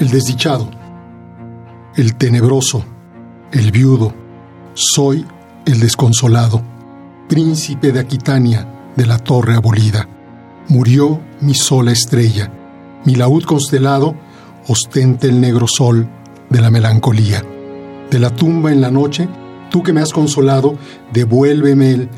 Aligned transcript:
El 0.00 0.08
desdichado, 0.08 0.68
el 1.94 2.14
tenebroso, 2.14 2.82
el 3.52 3.70
viudo, 3.70 4.14
soy 4.72 5.26
el 5.66 5.78
desconsolado, 5.78 6.62
príncipe 7.28 7.92
de 7.92 8.00
Aquitania, 8.00 8.66
de 8.96 9.06
la 9.06 9.18
torre 9.18 9.54
abolida. 9.54 10.08
Murió 10.68 11.20
mi 11.42 11.54
sola 11.54 11.92
estrella, 11.92 12.50
mi 13.04 13.14
laúd 13.14 13.44
constelado 13.44 14.14
ostenta 14.68 15.26
el 15.26 15.38
negro 15.38 15.66
sol 15.68 16.08
de 16.48 16.60
la 16.62 16.70
melancolía. 16.70 17.44
De 18.10 18.18
la 18.18 18.30
tumba 18.30 18.72
en 18.72 18.80
la 18.80 18.90
noche, 18.90 19.28
tú 19.70 19.82
que 19.82 19.92
me 19.92 20.00
has 20.00 20.12
consolado, 20.12 20.78
devuélveme 21.12 21.90
el 21.90 22.08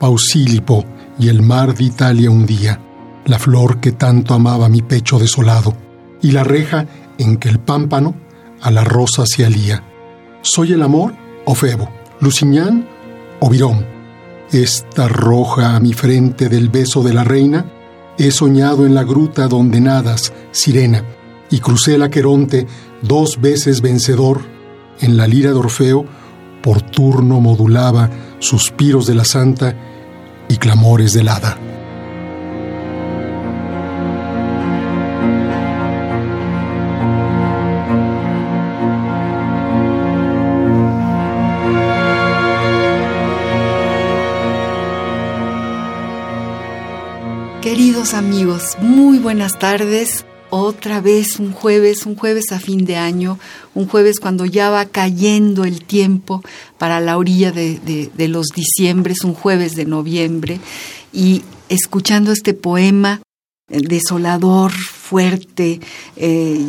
pausílipo 0.00 0.84
y 1.20 1.28
el 1.28 1.42
mar 1.42 1.74
de 1.74 1.84
Italia 1.84 2.30
un 2.30 2.46
día, 2.46 2.80
la 3.26 3.38
flor 3.38 3.78
que 3.78 3.92
tanto 3.92 4.34
amaba 4.34 4.68
mi 4.68 4.82
pecho 4.82 5.20
desolado, 5.20 5.74
y 6.20 6.32
la 6.32 6.42
reja 6.42 6.86
en 7.18 7.36
que 7.36 7.48
el 7.48 7.58
pámpano 7.58 8.14
a 8.60 8.70
la 8.70 8.84
rosa 8.84 9.24
se 9.26 9.44
alía. 9.44 9.84
¿Soy 10.42 10.72
el 10.72 10.82
amor 10.82 11.14
o 11.44 11.54
Febo? 11.54 11.88
¿Luciñán 12.20 12.88
o 13.40 13.50
Virón? 13.50 13.86
Esta 14.52 15.08
roja 15.08 15.76
a 15.76 15.80
mi 15.80 15.92
frente 15.92 16.48
del 16.48 16.68
beso 16.68 17.02
de 17.02 17.12
la 17.12 17.24
reina, 17.24 17.66
he 18.16 18.30
soñado 18.30 18.86
en 18.86 18.94
la 18.94 19.04
gruta 19.04 19.46
donde 19.46 19.80
nadas, 19.80 20.32
sirena, 20.52 21.04
y 21.50 21.60
crucé 21.60 21.96
el 21.96 22.02
Aqueronte 22.02 22.66
dos 23.02 23.40
veces 23.40 23.80
vencedor, 23.80 24.40
en 25.00 25.16
la 25.16 25.26
lira 25.26 25.50
de 25.50 25.58
Orfeo, 25.58 26.04
por 26.62 26.82
turno 26.82 27.40
modulaba 27.40 28.10
suspiros 28.38 29.06
de 29.06 29.14
la 29.14 29.24
santa 29.24 29.74
y 30.48 30.56
clamores 30.56 31.12
del 31.12 31.28
hada. 31.28 31.56
Queridos 47.98 48.14
amigos, 48.14 48.76
muy 48.80 49.18
buenas 49.18 49.58
tardes. 49.58 50.24
Otra 50.50 51.00
vez 51.00 51.40
un 51.40 51.50
jueves, 51.50 52.06
un 52.06 52.14
jueves 52.14 52.52
a 52.52 52.60
fin 52.60 52.84
de 52.84 52.94
año, 52.94 53.40
un 53.74 53.88
jueves 53.88 54.20
cuando 54.20 54.44
ya 54.44 54.70
va 54.70 54.86
cayendo 54.86 55.64
el 55.64 55.82
tiempo 55.84 56.40
para 56.78 57.00
la 57.00 57.18
orilla 57.18 57.50
de, 57.50 58.10
los 58.28 58.50
diciembres, 58.54 59.24
un 59.24 59.34
jueves 59.34 59.74
de 59.74 59.84
noviembre, 59.84 60.60
y 61.12 61.42
escuchando 61.68 62.30
este 62.30 62.54
poema 62.54 63.20
eh, 63.68 63.80
desolador, 63.80 64.70
fuerte, 64.70 65.80
eh, 66.14 66.64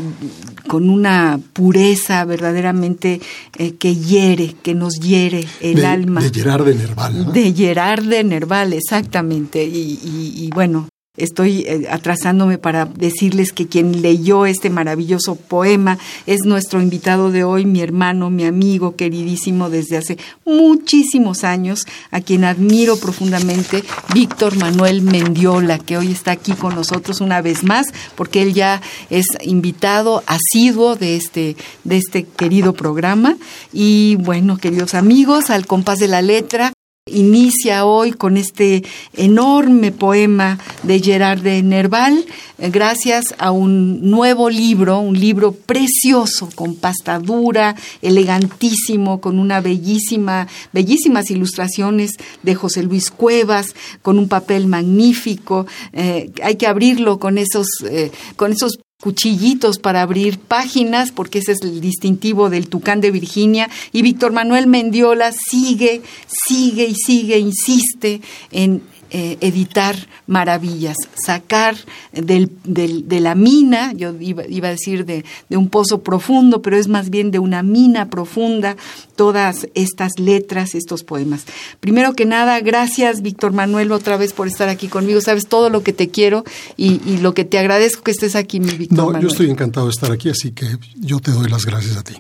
con 0.68 0.90
una 0.90 1.40
pureza 1.54 2.26
verdaderamente 2.26 3.22
eh, 3.56 3.76
que 3.76 3.96
hiere, 3.96 4.56
que 4.64 4.74
nos 4.74 4.96
hiere 4.96 5.48
el 5.62 5.86
alma. 5.86 6.22
De 6.22 6.32
Gerard 6.32 6.66
de 6.66 6.74
Nerval. 6.74 7.32
De 7.32 7.54
Gerard 7.54 8.04
de 8.04 8.24
Nerval, 8.24 8.74
exactamente. 8.74 9.64
y 9.64 10.50
bueno, 10.56 10.88
estoy 11.20 11.62
eh, 11.68 11.88
atrasándome 11.90 12.58
para 12.58 12.86
decirles 12.86 13.52
que 13.52 13.68
quien 13.68 14.02
leyó 14.02 14.46
este 14.46 14.70
maravilloso 14.70 15.36
poema 15.36 15.98
es 16.26 16.42
nuestro 16.46 16.82
invitado 16.82 17.32
de 17.32 17.44
hoy, 17.44 17.66
mi 17.66 17.82
hermano, 17.82 18.30
mi 18.30 18.46
amigo 18.46 18.96
queridísimo 18.96 19.70
desde 19.70 19.98
hace 19.98 20.18
muchísimos 20.46 21.44
años, 21.44 21.86
a 22.12 22.22
quien 22.22 22.44
admiro 22.44 22.98
profundamente, 22.98 23.84
Víctor 24.14 24.58
Manuel 24.58 25.02
Mendiola, 25.02 25.80
que 25.80 25.98
hoy 25.98 26.12
está 26.12 26.32
aquí 26.32 26.54
con 26.54 26.76
nosotros 26.76 27.22
una 27.22 27.42
vez 27.42 27.64
más, 27.64 27.88
porque 28.16 28.42
él 28.42 28.54
ya 28.54 28.82
es 29.10 29.26
invitado 29.42 30.24
asiduo 30.26 30.96
de 30.96 31.16
este, 31.16 31.56
de 31.84 31.98
este 31.98 32.24
querido 32.24 32.74
programa. 32.74 33.38
Y 33.74 34.16
bueno, 34.16 34.58
queridos 34.58 34.94
amigos, 34.94 35.50
al 35.50 35.66
compás 35.66 36.00
de 36.00 36.08
la 36.08 36.22
letra, 36.22 36.74
inicia 37.12 37.86
hoy 37.86 38.12
con 38.12 38.38
este 38.38 38.84
enorme 39.16 39.92
poema 39.92 40.60
de 40.84 41.00
Gerard 41.00 41.42
de 41.42 41.62
Nerval, 41.64 42.26
eh, 42.58 42.70
gracias 42.70 43.36
a 43.38 43.52
un 43.52 44.10
nuevo 44.10 44.50
libro, 44.50 45.00
un 45.00 45.20
libro 45.20 45.52
precioso, 45.52 46.50
con 46.56 46.76
pasta 46.76 47.20
dura, 47.20 47.76
elegantísimo, 48.02 49.22
con 49.22 49.40
una 49.40 49.62
bellísima, 49.62 50.48
bellísimas 50.72 51.32
ilustraciones 51.32 52.12
de 52.44 52.56
José 52.56 52.84
Luis 52.84 53.12
Cuevas, 53.12 53.76
con 54.02 54.20
un 54.20 54.28
papel 54.28 54.68
magnífico. 54.68 55.66
Eh, 55.94 56.32
hay 56.44 56.56
que 56.56 56.68
abrirlo 56.68 57.20
con 57.20 57.38
esos, 57.38 57.68
eh, 57.90 58.12
con 58.36 58.52
esos 58.52 58.80
cuchillitos 59.02 59.80
para 59.80 60.02
abrir 60.02 60.40
páginas, 60.40 61.12
porque 61.12 61.40
ese 61.40 61.54
es 61.54 61.62
el 61.62 61.80
distintivo 61.80 62.50
del 62.50 62.68
Tucán 62.68 63.00
de 63.00 63.12
Virginia, 63.12 63.70
y 63.94 64.02
Víctor 64.02 64.34
Manuel 64.34 64.68
Mendiola 64.68 65.32
sigue, 65.32 66.02
sigue 66.28 66.86
y 66.86 66.96
sigue, 66.96 67.40
insiste 67.40 68.22
en 68.52 68.82
eh, 69.12 69.38
editar 69.42 69.96
maravillas, 70.28 70.96
sacar 71.16 71.76
del, 72.14 72.52
de 72.64 73.20
la 73.20 73.36
mina, 73.36 73.94
yo 73.94 74.14
iba, 74.20 74.46
iba 74.48 74.68
a 74.68 74.72
decir 74.72 75.06
de, 75.06 75.26
de, 75.50 75.58
un 75.58 75.70
pozo 75.70 76.02
profundo, 76.02 76.62
pero 76.62 76.78
es 76.78 76.88
más 76.88 77.10
bien 77.10 77.32
de 77.32 77.40
una 77.40 77.64
mina 77.64 78.10
profunda, 78.10 78.78
todas 79.16 79.68
estas 79.74 80.20
letras, 80.20 80.76
estos 80.76 81.04
poemas. 81.04 81.46
Primero 81.80 82.14
que 82.14 82.26
nada, 82.26 82.60
gracias 82.60 83.22
Víctor 83.22 83.54
Manuel 83.54 83.92
otra 83.92 84.18
vez 84.18 84.34
por 84.34 84.48
estar 84.48 84.70
aquí 84.70 84.88
conmigo, 84.88 85.22
sabes 85.22 85.48
todo 85.48 85.70
lo 85.70 85.84
que 85.84 85.94
te 85.94 86.10
quiero 86.10 86.44
y, 86.78 87.02
y 87.06 87.18
lo 87.18 87.34
que 87.34 87.46
te 87.46 87.58
agradezco 87.58 88.04
que 88.04 88.12
estés 88.12 88.36
aquí, 88.36 88.60
mi 88.60 88.72
Víctor. 88.72 89.14
No, 89.14 89.20
yo 89.20 89.28
estoy 89.28 89.50
encantado 89.50 89.88
de 89.88 89.92
estar 89.92 90.12
aquí, 90.12 90.30
así 90.30 90.52
que 90.52 90.78
yo 90.96 91.20
te 91.20 91.32
doy 91.32 91.50
las 91.50 91.66
gracias 91.66 91.98
a 91.98 92.04
ti. 92.04 92.16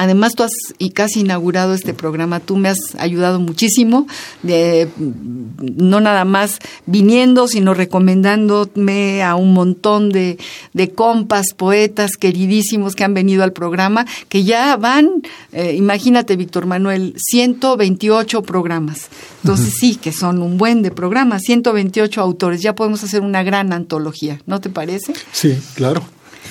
Además, 0.00 0.34
tú 0.36 0.44
has 0.44 0.52
y 0.78 0.90
casi 0.90 1.20
inaugurado 1.20 1.74
este 1.74 1.92
programa, 1.92 2.38
tú 2.38 2.56
me 2.56 2.68
has 2.68 2.78
ayudado 2.98 3.40
muchísimo, 3.40 4.06
de, 4.44 4.88
no 4.96 6.00
nada 6.00 6.24
más 6.24 6.60
viniendo, 6.86 7.48
sino 7.48 7.74
recomendándome 7.74 9.24
a 9.24 9.34
un 9.34 9.52
montón 9.52 10.10
de, 10.10 10.38
de 10.72 10.90
compas, 10.92 11.46
poetas 11.56 12.12
queridísimos 12.12 12.94
que 12.94 13.02
han 13.02 13.12
venido 13.12 13.42
al 13.42 13.52
programa, 13.52 14.06
que 14.28 14.44
ya 14.44 14.76
van, 14.76 15.24
eh, 15.50 15.74
imagínate, 15.76 16.36
Víctor 16.36 16.66
Manuel, 16.66 17.14
128 17.16 18.42
programas. 18.42 19.08
Entonces, 19.42 19.74
sí, 19.80 19.96
que 19.96 20.12
son 20.12 20.42
un 20.42 20.58
buen 20.58 20.82
de 20.82 20.92
programas, 20.92 21.42
128 21.42 22.20
autores, 22.20 22.62
ya 22.62 22.76
podemos 22.76 23.02
hacer 23.02 23.22
una 23.22 23.42
gran 23.42 23.72
antología, 23.72 24.40
¿no 24.46 24.60
te 24.60 24.70
parece? 24.70 25.12
Sí, 25.32 25.58
claro. 25.74 26.04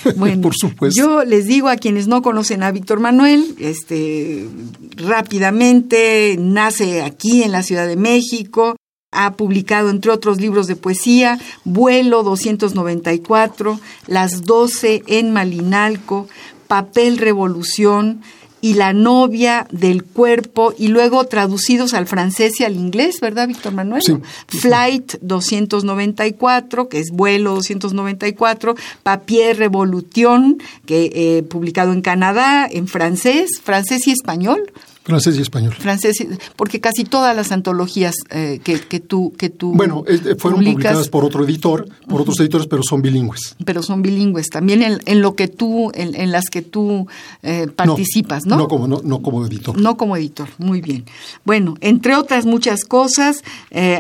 Bueno, 0.16 0.42
por 0.42 0.56
supuesto. 0.56 1.00
Yo 1.00 1.24
les 1.24 1.46
digo 1.46 1.70
a 1.70 1.78
quienes 1.78 2.08
no 2.08 2.22
conocen 2.22 2.64
a 2.64 2.72
Víctor 2.72 3.00
Manuel, 3.00 3.56
este, 3.60 4.48
rápidamente 4.96 6.36
nace 6.40 7.02
aquí 7.02 7.44
en 7.44 7.52
la 7.52 7.64
Ciudad 7.64 7.88
de 7.88 7.96
México, 7.96 8.76
ha 9.12 9.34
publicado, 9.34 9.90
entre 9.90 10.12
otros 10.12 10.40
libros 10.40 10.68
de 10.68 10.76
poesía, 10.76 11.40
Vuelo 11.64 12.24
294, 12.24 13.80
Las 14.08 14.44
12 14.44 15.04
en 15.08 15.32
Malinalco, 15.32 16.28
Papel 16.68 17.18
Revolución, 17.18 18.22
y 18.62 18.74
la 18.74 18.94
novia 18.94 19.68
del 19.72 20.04
cuerpo, 20.04 20.74
y 20.78 20.88
luego 20.88 21.24
traducidos 21.26 21.94
al 21.94 22.08
francés 22.08 22.60
y 22.60 22.64
al 22.64 22.76
inglés, 22.76 23.20
¿verdad, 23.20 23.48
Víctor 23.48 23.74
Manuel? 23.74 24.02
Sí. 24.02 24.18
Flight 24.48 25.16
294, 25.22 26.90
que 26.90 27.00
es 27.00 27.12
vuelo 27.12 27.56
294, 27.56 28.76
Papier 29.04 29.58
Revolution, 29.58 30.58
que 30.86 31.12
eh, 31.14 31.44
publicado 31.44 31.94
en 31.94 32.02
Canadá, 32.02 32.68
en 32.70 32.88
francés, 32.88 33.62
francés 33.64 34.08
y 34.08 34.12
español. 34.12 34.72
Francés 35.08 35.38
y 35.38 35.42
español. 35.42 35.74
Francés, 35.74 36.18
porque 36.58 36.82
casi 36.82 37.06
todas 37.06 37.34
las 37.34 37.54
antologías 37.54 38.14
eh, 38.30 38.60
que, 38.62 38.82
que, 38.82 39.00
tú 39.00 39.34
que 39.38 39.50
tú 39.50 39.72
bueno 39.72 40.04
eh, 40.06 40.36
fueron 40.38 40.60
publicadas 40.60 41.08
por 41.08 41.24
otro 41.24 41.46
editor, 41.46 41.88
por 42.10 42.20
otros 42.20 42.38
editores, 42.42 42.68
pero 42.68 42.84
son 42.84 43.02
bilingües. 43.02 43.56
Pero 43.64 43.82
son 43.84 44.02
bilingües 44.02 44.50
también 44.50 44.84
en, 44.84 45.00
en 45.06 45.22
lo 45.22 45.34
que 45.36 45.48
tú 45.48 45.92
en, 45.94 46.14
en 46.14 46.34
las 46.34 46.50
que 46.50 46.62
tú 46.62 47.08
eh, 47.42 47.68
participas, 47.74 48.46
¿no? 48.46 48.58
No, 48.58 48.68
como 48.68 48.86
no, 48.86 49.00
no, 49.02 49.22
como 49.22 49.46
editor. 49.46 49.80
No 49.80 49.96
como 49.96 50.18
editor, 50.18 50.50
muy 50.58 50.82
bien. 50.82 51.06
Bueno, 51.46 51.76
entre 51.80 52.16
otras 52.16 52.46
muchas 52.46 52.84
cosas, 52.84 53.44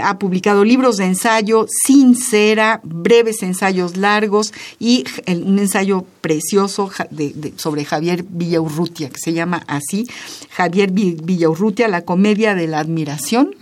ha 0.04 0.20
publicado 0.20 0.66
libros 0.66 0.98
de 0.98 1.06
ensayo, 1.06 1.68
sincera, 1.70 2.82
breves 2.84 3.44
ensayos 3.44 3.96
largos 3.96 4.54
y 4.78 5.06
un 5.28 5.58
ensayo 5.60 6.06
precioso 6.20 6.92
de, 7.12 7.54
sobre 7.56 7.86
Javier 7.86 8.26
Villaurrutia 8.28 9.10
que 9.10 9.20
se 9.20 9.32
llama 9.32 9.64
así, 9.68 10.06
Javier 10.50 10.92
Villaurrutia, 10.98 11.88
La 11.88 12.04
comedia 12.04 12.56
de 12.56 12.68
la 12.68 12.80
admiración. 12.80 13.56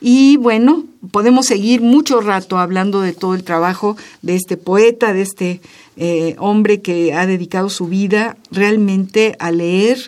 Y 0.00 0.38
bueno, 0.38 0.84
podemos 1.10 1.46
seguir 1.46 1.82
mucho 1.82 2.20
rato 2.20 2.58
hablando 2.58 3.02
de 3.02 3.12
todo 3.12 3.34
el 3.34 3.44
trabajo 3.44 3.96
de 4.22 4.34
este 4.34 4.56
poeta, 4.56 5.12
de 5.12 5.22
este 5.22 5.60
eh, 5.96 6.36
hombre 6.38 6.80
que 6.80 7.12
ha 7.12 7.26
dedicado 7.26 7.68
su 7.68 7.86
vida 7.86 8.38
realmente 8.50 9.36
a 9.38 9.50
leer, 9.50 9.98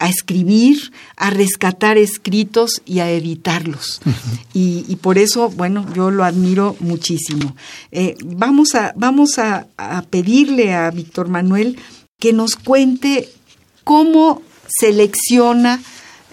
a 0.00 0.08
escribir, 0.08 0.92
a 1.16 1.30
rescatar 1.30 1.96
escritos 1.96 2.82
y 2.84 2.98
a 2.98 3.10
editarlos. 3.10 4.00
y, 4.52 4.96
por 4.96 5.16
eso, 5.16 5.48
bueno, 5.50 5.86
yo 5.94 6.10
lo 6.10 6.24
admiro 6.24 6.76
muchísimo. 6.80 7.54
Eh, 7.92 8.16
vamos 8.24 8.74
a, 8.74 8.92
vamos 8.96 9.38
a 9.38 9.66
pedirle 10.10 10.74
a 10.74 10.90
Víctor 10.90 11.28
Manuel 11.28 11.78
que 12.18 12.32
nos 12.32 12.56
cuente 12.56 13.28
cómo 13.84 14.42
selecciona 14.80 15.80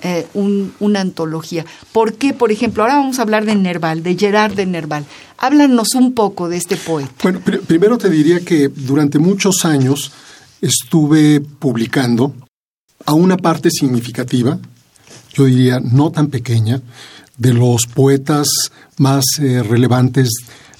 eh, 0.03 0.27
una 0.33 0.99
antología. 0.99 1.65
¿Por 1.91 2.15
qué, 2.15 2.33
por 2.33 2.51
ejemplo, 2.51 2.83
ahora 2.83 2.97
vamos 2.97 3.19
a 3.19 3.21
hablar 3.21 3.45
de 3.45 3.55
Nerval, 3.55 4.03
de 4.03 4.15
Gerard 4.15 4.53
de 4.53 4.65
Nerval? 4.65 5.05
Háblanos 5.37 5.95
un 5.95 6.13
poco 6.13 6.49
de 6.49 6.57
este 6.57 6.75
poeta. 6.75 7.11
Bueno, 7.23 7.39
primero 7.41 7.97
te 7.97 8.09
diría 8.09 8.41
que 8.41 8.67
durante 8.67 9.17
muchos 9.17 9.63
años 9.63 10.11
estuve 10.61 11.39
publicando 11.39 12.35
a 13.05 13.13
una 13.13 13.37
parte 13.37 13.69
significativa, 13.71 14.59
yo 15.33 15.45
diría 15.45 15.79
no 15.79 16.11
tan 16.11 16.27
pequeña, 16.27 16.81
de 17.37 17.53
los 17.53 17.87
poetas 17.87 18.47
más 18.97 19.23
eh, 19.39 19.63
relevantes 19.63 20.29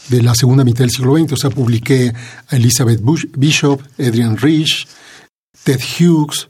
de 0.10 0.22
la 0.22 0.36
segunda 0.36 0.64
mitad 0.64 0.80
del 0.80 0.92
siglo 0.92 1.18
XX. 1.18 1.32
O 1.32 1.38
sea, 1.38 1.50
publiqué 1.50 2.14
a 2.50 2.56
Elizabeth 2.56 3.02
Bishop, 3.38 3.82
Adrian 3.98 4.38
Rich, 4.38 4.88
Ted 5.64 5.80
Hughes, 5.98 6.48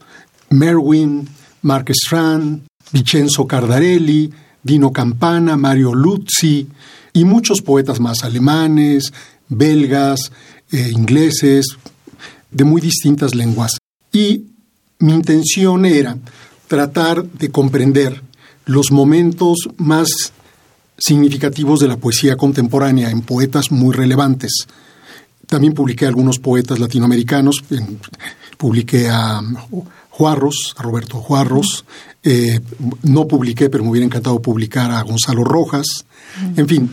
Merwin, 0.49 1.27
Mark 1.63 1.89
Strand, 1.89 2.65
Vincenzo 2.91 3.47
Cardarelli, 3.47 4.31
Dino 4.61 4.91
Campana, 4.91 5.57
Mario 5.57 5.93
Luzzi 5.93 6.67
y 7.11 7.25
muchos 7.25 7.61
poetas 7.61 7.99
más 7.99 8.23
alemanes, 8.23 9.11
belgas, 9.49 10.31
eh, 10.71 10.89
ingleses, 10.91 11.77
de 12.51 12.63
muy 12.63 12.81
distintas 12.81 13.35
lenguas. 13.35 13.77
Y 14.11 14.43
mi 14.99 15.13
intención 15.13 15.85
era 15.85 16.17
tratar 16.67 17.23
de 17.23 17.49
comprender 17.49 18.21
los 18.65 18.91
momentos 18.91 19.57
más 19.77 20.31
significativos 20.97 21.79
de 21.79 21.87
la 21.87 21.97
poesía 21.97 22.37
contemporánea 22.37 23.09
en 23.09 23.21
poetas 23.21 23.71
muy 23.71 23.93
relevantes. 23.93 24.67
También 25.47 25.73
publiqué 25.73 26.05
algunos 26.05 26.39
poetas 26.39 26.79
latinoamericanos, 26.79 27.63
publiqué 28.57 29.09
a 29.09 29.41
Juarros, 30.15 30.75
a 30.77 30.83
Roberto 30.83 31.17
Juarros. 31.17 31.85
Eh, 32.23 32.59
no 33.01 33.27
publiqué, 33.27 33.71
pero 33.71 33.83
me 33.83 33.89
hubiera 33.89 34.05
encantado 34.05 34.39
publicar 34.41 34.91
a 34.91 35.01
Gonzalo 35.01 35.43
Rojas. 35.43 36.05
En 36.55 36.67
fin, 36.67 36.89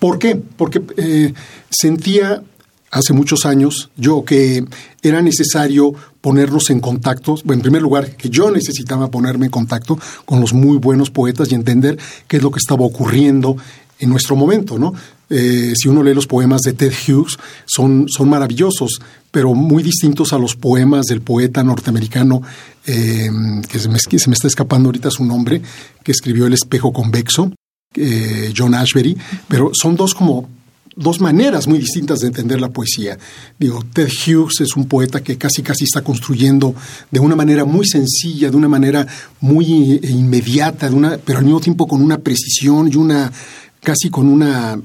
¿por 0.00 0.18
qué? 0.18 0.34
Porque 0.34 0.82
eh, 0.96 1.32
sentía 1.70 2.42
hace 2.90 3.12
muchos 3.12 3.46
años 3.46 3.90
yo 3.96 4.24
que 4.24 4.64
era 5.00 5.22
necesario 5.22 5.94
ponernos 6.20 6.70
en 6.70 6.80
contacto, 6.80 7.36
bueno, 7.44 7.60
en 7.60 7.62
primer 7.62 7.82
lugar, 7.82 8.16
que 8.16 8.28
yo 8.28 8.50
necesitaba 8.50 9.12
ponerme 9.12 9.46
en 9.46 9.52
contacto 9.52 9.96
con 10.24 10.40
los 10.40 10.52
muy 10.52 10.78
buenos 10.78 11.08
poetas 11.10 11.52
y 11.52 11.54
entender 11.54 11.98
qué 12.26 12.38
es 12.38 12.42
lo 12.42 12.50
que 12.50 12.58
estaba 12.58 12.84
ocurriendo 12.84 13.56
en 14.00 14.10
nuestro 14.10 14.34
momento, 14.34 14.76
¿no? 14.76 14.92
Eh, 15.30 15.72
si 15.76 15.88
uno 15.88 16.02
lee 16.02 16.12
los 16.12 16.26
poemas 16.26 16.60
de 16.62 16.72
Ted 16.72 16.92
Hughes, 16.92 17.38
son, 17.64 18.06
son 18.08 18.28
maravillosos, 18.28 19.00
pero 19.30 19.54
muy 19.54 19.82
distintos 19.82 20.32
a 20.32 20.38
los 20.38 20.56
poemas 20.56 21.06
del 21.06 21.20
poeta 21.20 21.62
norteamericano, 21.62 22.42
eh, 22.84 23.30
que, 23.68 23.78
se 23.78 23.88
me, 23.88 23.96
está 24.34 24.48
escapando 24.48 24.88
ahorita 24.88 25.10
su 25.10 25.24
nombre, 25.24 25.62
que 26.02 26.12
escribió 26.12 26.46
El 26.46 26.54
espejo 26.54 26.92
convexo, 26.92 27.52
eh, 27.94 28.52
John 28.56 28.74
Ashbery, 28.74 29.16
pero 29.46 29.70
son 29.72 29.94
dos 29.94 30.14
como 30.14 30.48
dos 30.96 31.20
maneras 31.20 31.68
muy 31.68 31.78
distintas 31.78 32.18
de 32.20 32.26
entender 32.26 32.60
la 32.60 32.70
poesía. 32.70 33.16
Digo, 33.58 33.84
Ted 33.92 34.08
Hughes 34.08 34.60
es 34.60 34.76
un 34.76 34.86
poeta 34.86 35.22
que 35.22 35.38
casi 35.38 35.62
casi 35.62 35.84
está 35.84 36.02
construyendo 36.02 36.74
de 37.10 37.20
una 37.20 37.36
manera 37.36 37.64
muy 37.64 37.86
sencilla, 37.86 38.50
de 38.50 38.56
una 38.56 38.68
manera 38.68 39.06
muy 39.40 40.00
inmediata, 40.02 40.88
de 40.90 40.94
una, 40.96 41.18
pero 41.18 41.38
al 41.38 41.44
mismo 41.44 41.60
tiempo 41.60 41.86
con 41.86 42.02
una 42.02 42.18
precisión 42.18 42.88
y 42.92 42.96
una 42.96 43.32
casi 43.80 44.10
con 44.10 44.26
una 44.26 44.78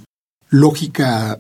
lógica 0.56 1.40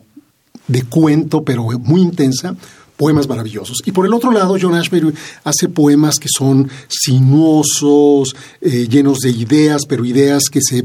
de 0.68 0.84
cuento, 0.84 1.44
pero 1.44 1.64
muy 1.80 2.02
intensa, 2.02 2.56
poemas 2.98 3.28
maravillosos. 3.28 3.82
Y 3.86 3.92
por 3.92 4.06
el 4.06 4.14
otro 4.14 4.32
lado, 4.32 4.58
John 4.60 4.76
Ashbery 4.76 5.14
hace 5.44 5.70
poemas 5.70 6.20
que 6.20 6.30
son 6.30 6.70
sinuosos, 6.88 8.36
eh, 8.62 8.88
llenos 8.88 9.20
de 9.20 9.32
ideas, 9.32 9.84
pero 9.88 10.06
ideas 10.06 10.44
que 10.50 10.62
se, 10.62 10.82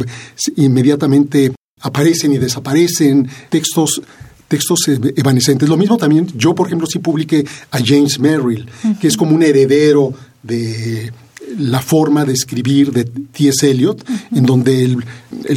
inmediatamente 0.56 1.52
aparecen 1.80 2.32
y 2.32 2.38
desaparecen, 2.38 3.28
textos 3.48 4.02
textos 4.48 4.80
evanescentes. 4.88 5.68
Lo 5.68 5.76
mismo 5.76 5.96
también, 5.96 6.26
yo 6.34 6.56
por 6.56 6.66
ejemplo 6.66 6.88
sí 6.88 6.98
publiqué 6.98 7.46
a 7.70 7.78
James 7.84 8.18
Merrill, 8.18 8.66
que 9.00 9.06
es 9.06 9.16
como 9.16 9.36
un 9.36 9.44
heredero 9.44 10.12
de 10.42 11.12
la 11.58 11.80
forma 11.80 12.24
de 12.24 12.32
escribir 12.32 12.92
de 12.92 13.04
T.S. 13.04 13.68
Eliot, 13.70 14.04
en 14.34 14.46
donde 14.46 14.84
él, 14.84 15.04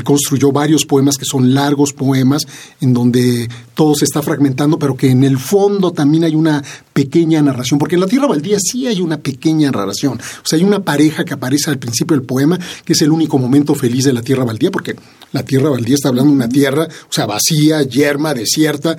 construyó 0.03 0.51
varios 0.51 0.85
poemas 0.85 1.17
que 1.17 1.25
son 1.25 1.53
largos 1.53 1.93
poemas, 1.93 2.47
en 2.81 2.93
donde 2.93 3.49
todo 3.73 3.95
se 3.95 4.05
está 4.05 4.21
fragmentando, 4.21 4.77
pero 4.79 4.95
que 4.95 5.09
en 5.09 5.23
el 5.23 5.37
fondo 5.37 5.91
también 5.91 6.23
hay 6.23 6.35
una 6.35 6.63
pequeña 6.93 7.41
narración, 7.41 7.79
porque 7.79 7.95
en 7.95 8.01
La 8.01 8.07
Tierra 8.07 8.27
Baldía 8.27 8.57
sí 8.59 8.87
hay 8.87 9.01
una 9.01 9.17
pequeña 9.17 9.71
narración. 9.71 10.19
O 10.19 10.45
sea, 10.45 10.57
hay 10.57 10.65
una 10.65 10.83
pareja 10.83 11.25
que 11.25 11.33
aparece 11.33 11.69
al 11.69 11.79
principio 11.79 12.15
del 12.15 12.25
poema, 12.25 12.59
que 12.85 12.93
es 12.93 13.01
el 13.01 13.11
único 13.11 13.37
momento 13.37 13.75
feliz 13.75 14.05
de 14.05 14.13
la 14.13 14.21
Tierra 14.21 14.43
Baldía, 14.43 14.71
porque 14.71 14.95
la 15.31 15.43
Tierra 15.43 15.69
Baldía 15.69 15.95
está 15.95 16.09
hablando 16.09 16.31
de 16.31 16.37
una 16.37 16.49
tierra, 16.49 16.83
o 16.85 17.13
sea, 17.13 17.25
vacía, 17.25 17.81
yerma, 17.83 18.33
desierta, 18.33 18.97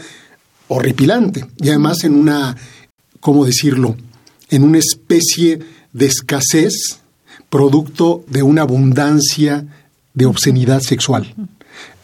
horripilante. 0.69 1.47
Y 1.59 1.69
además 1.69 2.05
en 2.05 2.15
una, 2.15 2.57
¿cómo 3.21 3.45
decirlo? 3.45 3.97
En 4.51 4.63
una 4.63 4.79
especie 4.79 5.59
de 5.95 6.07
escasez 6.07 7.01
producto 7.49 8.25
de 8.29 8.43
una 8.43 8.63
abundancia 8.63 9.65
de 10.13 10.27
obscenidad 10.27 10.81
sexual. 10.81 11.35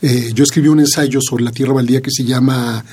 Eh, 0.01 0.31
yo 0.35 0.45
escribí 0.45 0.69
un 0.69 0.81
ensayo 0.81 1.21
sobre 1.21 1.45
la 1.45 1.51
tierra 1.51 1.75
baldía 1.75 2.01
que 2.01 2.11
se 2.11 2.25
llama 2.25 2.85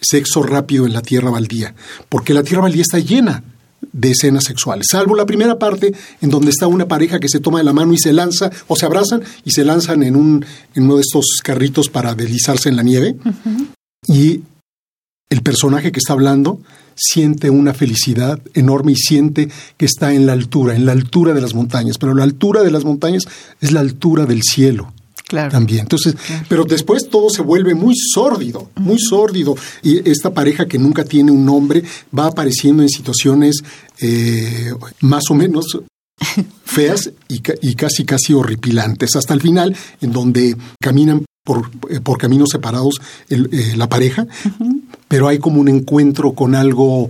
Sexo 0.00 0.42
rápido 0.42 0.86
en 0.86 0.92
la 0.92 1.02
tierra 1.02 1.30
baldía, 1.30 1.74
porque 2.08 2.34
la 2.34 2.42
tierra 2.42 2.62
baldía 2.62 2.82
está 2.82 2.98
llena 2.98 3.44
de 3.92 4.10
escenas 4.10 4.44
sexuales, 4.44 4.86
salvo 4.90 5.14
la 5.14 5.26
primera 5.26 5.58
parte 5.58 5.92
en 6.20 6.30
donde 6.30 6.50
está 6.50 6.66
una 6.66 6.88
pareja 6.88 7.20
que 7.20 7.28
se 7.28 7.40
toma 7.40 7.58
de 7.58 7.64
la 7.64 7.72
mano 7.72 7.92
y 7.92 7.98
se 7.98 8.12
lanza, 8.12 8.50
o 8.66 8.76
se 8.76 8.86
abrazan 8.86 9.22
y 9.44 9.50
se 9.50 9.64
lanzan 9.64 10.02
en, 10.02 10.16
un, 10.16 10.44
en 10.74 10.82
uno 10.84 10.96
de 10.96 11.02
estos 11.02 11.40
carritos 11.42 11.88
para 11.88 12.14
deslizarse 12.14 12.68
en 12.68 12.76
la 12.76 12.82
nieve. 12.82 13.16
Y 14.06 14.42
el 15.30 15.42
personaje 15.42 15.92
que 15.92 15.98
está 15.98 16.14
hablando 16.14 16.60
siente 16.98 17.50
una 17.50 17.72
felicidad 17.74 18.40
enorme 18.54 18.92
y 18.92 18.96
siente 18.96 19.48
que 19.76 19.86
está 19.86 20.12
en 20.12 20.26
la 20.26 20.32
altura, 20.32 20.74
en 20.74 20.84
la 20.84 20.92
altura 20.92 21.32
de 21.32 21.40
las 21.40 21.54
montañas, 21.54 21.98
pero 21.98 22.14
la 22.14 22.24
altura 22.24 22.62
de 22.62 22.70
las 22.70 22.84
montañas 22.84 23.24
es 23.60 23.72
la 23.72 23.80
altura 23.80 24.26
del 24.26 24.42
cielo. 24.42 24.92
Claro. 25.28 25.50
También. 25.50 25.80
Entonces, 25.80 26.16
pero 26.48 26.64
después 26.64 27.10
todo 27.10 27.28
se 27.28 27.42
vuelve 27.42 27.74
muy 27.74 27.94
sórdido, 27.94 28.70
muy 28.76 28.98
sórdido. 28.98 29.56
Y 29.82 30.08
esta 30.08 30.32
pareja 30.32 30.66
que 30.66 30.78
nunca 30.78 31.04
tiene 31.04 31.30
un 31.30 31.44
nombre 31.44 31.82
va 32.18 32.28
apareciendo 32.28 32.82
en 32.82 32.88
situaciones 32.88 33.62
eh, 34.00 34.72
más 35.00 35.24
o 35.28 35.34
menos 35.34 35.66
feas 36.64 37.10
y, 37.28 37.40
casi 37.74 38.04
casi 38.04 38.32
horripilantes, 38.32 39.16
hasta 39.16 39.34
el 39.34 39.40
final, 39.40 39.76
en 40.00 40.12
donde 40.12 40.56
caminan 40.80 41.24
por, 41.48 41.70
eh, 41.88 42.00
por 42.00 42.18
caminos 42.18 42.50
separados 42.52 43.00
eh, 43.30 43.72
la 43.74 43.88
pareja, 43.88 44.26
pero 45.08 45.28
hay 45.28 45.38
como 45.38 45.62
un 45.62 45.68
encuentro 45.68 46.32
con 46.32 46.54
algo 46.54 47.08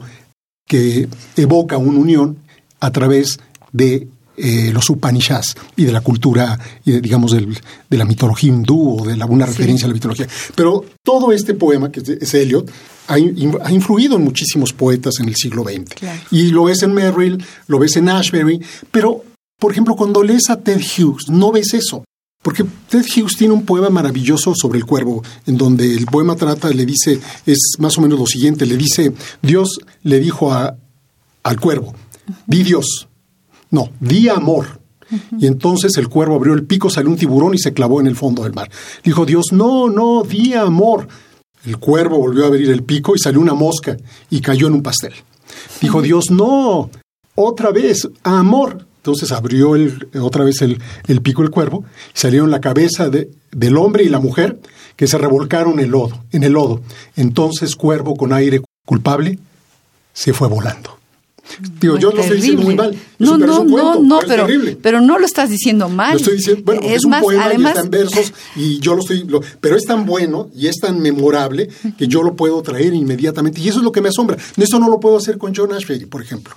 que 0.64 1.08
evoca 1.34 1.76
una 1.76 1.98
unión 1.98 2.36
a 2.78 2.92
través 2.92 3.40
de 3.72 4.06
eh, 4.36 4.70
los 4.72 4.88
Upanishads 4.90 5.56
y 5.74 5.86
de 5.86 5.90
la 5.90 6.02
cultura, 6.02 6.56
y 6.84 7.00
digamos, 7.00 7.32
de 7.32 7.96
la 7.96 8.04
mitología 8.04 8.52
hindú 8.52 9.00
o 9.00 9.04
de 9.04 9.14
una 9.24 9.44
referencia 9.44 9.86
a 9.86 9.88
la 9.88 9.94
mitología. 9.94 10.28
Pero 10.54 10.84
todo 11.02 11.32
este 11.32 11.54
poema, 11.54 11.90
que 11.90 11.98
es 11.98 12.34
Eliot, 12.34 12.70
ha, 13.08 13.18
influido 13.18 14.14
en 14.14 14.22
muchísimos 14.22 14.72
poetas 14.72 15.18
en 15.18 15.26
el 15.26 15.34
siglo 15.34 15.64
XX. 15.64 15.96
Y 16.30 16.52
lo 16.52 16.64
ves 16.64 16.84
en 16.84 16.92
Merrill, 16.92 17.44
lo 17.66 17.80
ves 17.80 17.96
en 17.96 18.08
Ashbery, 18.08 18.60
pero 18.92 19.24
por 19.58 19.72
ejemplo, 19.72 19.96
cuando 19.96 20.22
lees 20.22 20.48
a 20.50 20.60
Ted 20.60 20.80
Hughes, 20.80 21.28
no 21.28 21.50
ves 21.50 21.74
eso. 21.74 22.04
Porque 22.48 22.64
Ted 22.88 23.04
Hughes 23.04 23.36
tiene 23.36 23.52
un 23.52 23.66
poema 23.66 23.90
maravilloso 23.90 24.54
sobre 24.54 24.78
el 24.78 24.86
cuervo, 24.86 25.22
en 25.44 25.58
donde 25.58 25.94
el 25.94 26.06
poema 26.06 26.34
trata, 26.34 26.70
le 26.70 26.86
dice, 26.86 27.20
es 27.44 27.74
más 27.78 27.98
o 27.98 28.00
menos 28.00 28.18
lo 28.18 28.24
siguiente, 28.24 28.64
le 28.64 28.78
dice, 28.78 29.12
Dios 29.42 29.78
le 30.02 30.18
dijo 30.18 30.50
a, 30.50 30.74
al 31.42 31.60
cuervo, 31.60 31.92
di 32.46 32.62
Dios, 32.62 33.06
no, 33.70 33.90
di 34.00 34.30
amor. 34.30 34.80
Y 35.38 35.46
entonces 35.46 35.94
el 35.98 36.08
cuervo 36.08 36.36
abrió 36.36 36.54
el 36.54 36.64
pico, 36.64 36.88
salió 36.88 37.10
un 37.10 37.18
tiburón 37.18 37.52
y 37.52 37.58
se 37.58 37.74
clavó 37.74 38.00
en 38.00 38.06
el 38.06 38.16
fondo 38.16 38.44
del 38.44 38.54
mar. 38.54 38.70
Dijo 39.04 39.26
Dios, 39.26 39.52
no, 39.52 39.90
no, 39.90 40.22
di 40.22 40.54
amor. 40.54 41.06
El 41.66 41.76
cuervo 41.76 42.16
volvió 42.16 42.44
a 42.44 42.46
abrir 42.46 42.70
el 42.70 42.82
pico 42.82 43.14
y 43.14 43.18
salió 43.18 43.42
una 43.42 43.52
mosca 43.52 43.94
y 44.30 44.40
cayó 44.40 44.68
en 44.68 44.72
un 44.72 44.82
pastel. 44.82 45.12
Dijo 45.82 46.00
Dios, 46.00 46.30
no, 46.30 46.88
otra 47.34 47.72
vez, 47.72 48.08
amor. 48.22 48.86
Entonces 49.08 49.32
abrió 49.32 49.74
el, 49.74 50.06
otra 50.20 50.44
vez 50.44 50.60
el, 50.60 50.78
el 51.06 51.22
pico 51.22 51.40
del 51.40 51.50
cuervo, 51.50 51.84
y 52.14 52.18
salieron 52.18 52.50
la 52.50 52.60
cabeza 52.60 53.08
de, 53.08 53.30
del 53.52 53.78
hombre 53.78 54.04
y 54.04 54.10
la 54.10 54.20
mujer 54.20 54.58
que 54.96 55.06
se 55.06 55.16
revolcaron 55.16 55.74
en 55.78 55.86
el 55.86 55.90
lodo, 55.92 56.22
en 56.30 56.42
el 56.42 56.52
lodo. 56.52 56.82
Entonces 57.16 57.74
cuervo 57.74 58.16
con 58.16 58.34
aire 58.34 58.60
culpable 58.84 59.38
se 60.12 60.34
fue 60.34 60.46
volando. 60.48 60.98
Digo, 61.80 61.94
Muy 61.94 62.02
yo 62.02 62.10
lo 62.12 62.20
estoy 62.20 62.36
diciendo 62.36 62.62
muy 62.62 62.74
mal. 62.74 62.94
No, 63.18 63.30
Eso, 63.30 63.38
pero 63.38 63.52
no, 63.52 63.64
no, 63.64 63.70
cuento, 63.70 64.02
no, 64.02 64.18
pero, 64.28 64.46
pero 64.82 65.00
no 65.00 65.18
lo 65.18 65.24
estás 65.24 65.48
diciendo 65.48 65.88
mal. 65.88 66.10
Lo 66.12 66.18
estoy 66.18 66.36
diciendo, 66.36 66.62
bueno, 66.66 66.82
es, 66.84 66.96
es 66.96 67.04
un 67.06 67.10
más, 67.12 67.22
poema 67.22 67.44
además, 67.46 67.78
y 67.82 67.88
versos 67.88 68.32
y 68.56 68.78
yo 68.80 68.94
lo 68.94 69.00
estoy, 69.00 69.24
lo- 69.24 69.40
pero 69.62 69.74
es 69.74 69.84
tan 69.86 70.04
bueno 70.04 70.50
y 70.54 70.66
es 70.66 70.76
tan 70.76 71.00
memorable 71.00 71.70
que 71.96 72.06
yo 72.06 72.22
lo 72.22 72.36
puedo 72.36 72.60
traer 72.60 72.92
inmediatamente 72.92 73.62
y 73.62 73.68
eso 73.70 73.78
es 73.78 73.84
lo 73.84 73.92
que 73.92 74.02
me 74.02 74.10
asombra. 74.10 74.36
Esto 74.58 74.78
no 74.78 74.90
lo 74.90 75.00
puedo 75.00 75.16
hacer 75.16 75.38
con 75.38 75.54
John 75.56 75.72
Ashbery, 75.72 76.04
por 76.04 76.20
ejemplo. 76.20 76.54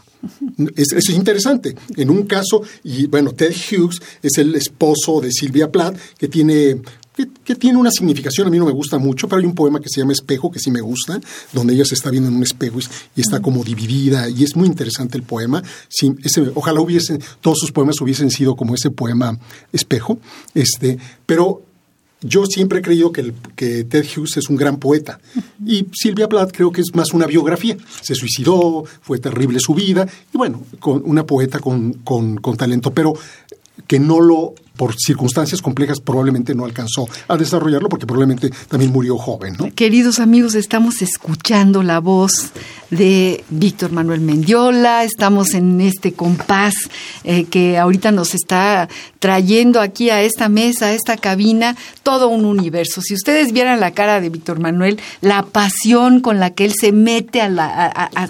Es, 0.76 0.92
es 0.94 1.10
interesante. 1.10 1.76
En 1.96 2.10
un 2.10 2.24
caso, 2.24 2.62
y 2.84 3.08
bueno, 3.08 3.32
Ted 3.32 3.54
Hughes 3.54 4.00
es 4.22 4.38
el 4.38 4.56
esposo 4.56 5.22
de 5.22 5.32
Silvia 5.32 5.72
Plath, 5.72 5.98
que 6.18 6.28
tiene 6.28 6.82
que, 7.16 7.28
que 7.44 7.56
tiene 7.56 7.78
una 7.78 7.92
significación, 7.92 8.48
a 8.48 8.50
mí 8.50 8.58
no 8.58 8.66
me 8.66 8.72
gusta 8.72 8.98
mucho, 8.98 9.28
pero 9.28 9.40
hay 9.40 9.46
un 9.46 9.56
poema 9.56 9.80
que 9.80 9.90
se 9.90 10.00
llama 10.00 10.14
Espejo, 10.14 10.50
que 10.50 10.60
sí 10.60 10.72
me 10.72 10.82
gusta, 10.82 11.20
donde 11.52 11.74
ella 11.74 11.86
se 11.86 11.96
está 11.96 12.10
viendo 12.10 12.30
en 12.30 12.36
un 12.36 12.44
espejo 12.44 12.80
y, 12.80 12.84
y 13.18 13.22
está 13.22 13.42
como 13.42 13.64
dividida, 13.64 14.30
y 14.30 14.44
es 14.44 14.56
muy 14.56 14.68
interesante 14.68 15.18
el 15.18 15.24
poema. 15.24 15.62
Sí, 15.90 16.14
ese, 16.24 16.52
ojalá 16.56 16.80
hubiesen, 16.80 17.22
todos 17.42 17.60
sus 17.60 17.72
poemas 17.72 18.00
hubiesen 18.02 18.32
sido 18.32 18.56
como 18.56 18.76
ese 18.76 18.92
poema 18.92 19.38
Espejo, 19.74 20.20
este, 20.54 20.98
pero 21.26 21.64
yo 22.22 22.46
siempre 22.46 22.80
he 22.80 22.82
creído 22.82 23.12
que, 23.12 23.22
el- 23.22 23.34
que 23.56 23.84
Ted 23.84 24.06
Hughes 24.16 24.38
es 24.38 24.50
un 24.50 24.56
gran 24.56 24.78
poeta. 24.78 25.20
Y 25.66 25.88
Silvia 25.94 26.28
Plath 26.30 26.52
creo 26.52 26.72
que 26.72 26.82
es 26.82 26.88
más 26.94 27.14
una 27.14 27.26
biografía. 27.26 27.76
Se 28.02 28.14
suicidó, 28.16 28.84
fue 29.02 29.18
terrible 29.20 29.60
su 29.60 29.74
vida. 29.74 30.08
Y 30.34 30.38
bueno, 30.38 30.62
con 30.80 31.02
una 31.06 31.26
poeta 31.26 31.60
con, 31.60 31.94
con- 32.04 32.38
con 32.38 32.58
talento, 32.58 32.92
pero 32.94 33.14
que 33.88 34.00
no 34.00 34.20
lo, 34.20 34.54
por 34.82 34.96
circunstancias 34.98 35.62
complejas, 35.62 36.00
probablemente 36.00 36.56
no 36.56 36.66
alcanzó 36.66 37.08
a 37.28 37.38
desarrollarlo 37.38 37.88
porque 37.88 38.08
probablemente 38.08 38.50
también 38.68 38.92
murió 38.92 39.16
joven. 39.16 39.56
Queridos 39.76 40.20
amigos, 40.20 40.56
estamos 40.56 41.04
escuchando 41.04 41.84
la 41.84 42.00
voz 42.00 42.32
de 42.90 43.44
Víctor 43.52 43.92
Manuel 43.92 44.22
Mendiola, 44.22 45.04
estamos 45.04 45.54
en 45.54 45.80
este 45.82 46.14
compás 46.14 46.74
eh, 47.24 47.44
que 47.46 47.78
ahorita 47.78 48.12
nos 48.12 48.34
está 48.34 48.90
trayendo 49.20 49.82
aquí 49.82 50.10
a 50.10 50.24
esta 50.24 50.50
mesa, 50.50 50.88
a 50.88 50.94
esta 50.94 51.16
cabina, 51.16 51.78
todo 52.02 52.30
un 52.30 52.44
universo. 52.46 53.02
Si 53.02 53.14
ustedes 53.14 53.54
vieran 53.54 53.80
la 53.80 53.92
cara 53.92 54.20
de 54.20 54.30
Víctor 54.30 54.60
Manuel, 54.60 55.00
la 55.22 55.44
pasión 55.44 56.22
con 56.22 56.40
la 56.40 56.56
que 56.56 56.66
él 56.66 56.74
se 56.74 56.92
mete 56.92 57.40
a, 57.40 57.50
la- 57.50 57.86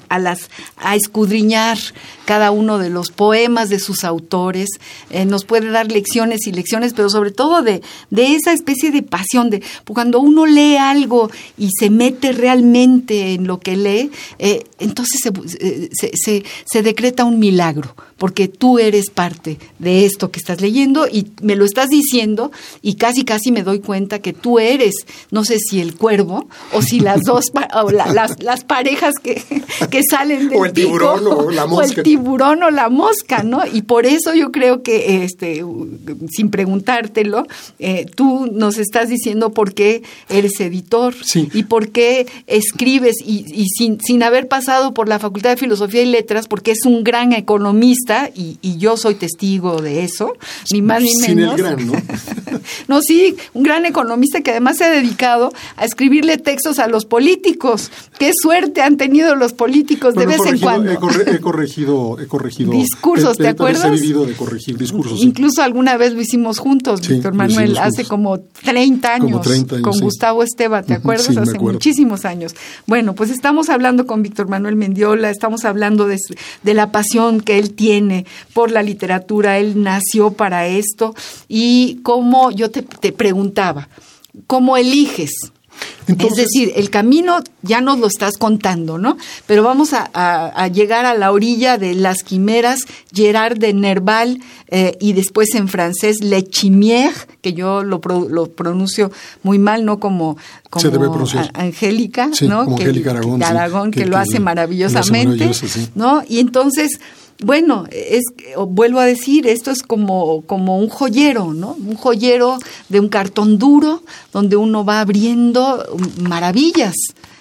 a 0.10 0.20
las, 0.20 0.50
a 0.76 0.98
escudriñar 0.98 1.78
cada 2.26 2.52
uno 2.52 2.78
de 2.78 2.90
los 2.90 3.10
poemas 3.10 3.70
de 3.70 3.80
sus 3.80 4.04
autores, 4.04 4.68
eh, 5.12 5.24
nos 5.26 5.46
puede 5.46 5.70
dar 5.72 5.90
lecciones 5.90 6.41
y 6.48 6.52
lecciones, 6.52 6.94
pero 6.94 7.10
sobre 7.10 7.32
todo 7.32 7.62
de, 7.62 7.82
de 8.10 8.36
esa 8.36 8.54
especie 8.54 8.92
de 8.92 9.04
pasión, 9.04 9.50
de 9.50 9.62
cuando 9.88 10.20
uno 10.20 10.46
lee 10.46 10.76
algo 10.78 11.30
y 11.58 11.70
se 11.78 11.90
mete 11.90 12.32
realmente 12.32 13.34
en 13.34 13.48
lo 13.48 13.60
que 13.60 13.76
lee, 13.78 14.12
eh, 14.40 14.64
entonces 14.80 15.20
se, 15.24 15.30
eh, 15.66 15.90
se- 15.94 16.12
se- 16.16 16.44
se 16.66 16.82
decreta 16.84 17.26
un 17.26 17.40
milagro, 17.40 17.96
porque 18.22 18.48
tú 18.48 18.78
eres 18.78 19.10
parte 19.10 19.58
de 19.80 20.06
esto 20.06 20.30
que 20.30 20.40
estás 20.40 20.62
leyendo 20.62 21.08
y 21.12 21.26
me 21.42 21.56
lo 21.56 21.66
estás 21.66 21.90
diciendo 21.90 22.52
y 22.84 22.94
casi 22.98 23.24
casi 23.26 23.52
me 23.52 23.64
doy 23.64 23.80
cuenta 23.80 24.20
que 24.20 24.32
tú 24.32 24.60
eres, 24.60 24.94
no 25.32 25.44
sé 25.44 25.58
si 25.58 25.82
el 25.82 25.96
cuervo 25.96 26.48
o 26.72 26.84
si 26.84 27.00
las 27.00 27.22
dos, 27.22 27.52
o 27.74 27.90
la- 27.90 28.14
las, 28.14 28.44
las 28.44 28.64
parejas 28.64 29.16
que, 29.24 29.42
que 29.90 30.02
salen 30.08 30.50
del 30.50 30.60
O 30.60 30.66
el 30.66 30.72
tiburón 30.74 31.26
o 31.26 31.50
la 31.50 31.64
el 31.64 31.70
mosca. 31.70 32.04
tiburón 32.04 32.62
o 32.62 32.70
la 32.70 32.90
mosca, 32.90 33.42
¿no? 33.42 33.62
Y 33.66 33.82
por 33.82 34.06
eso 34.06 34.36
yo 34.36 34.52
creo 34.52 34.84
que, 34.84 35.24
este, 35.24 35.66
sin 36.30 36.52
preguntártelo, 36.52 37.48
eh, 37.80 38.06
tú 38.16 38.48
nos 38.54 38.78
estás 38.78 39.10
diciendo 39.10 39.50
por 39.52 39.74
qué 39.74 40.04
eres 40.30 40.60
editor 40.60 41.16
Sí. 41.24 41.50
y 41.56 41.64
por 41.64 41.90
qué 41.90 42.28
escribes 42.46 43.16
y, 43.26 43.46
y 43.52 43.66
sin, 43.70 44.00
sin 44.00 44.22
haber 44.22 44.48
pasado 44.48 44.94
por 44.94 45.08
la 45.10 45.18
Facultad 45.18 45.50
de 45.50 45.58
Filosofía 45.58 46.04
y 46.04 46.06
Letras, 46.06 46.48
porque 46.48 46.70
es 46.72 46.86
un 46.86 47.04
gran 47.04 47.34
economista 47.34 48.11
y, 48.36 48.58
y 48.62 48.78
yo 48.78 48.98
soy 48.98 49.16
testigo 49.16 49.82
de 49.82 50.04
eso, 50.04 50.34
ni 50.72 50.82
más 50.82 51.02
ni 51.02 51.10
Sin 51.12 51.30
el 51.32 51.36
menos. 51.38 51.58
gran, 51.58 51.88
¿no? 51.88 51.94
No, 52.88 53.02
sí, 53.02 53.36
un 53.54 53.64
gran 53.64 53.86
economista 53.86 54.42
que 54.42 54.52
además 54.52 54.78
se 54.78 54.84
ha 54.84 54.90
dedicado 54.90 55.52
a 55.78 55.86
escribirle 55.86 56.38
textos 56.38 56.80
a 56.80 56.88
los 56.88 57.06
políticos. 57.06 57.90
Qué 58.20 58.32
suerte 58.40 58.82
han 58.82 58.98
tenido 58.98 59.36
los 59.36 59.54
políticos 59.54 60.14
de 60.14 60.26
Bueno, 60.26 60.44
vez 60.44 60.54
en 60.54 60.60
cuando. 60.60 60.92
He, 60.92 60.98
corre- 60.98 61.36
he 61.36 61.40
corregido, 61.40 62.20
he 62.20 62.28
corregido 62.28 62.72
Discursos, 62.72 63.38
¿te 63.38 63.46
he- 63.46 63.48
acuerdas? 63.50 63.86
He 63.86 63.92
vivido 63.92 64.26
de 64.26 64.34
corregir 64.34 64.78
discursos. 64.78 65.20
sí. 65.20 65.26
Incluso 65.26 65.62
alguna 65.64 65.98
vez 65.98 66.14
lo 66.14 66.22
hicimos 66.22 66.60
juntos, 66.60 67.00
Sí, 67.04 67.14
Víctor 67.14 67.34
Manuel, 67.34 67.78
hace 67.78 68.04
juntos. 68.04 68.10
como 68.10 68.40
30 68.64 69.14
años, 69.16 69.32
Como 69.32 69.42
30 69.42 69.76
años, 69.76 69.84
con 69.84 69.94
sí. 69.94 70.02
Gustavo 70.02 70.44
Esteba, 70.44 70.84
¿te 70.84 70.94
acuerdas? 70.94 71.30
hace 71.36 71.58
muchísimos 71.60 72.26
años. 72.26 72.54
Bueno, 72.86 73.16
pues 73.16 73.30
estamos 73.32 73.70
hablando 73.70 74.06
con 74.06 74.22
Víctor 74.22 74.48
Manuel 74.50 74.76
Mendiola, 74.76 75.30
estamos 75.30 75.66
hablando 75.66 76.08
de, 76.08 76.18
de 76.64 76.74
la 76.74 76.92
pasión 76.92 77.42
que 77.42 77.58
él 77.58 77.74
tiene 77.74 78.01
por 78.54 78.72
la 78.72 78.84
literatura, 78.84 79.58
él 79.60 79.82
nació 79.84 80.32
para 80.32 80.68
esto 80.68 81.14
y 81.48 82.00
cómo, 82.04 82.52
yo 82.52 82.70
te, 82.72 82.82
te 82.82 83.12
preguntaba, 83.12 83.90
¿cómo 84.48 84.78
eliges? 84.78 85.32
Entonces- 86.06 86.38
es 86.40 86.46
decir, 86.52 86.74
el 86.76 86.90
camino 86.92 87.40
ya 87.64 87.82
nos 87.82 87.98
lo 87.98 88.06
estás 88.06 88.38
contando, 88.38 88.98
¿no? 89.00 89.18
Pero 89.48 89.64
vamos 89.64 89.94
a, 89.94 90.10
a- 90.14 90.48
a 90.50 90.68
llegar 90.68 91.06
a 91.06 91.16
la 91.16 91.32
orilla 91.32 91.78
de 91.80 91.96
las 91.96 92.22
quimeras, 92.24 92.82
Gerard 93.14 93.58
de 93.58 93.74
Nerval, 93.74 94.40
eh, 94.68 94.96
y 95.00 95.14
después 95.14 95.56
en 95.56 95.68
francés, 95.70 96.18
Le 96.22 96.44
Chimière, 96.44 97.14
que 97.42 97.54
yo 97.54 97.84
lo, 97.84 98.00
pro- 98.00 98.28
lo 98.30 98.48
pronuncio 98.52 99.12
muy 99.42 99.58
mal, 99.58 99.84
¿no? 99.86 100.00
Como, 100.00 100.38
como 100.70 100.82
Se 100.82 100.90
debe 100.90 101.08
pronunciar. 101.10 101.50
a- 101.54 101.62
Angélica, 101.62 102.30
Sí, 102.34 102.48
¿no? 102.48 102.66
como 102.66 102.76
que, 102.78 102.84
Angélica 102.84 103.12
Aragón, 103.12 103.40
sí, 103.40 103.44
Aragón, 103.46 103.92
que 103.92 104.00
que- 104.02 104.06
lo 104.06 104.18
hace 104.18 104.26
lo 104.26 104.34
hace 104.34 104.40
maravillosamente, 104.40 105.54
sí. 105.54 105.88
¿no? 105.96 106.22
Y 106.28 106.40
entonces, 106.40 107.00
bueno, 107.44 107.86
es 107.92 108.24
vuelvo 108.68 109.00
a 109.00 109.06
decir, 109.06 109.48
esto 109.48 109.72
es 109.72 109.82
como, 109.84 110.44
un 110.48 110.90
joyero, 110.90 111.54
¿no? 111.54 111.74
Un 111.74 111.96
joyero 111.96 112.58
de 112.90 113.00
un 113.00 113.10
cartón 113.10 113.58
duro 113.58 114.04
donde 114.32 114.56
uno 114.56 114.86
va 114.86 115.02
abriendo 115.02 115.84
maravillas. 116.22 116.96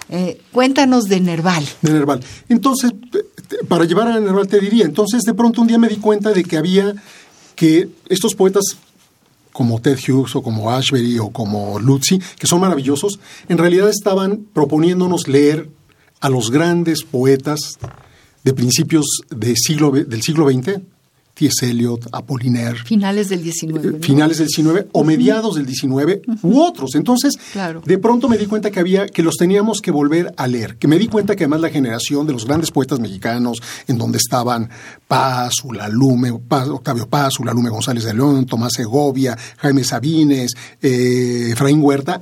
Eh, 0.08 0.40
cuéntanos 0.52 1.04
de 1.04 1.20
Nerval. 1.20 1.64
de 1.82 1.92
Nerval. 1.92 2.20
Entonces, 2.48 2.92
para 3.68 3.84
llevar 3.84 4.08
a 4.08 4.18
Nerval 4.18 4.48
te 4.48 4.58
diría, 4.58 4.84
entonces 4.84 5.22
de 5.22 5.34
pronto 5.34 5.60
un 5.60 5.66
día 5.68 5.78
me 5.78 5.88
di 5.88 5.96
cuenta 5.96 6.32
de 6.32 6.44
que 6.44 6.56
había 6.56 6.94
que 7.54 7.88
estos 8.08 8.34
poetas 8.34 8.76
como 9.52 9.80
Ted 9.80 9.98
Hughes 9.98 10.34
o 10.34 10.42
como 10.42 10.70
Ashbery 10.70 11.18
o 11.18 11.30
como 11.30 11.78
Lutzi, 11.78 12.18
que 12.38 12.46
son 12.46 12.60
maravillosos, 12.60 13.20
en 13.48 13.58
realidad 13.58 13.90
estaban 13.90 14.46
proponiéndonos 14.52 15.28
leer 15.28 15.68
a 16.20 16.30
los 16.30 16.50
grandes 16.50 17.02
poetas 17.02 17.78
de 18.44 18.52
principios 18.54 19.06
de 19.30 19.54
siglo, 19.56 19.90
del 19.90 20.22
siglo 20.22 20.48
XX, 20.50 20.80
T.S. 21.32 21.70
Eliot, 21.70 22.06
Apollinaire, 22.12 22.76
Finales 22.84 23.30
del 23.30 23.42
19. 23.42 23.88
eh, 23.88 23.92
¿no? 23.92 24.02
finales 24.02 24.38
del 24.38 24.48
19 24.48 24.88
o 24.92 25.04
mediados 25.04 25.54
del 25.54 25.64
19 25.64 26.22
u 26.42 26.60
otros. 26.60 26.94
Entonces, 26.96 27.38
Claro. 27.52 27.82
de 27.86 27.96
pronto 27.98 28.28
me 28.28 28.36
di 28.36 28.44
cuenta 28.44 28.70
que 28.70 28.78
había 28.80 29.06
que 29.06 29.22
los 29.22 29.36
teníamos 29.36 29.80
que 29.80 29.90
volver 29.90 30.34
a 30.36 30.46
leer, 30.46 30.76
que 30.76 30.86
me 30.88 30.98
di 30.98 31.06
cuenta 31.08 31.36
que 31.36 31.44
además 31.44 31.60
la 31.62 31.70
generación 31.70 32.26
de 32.26 32.34
los 32.34 32.44
grandes 32.46 32.70
poetas 32.70 33.00
mexicanos, 33.00 33.62
en 33.86 33.96
donde 33.96 34.18
estaban 34.18 34.68
Paz, 35.08 35.54
Ulalume, 35.64 36.32
Paz, 36.46 36.68
Octavio 36.68 37.08
Paz, 37.08 37.38
Ulalume 37.40 37.70
González 37.70 38.04
de 38.04 38.12
León, 38.12 38.44
Tomás 38.44 38.72
Segovia, 38.74 39.38
Jaime 39.58 39.84
Sabines, 39.84 40.52
eh, 40.82 41.50
Efraín 41.52 41.80
Huerta, 41.82 42.20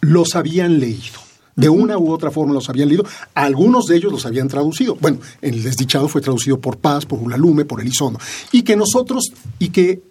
los 0.00 0.34
habían 0.34 0.80
leído. 0.80 1.21
De 1.54 1.68
una 1.68 1.98
u 1.98 2.10
otra 2.10 2.30
forma 2.30 2.54
los 2.54 2.68
habían 2.68 2.88
leído. 2.88 3.04
Algunos 3.34 3.86
de 3.86 3.96
ellos 3.96 4.12
los 4.12 4.24
habían 4.24 4.48
traducido. 4.48 4.96
Bueno, 4.96 5.18
El 5.40 5.62
Desdichado 5.62 6.08
fue 6.08 6.20
traducido 6.20 6.58
por 6.58 6.78
Paz, 6.78 7.04
por 7.04 7.18
Ulalume, 7.18 7.64
por 7.64 7.80
Elizondo. 7.80 8.18
Y 8.52 8.62
que 8.62 8.76
nosotros, 8.76 9.32
y 9.58 9.68
que 9.68 10.02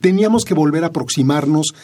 teníamos 0.00 0.44
que 0.44 0.54
volver 0.54 0.84
a 0.84 0.88
aproximarnos 0.88 1.74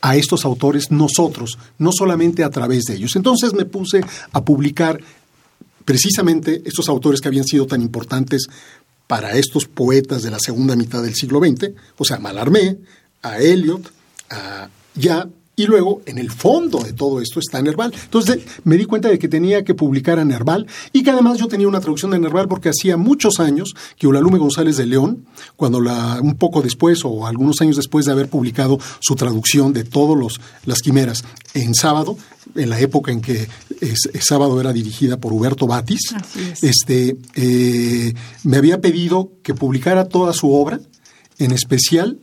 a 0.00 0.16
estos 0.16 0.44
autores 0.44 0.90
nosotros, 0.90 1.58
no 1.78 1.92
solamente 1.92 2.44
a 2.44 2.50
través 2.50 2.84
de 2.84 2.94
ellos. 2.94 3.16
Entonces 3.16 3.54
me 3.54 3.64
puse 3.64 4.00
a 4.32 4.44
publicar 4.44 5.00
precisamente 5.84 6.62
estos 6.64 6.88
autores 6.88 7.20
que 7.20 7.28
habían 7.28 7.44
sido 7.44 7.66
tan 7.66 7.82
importantes 7.82 8.46
para 9.06 9.36
estos 9.36 9.66
poetas 9.66 10.22
de 10.22 10.30
la 10.30 10.38
segunda 10.38 10.76
mitad 10.76 11.02
del 11.02 11.14
siglo 11.14 11.40
XX, 11.40 11.70
o 11.98 12.04
sea, 12.04 12.18
Mallarmé, 12.18 12.78
a 13.22 13.38
Eliot, 13.38 13.92
a 14.30 14.68
ya 14.94 15.28
y 15.62 15.66
luego, 15.66 16.02
en 16.06 16.18
el 16.18 16.32
fondo 16.32 16.80
de 16.80 16.92
todo 16.92 17.20
esto 17.20 17.38
está 17.38 17.62
Nerval. 17.62 17.94
Entonces 17.94 18.40
me 18.64 18.76
di 18.76 18.84
cuenta 18.84 19.08
de 19.08 19.16
que 19.16 19.28
tenía 19.28 19.62
que 19.62 19.74
publicar 19.74 20.18
a 20.18 20.24
Nerval 20.24 20.66
y 20.92 21.04
que 21.04 21.12
además 21.12 21.38
yo 21.38 21.46
tenía 21.46 21.68
una 21.68 21.78
traducción 21.78 22.10
de 22.10 22.18
Nerval 22.18 22.48
porque 22.48 22.68
hacía 22.68 22.96
muchos 22.96 23.38
años 23.38 23.72
que 23.96 24.08
Ulalume 24.08 24.38
González 24.38 24.76
de 24.76 24.86
León, 24.86 25.24
cuando 25.54 25.80
la, 25.80 26.18
un 26.20 26.34
poco 26.34 26.62
después 26.62 27.04
o 27.04 27.28
algunos 27.28 27.60
años 27.60 27.76
después 27.76 28.06
de 28.06 28.10
haber 28.10 28.28
publicado 28.28 28.80
su 28.98 29.14
traducción 29.14 29.72
de 29.72 29.84
todas 29.84 30.40
las 30.66 30.80
quimeras 30.80 31.22
en 31.54 31.76
sábado, 31.76 32.18
en 32.56 32.68
la 32.68 32.80
época 32.80 33.12
en 33.12 33.20
que 33.20 33.46
sábado 34.20 34.60
era 34.60 34.72
dirigida 34.72 35.18
por 35.18 35.32
Huberto 35.32 35.68
Batis, 35.68 36.12
este, 36.60 37.18
eh, 37.36 38.14
me 38.42 38.56
había 38.56 38.80
pedido 38.80 39.30
que 39.44 39.54
publicara 39.54 40.08
toda 40.08 40.32
su 40.32 40.52
obra, 40.52 40.80
en 41.38 41.52
especial 41.52 42.18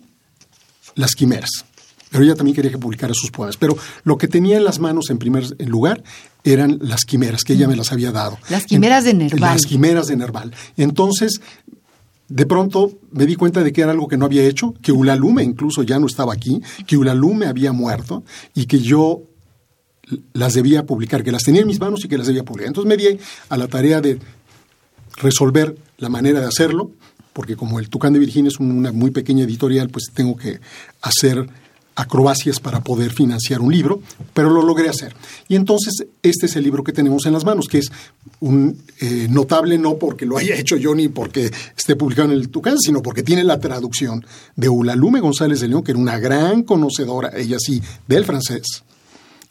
las 0.96 1.12
quimeras 1.12 1.64
pero 2.10 2.24
ella 2.24 2.36
también 2.36 2.56
quería 2.56 2.72
que 2.72 2.78
publicara 2.78 3.14
sus 3.14 3.32
poemas. 3.32 3.58
Pero 3.58 3.78
lo 4.04 4.18
que 4.18 4.28
tenía 4.28 4.58
en 4.58 4.64
las 4.64 4.80
manos 4.80 5.10
en 5.10 5.18
primer 5.18 5.44
lugar 5.68 6.04
eran 6.44 6.80
las 6.82 7.06
quimeras, 7.06 7.44
que 7.44 7.54
ella 7.54 7.68
me 7.68 7.76
las 7.76 7.92
había 7.92 8.12
dado. 8.12 8.38
Las 8.50 8.66
quimeras 8.66 9.04
de 9.04 9.14
Nerval. 9.14 9.54
Las 9.54 9.66
quimeras 9.66 10.08
de 10.08 10.16
Nerval. 10.16 10.54
Entonces, 10.78 11.42
de 12.28 12.46
pronto 12.46 12.92
me 13.12 13.26
di 13.26 13.36
cuenta 13.36 13.64
de 13.64 13.74
que 13.74 13.82
era 13.82 13.92
algo 13.92 14.08
que 14.08 14.18
no 14.18 14.26
había 14.26 14.44
hecho, 14.44 14.74
que 14.82 14.92
Ulalume 14.92 15.44
incluso 15.44 15.84
ya 15.84 16.00
no 16.00 16.08
estaba 16.08 16.34
aquí, 16.34 16.62
que 16.88 16.96
Ulalume 16.96 17.48
había 17.48 17.74
muerto 17.74 18.24
y 18.54 18.66
que 18.66 18.80
yo 18.80 19.24
las 20.34 20.54
debía 20.54 20.86
publicar, 20.86 21.24
que 21.24 21.32
las 21.32 21.44
tenía 21.44 21.62
en 21.62 21.68
mis 21.68 21.80
manos 21.80 22.04
y 22.06 22.08
que 22.08 22.18
las 22.18 22.28
debía 22.28 22.44
publicar. 22.44 22.68
Entonces 22.68 22.88
me 22.88 22.98
di 22.98 23.20
a 23.50 23.58
la 23.58 23.68
tarea 23.68 24.02
de 24.02 24.20
resolver 25.18 25.76
la 25.98 26.10
manera 26.10 26.40
de 26.40 26.48
hacerlo, 26.48 26.92
porque 27.34 27.56
como 27.56 27.80
el 27.80 27.90
Tucán 27.90 28.14
de 28.14 28.20
Virginia 28.20 28.50
es 28.50 28.60
una 28.60 28.92
muy 28.92 29.12
pequeña 29.12 29.44
editorial, 29.44 29.90
pues 29.90 30.06
tengo 30.14 30.36
que 30.36 30.60
hacer 31.02 31.48
acrobacias 31.96 32.60
para 32.60 32.82
poder 32.82 33.12
financiar 33.12 33.62
un 33.62 33.72
libro, 33.72 34.02
pero 34.34 34.50
lo 34.50 34.62
logré 34.62 34.90
hacer. 34.90 35.16
Y 35.48 35.56
entonces 35.56 36.06
este 36.24 36.46
es 36.46 36.56
el 36.56 36.64
libro 36.64 36.84
que 36.84 36.94
tenemos 36.94 37.26
en 37.26 37.34
las 37.34 37.46
manos, 37.46 37.68
que 37.68 37.80
es 37.80 37.92
un 38.40 38.82
eh, 39.00 39.28
notable 39.30 39.78
no 39.78 39.98
porque 39.98 40.26
lo 40.26 40.38
haya 40.38 40.56
hecho 40.56 40.78
yo 40.78 40.96
ni 40.96 41.08
porque 41.10 41.52
esté 41.78 41.96
publicado 41.96 42.32
en 42.32 42.36
el 42.36 42.50
Tucán, 42.50 42.80
sino 42.80 43.02
porque 43.02 43.24
tiene 43.24 43.44
la 43.44 43.60
traducción 43.60 44.26
de 44.56 44.70
Ulalume 44.70 45.20
González 45.20 45.60
de 45.60 45.68
León, 45.68 45.84
que 45.84 45.92
era 45.92 46.00
una 46.00 46.20
gran 46.20 46.64
conocedora, 46.64 47.32
ella 47.36 47.58
sí, 47.60 47.82
del 48.08 48.26
francés 48.26 48.84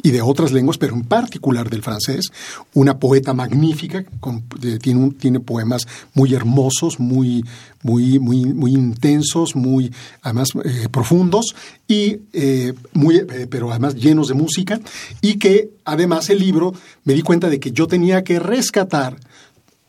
y 0.00 0.12
de 0.12 0.22
otras 0.22 0.52
lenguas, 0.52 0.78
pero 0.78 0.94
en 0.94 1.02
particular 1.02 1.68
del 1.68 1.82
francés, 1.82 2.26
una 2.72 2.98
poeta 2.98 3.34
magnífica, 3.34 4.04
tiene, 4.80 5.10
tiene 5.18 5.40
poemas 5.40 5.82
muy 6.14 6.34
hermosos, 6.34 7.00
muy, 7.00 7.44
muy, 7.82 8.20
muy, 8.20 8.44
muy 8.44 8.74
intensos, 8.74 9.56
muy 9.56 9.92
además 10.22 10.50
eh, 10.64 10.88
profundos, 10.88 11.56
y 11.88 12.18
eh, 12.32 12.74
muy, 12.92 13.16
eh, 13.16 13.48
pero 13.50 13.70
además 13.72 13.96
llenos 13.96 14.28
de 14.28 14.34
música, 14.34 14.80
y 15.20 15.38
que 15.38 15.70
además 15.84 16.30
el 16.30 16.38
libro 16.38 16.74
me 17.02 17.14
di 17.14 17.22
cuenta 17.22 17.50
de 17.50 17.58
que 17.58 17.72
yo 17.72 17.88
tenía 17.88 18.22
que 18.22 18.38
rescatar 18.38 19.16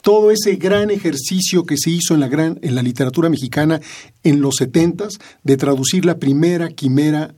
todo 0.02 0.32
ese 0.32 0.56
gran 0.56 0.90
ejercicio 0.90 1.66
que 1.66 1.78
se 1.78 1.92
hizo 1.92 2.16
en 2.16 2.22
la, 2.22 2.30
gran, 2.30 2.58
en 2.64 2.74
la 2.74 2.82
literatura 2.82 3.30
mexicana 3.30 3.80
en 4.24 4.42
los 4.42 4.56
setentas 4.56 5.20
de 5.44 5.58
traducir 5.58 6.06
la 6.06 6.18
primera 6.18 6.70
quimera 6.70 7.36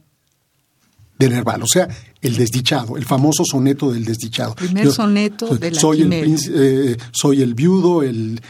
de 1.22 1.30
Nerval, 1.30 1.62
o 1.62 1.68
sea, 1.68 1.88
el 2.22 2.36
desdichado, 2.36 2.98
el 2.98 3.06
famoso 3.06 3.44
soneto 3.46 3.92
del 3.92 4.06
desdichado. 4.06 4.56
Primer 4.56 4.92
soneto 4.92 5.56
de 5.56 5.72
la 5.72 5.80
soy 5.80 6.02
el, 6.02 6.12
eh, 6.14 6.98
soy 7.12 7.42
el 7.42 7.54
viudo, 7.54 8.04
el, 8.04 8.42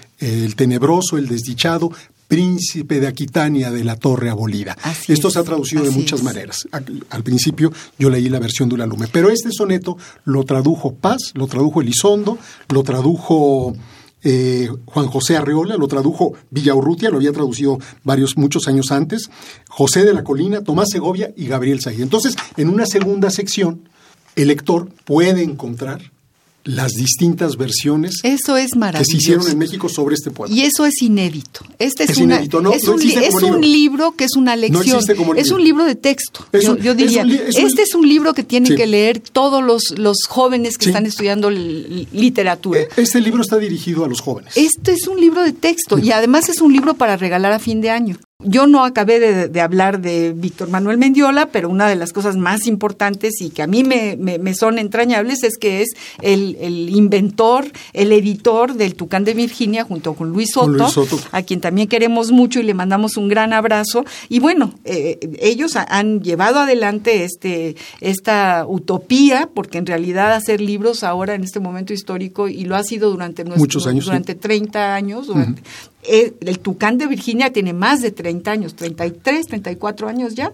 tenebroso, 0.56 1.18
el 1.18 1.28
desdichado, 1.28 1.92
príncipe 2.28 3.02
de 3.02 3.08
Aquitania 3.08 3.72
de 3.72 3.84
la 3.84 3.98
torre 3.98 4.30
abolida. 4.30 4.78
Esto 5.08 5.30
se 5.30 5.40
ha 5.40 5.44
traducido 5.44 5.84
de 5.84 5.92
muchas 5.92 6.24
maneras. 6.24 6.68
Al, 6.72 7.24
principio 7.24 7.74
yo 8.00 8.10
leí 8.10 8.30
la 8.30 8.40
versión 8.40 8.70
de 8.70 8.76
Ulalume, 8.76 9.08
pero 9.12 9.30
este 9.30 9.52
soneto 9.52 9.98
lo 10.24 10.46
tradujo 10.46 10.94
Paz, 10.94 11.32
lo 11.34 11.48
tradujo 11.48 11.82
Elizondo, 11.82 12.38
lo 12.70 12.84
tradujo 12.84 13.76
eh, 14.24 14.70
Juan 14.86 15.08
José 15.08 15.38
Arreola, 15.38 15.78
lo 15.78 15.88
tradujo 15.88 16.34
Villaurrutia, 16.50 17.10
lo 17.10 17.18
había 17.18 17.32
traducido 17.32 17.80
varios, 18.04 18.38
muchos 18.38 18.68
años 18.68 18.92
antes, 18.92 19.30
José 19.70 20.06
de 20.06 20.14
la 20.14 20.24
Colina, 20.24 20.64
Tomás 20.64 20.90
Segovia 20.92 21.34
y 21.36 21.48
Gabriel 21.48 21.82
Said. 21.82 22.02
Entonces, 22.02 22.36
en 22.58 22.70
una 22.70 22.86
segunda 22.86 23.30
sección, 23.30 23.90
el 24.36 24.48
lector 24.48 24.90
puede 25.06 25.44
encontrar 25.44 26.12
las 26.64 26.92
distintas 26.92 27.58
versiones 27.58 28.20
eso 28.24 28.58
es 28.58 28.72
que 28.74 29.06
se 29.06 29.18
hicieron 29.18 29.48
en 29.48 29.58
México 29.58 29.90
sobre 29.90 30.16
este 30.16 30.32
poema. 30.32 30.54
Y 30.54 30.62
eso 30.62 30.86
es 30.86 31.02
inédito. 31.02 31.62
Este 31.80 32.04
es, 32.04 32.18
inédito. 32.18 32.62
No, 32.62 32.72
es, 32.72 32.88
un, 32.88 33.00
libro. 33.62 34.12
que 34.16 34.26
es 34.26 34.36
una 34.36 34.56
lección. 34.56 35.00
es 35.36 35.52
un 35.52 35.64
libro 35.64 35.86
de 35.86 35.96
texto. 35.96 36.46
yo, 36.54 36.94
diría, 36.94 37.24
este 37.24 37.82
es 37.82 37.96
un 37.96 38.08
libro 38.08 38.34
que 38.34 38.44
tienen 38.44 38.76
que 38.76 38.88
leer 38.88 39.20
todos 39.20 39.64
los, 39.64 39.98
los 39.98 40.18
jóvenes 40.28 40.78
que 40.78 40.88
están 40.88 41.06
estudiando 41.06 41.50
literatura. 41.50 42.82
Eh, 42.82 42.90
este 42.98 43.22
libro 43.22 43.42
está 43.42 43.58
dirigido 43.58 44.06
a 44.06 44.08
los 44.08 44.22
jóvenes. 44.22 44.56
Este 44.56 44.94
es 44.94 45.08
un 45.08 45.20
libro 45.20 45.44
de 45.44 45.54
texto 45.54 45.98
y 45.98 46.12
además 46.12 46.50
es 46.50 46.62
un 46.62 46.74
libro 46.74 46.94
para 46.94 47.18
regalar 47.18 47.54
a 47.54 47.60
fin 47.60 47.82
de 47.82 47.90
año. 47.90 48.18
Yo 48.44 48.68
no 48.68 48.84
acabé 48.84 49.48
de, 49.48 49.62
hablar 49.62 50.02
de 50.02 50.34
Víctor 50.34 50.70
Manuel 50.70 50.98
Mendiola, 50.98 51.48
pero 51.48 51.70
una 51.70 51.88
de 51.88 51.96
las 51.96 52.14
cosas 52.14 52.38
más 52.38 52.68
importantes 52.68 53.42
y 53.42 53.50
que 53.50 53.62
a 53.62 53.68
mí 53.68 53.84
me, 53.84 54.54
son 54.54 54.80
entrañables 54.80 55.44
es 55.44 55.58
que 55.58 55.82
es 55.82 55.90
el, 56.22 56.56
inventor, 56.90 57.66
el 57.94 58.12
editor 58.12 58.74
del 58.74 58.96
Tucán 58.96 59.24
de 59.24 59.34
Virginia 59.34 59.84
junto 59.84 60.14
con 60.14 60.30
Luis 60.30 60.52
Soto, 60.52 60.88
a 61.32 61.42
quien 61.44 61.62
también 61.62 61.88
queremos 61.88 62.32
mucho 62.32 62.60
y 62.60 62.64
le 62.64 62.74
mandamos 62.74 63.18
un 63.18 63.28
gran 63.28 63.54
abrazo. 63.54 64.06
Y 64.30 64.40
bueno, 64.40 64.74
eh, 64.86 65.20
ellos 65.40 65.76
han 65.76 66.22
llevado 66.22 66.60
adelante 66.60 67.24
este, 67.24 67.76
esta 68.00 68.66
utopía, 68.68 69.50
porque 69.54 69.78
en 69.78 69.86
realidad 69.86 70.34
hacer 70.34 70.62
libros 70.62 71.04
ahora 71.04 71.36
en 71.36 71.44
este 71.44 71.60
momento 71.60 71.94
histórico, 71.94 72.48
y 72.48 72.66
lo 72.66 72.76
ha 72.76 72.84
sido 72.84 73.12
durante 73.12 73.44
nuestro, 73.44 73.62
Muchos 73.62 73.88
años, 73.88 74.06
durante 74.06 74.36
30 74.36 74.96
años, 74.96 75.28
durante, 75.28 75.62
el, 76.08 76.60
Tucán 76.60 76.98
de 76.98 77.08
Virginia 77.08 77.54
tiene 77.54 77.74
más 77.74 78.02
de 78.02 78.12
30 78.12 78.52
años, 78.52 78.76
33, 78.76 79.48
34 79.48 80.08
años 80.08 80.36
ya. 80.36 80.52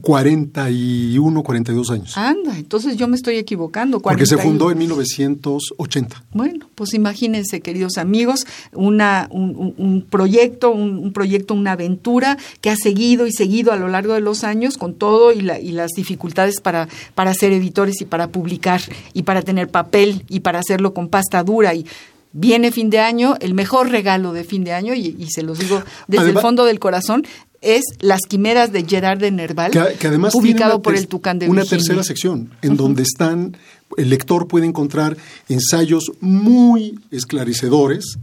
41, 0.00 1.42
42 1.42 1.90
años. 1.90 2.16
Anda, 2.16 2.56
entonces 2.56 2.96
yo 2.96 3.08
me 3.08 3.16
estoy 3.16 3.36
equivocando. 3.36 4.00
Porque 4.00 4.26
se 4.26 4.38
fundó 4.38 4.70
en 4.70 4.78
1980. 4.78 6.24
Bueno, 6.32 6.68
pues 6.74 6.94
imagínense, 6.94 7.60
queridos 7.60 7.98
amigos, 7.98 8.46
una, 8.72 9.28
un, 9.30 10.06
proyecto, 10.08 10.70
un, 10.70 11.12
proyecto, 11.12 11.54
una 11.54 11.72
aventura 11.72 12.38
que 12.60 12.70
ha 12.70 12.76
seguido 12.76 13.26
y 13.26 13.32
seguido 13.32 13.72
a 13.72 13.76
lo 13.76 13.88
largo 13.88 14.14
de 14.14 14.20
los 14.20 14.44
años 14.44 14.78
con 14.78 14.94
todo 14.94 15.32
y, 15.32 15.38
y 15.38 15.72
las 15.72 15.90
dificultades 15.96 16.60
para, 16.60 16.88
para 17.14 17.34
ser 17.34 17.52
editores 17.52 18.00
y 18.00 18.04
para 18.04 18.28
publicar 18.28 18.80
y 19.12 19.24
para 19.24 19.42
tener 19.42 19.68
papel 19.68 20.24
y 20.28 20.40
para 20.40 20.60
hacerlo 20.60 20.94
con 20.94 21.08
pasta 21.08 21.42
dura 21.42 21.74
y 21.74 21.84
viene 22.32 22.72
fin 22.72 22.90
de 22.90 23.00
año, 23.00 23.36
el 23.40 23.54
mejor 23.54 23.90
regalo 23.90 24.32
de 24.32 24.44
fin 24.44 24.64
de 24.64 24.72
año, 24.72 24.94
y, 24.94 25.26
se 25.30 25.42
los 25.42 25.58
digo 25.58 25.82
desde 26.06 26.30
el 26.30 26.38
fondo 26.38 26.64
del 26.64 26.78
corazón, 26.78 27.26
es 27.60 27.84
Las 28.00 28.22
Quimeras 28.22 28.72
de 28.72 28.84
Gerard 28.84 29.18
de 29.18 29.30
Nerval, 29.30 29.70
que, 29.70 30.06
además 30.06 30.32
publicado 30.32 30.82
por 30.82 30.96
el 30.96 31.08
Tucán 31.08 31.38
de 31.38 31.48
Una 31.48 31.64
tercera 31.64 32.02
sección, 32.02 32.50
en 32.62 32.76
donde 32.76 33.02
están, 33.02 33.56
el 33.96 34.10
lector 34.10 34.48
puede 34.48 34.66
encontrar 34.66 35.16
ensayos 35.48 36.12
muy 36.20 36.98
esclarecedores 37.10 38.18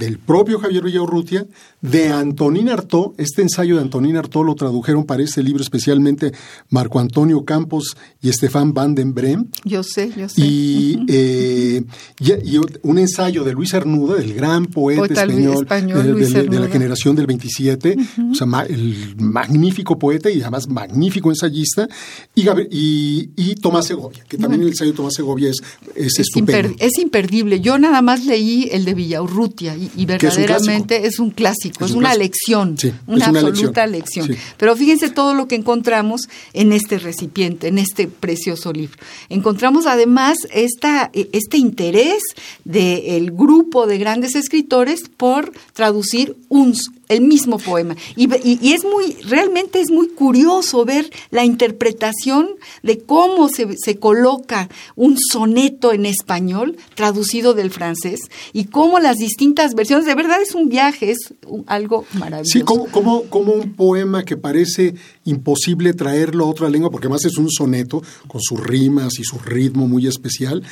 del 0.00 0.18
propio 0.18 0.58
Javier 0.58 0.82
Villaurrutia, 0.82 1.46
de 1.82 2.08
Antonín 2.08 2.70
Artó. 2.70 3.14
Este 3.18 3.42
ensayo 3.42 3.76
de 3.76 3.82
Antonín 3.82 4.16
Artó 4.16 4.42
lo 4.42 4.54
tradujeron 4.54 5.04
para 5.04 5.22
este 5.22 5.42
libro 5.42 5.62
especialmente 5.62 6.32
Marco 6.70 6.98
Antonio 6.98 7.44
Campos 7.44 7.96
y 8.20 8.30
Estefan 8.30 8.72
van 8.72 8.94
den 8.94 9.14
Brem. 9.14 9.48
Yo 9.64 9.82
sé, 9.82 10.10
yo 10.16 10.28
sé. 10.28 10.40
Y, 10.40 11.04
eh, 11.06 11.82
y, 12.18 12.56
un 12.82 12.98
ensayo 12.98 13.44
de 13.44 13.52
Luis 13.52 13.74
Arnuda, 13.74 14.16
del 14.16 14.32
gran 14.32 14.66
poeta, 14.66 15.04
español, 15.04 15.66
de, 15.66 16.60
la 16.60 16.68
generación 16.68 17.14
del 17.14 17.26
27, 17.26 17.96
o 18.32 18.34
sea, 18.34 18.46
el 18.68 19.16
magnífico 19.18 19.98
poeta 19.98 20.30
y 20.30 20.40
además 20.40 20.66
magnífico 20.68 21.30
ensayista, 21.30 21.88
y, 22.34 23.30
y, 23.36 23.54
Tomás 23.56 23.86
Segovia, 23.86 24.24
que 24.26 24.38
también 24.38 24.62
el 24.62 24.68
ensayo 24.68 24.92
de 24.92 24.96
Tomás 24.96 25.14
Segovia 25.14 25.50
es, 25.50 25.58
es, 25.94 26.18
estupendo. 26.18 26.74
es 26.78 26.98
imperdible. 26.98 27.60
Yo 27.60 27.78
nada 27.78 28.00
más 28.00 28.24
leí 28.24 28.68
el 28.72 28.86
de 28.86 28.94
Villaurrutia 28.94 29.76
y, 29.76 29.89
y 29.96 30.06
verdaderamente 30.06 31.06
es 31.06 31.18
un 31.18 31.30
clásico, 31.30 31.84
es, 31.84 31.92
una 31.92 32.14
lección, 32.14 32.76
una, 33.06 33.26
absoluta 33.26 33.86
lección. 33.86 34.28
Pero 34.56 34.76
fíjense 34.76 35.10
todo 35.10 35.34
lo 35.34 35.48
que 35.48 35.54
encontramos 35.54 36.28
en 36.52 36.72
este 36.72 36.98
recipiente, 36.98 37.68
en 37.68 37.78
este 37.78 38.08
precioso 38.08 38.72
libro. 38.72 38.98
Encontramos 39.28 39.86
además 39.86 40.38
esta, 40.52 41.10
este 41.12 41.56
interés 41.56 42.22
del 42.64 43.30
grupo 43.32 43.86
de 43.86 43.98
grandes 43.98 44.34
escritores 44.34 45.02
por 45.16 45.52
traducir 45.72 46.36
un, 46.48 46.74
el 47.10 47.22
mismo 47.22 47.58
poema. 47.58 47.96
Y, 48.16 48.28
y, 48.44 48.72
es 48.72 48.84
muy, 48.84 49.14
realmente 49.24 49.80
es 49.80 49.90
muy 49.90 50.08
curioso 50.08 50.84
ver 50.84 51.10
la 51.30 51.44
interpretación 51.44 52.50
de 52.84 53.00
cómo 53.00 53.48
se, 53.48 53.66
se, 53.76 53.98
coloca 53.98 54.68
un 54.94 55.18
soneto 55.18 55.92
en 55.92 56.06
español 56.06 56.76
traducido 56.94 57.52
del 57.52 57.72
francés 57.72 58.20
y 58.52 58.66
cómo 58.66 59.00
las 59.00 59.16
distintas 59.16 59.74
versiones, 59.74 60.06
de 60.06 60.14
verdad 60.14 60.40
es 60.40 60.54
un 60.54 60.68
viaje, 60.68 61.10
es 61.10 61.34
algo 61.66 62.06
maravilloso. 62.12 62.58
Sí, 62.58 62.62
como, 62.62 62.86
como, 62.86 63.24
como 63.24 63.52
un 63.54 63.74
poema 63.74 64.24
que 64.24 64.36
parece 64.36 64.94
imposible 65.24 65.92
traerlo 65.94 66.44
a 66.44 66.48
otra 66.48 66.70
lengua, 66.70 66.90
porque 66.90 67.08
además 67.08 67.24
es 67.24 67.36
un 67.38 67.50
soneto 67.50 68.02
con 68.28 68.40
sus 68.40 68.60
rimas 68.60 69.18
y 69.18 69.24
su 69.24 69.38
ritmo 69.38 69.88
muy 69.88 70.06
especial, 70.06 70.62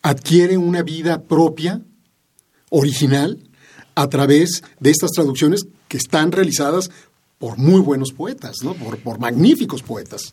adquiere 0.00 0.56
una 0.56 0.82
vida 0.82 1.22
propia, 1.22 1.82
original, 2.70 3.38
a 3.94 4.08
través 4.08 4.62
de 4.80 4.90
estas 4.90 5.10
traducciones 5.10 5.66
que 5.88 5.96
están 5.96 6.32
realizadas 6.32 6.90
por 7.38 7.58
muy 7.58 7.80
buenos 7.80 8.12
poetas, 8.12 8.58
¿no? 8.62 8.74
por, 8.74 8.98
por 8.98 9.18
magníficos 9.18 9.82
poetas. 9.82 10.32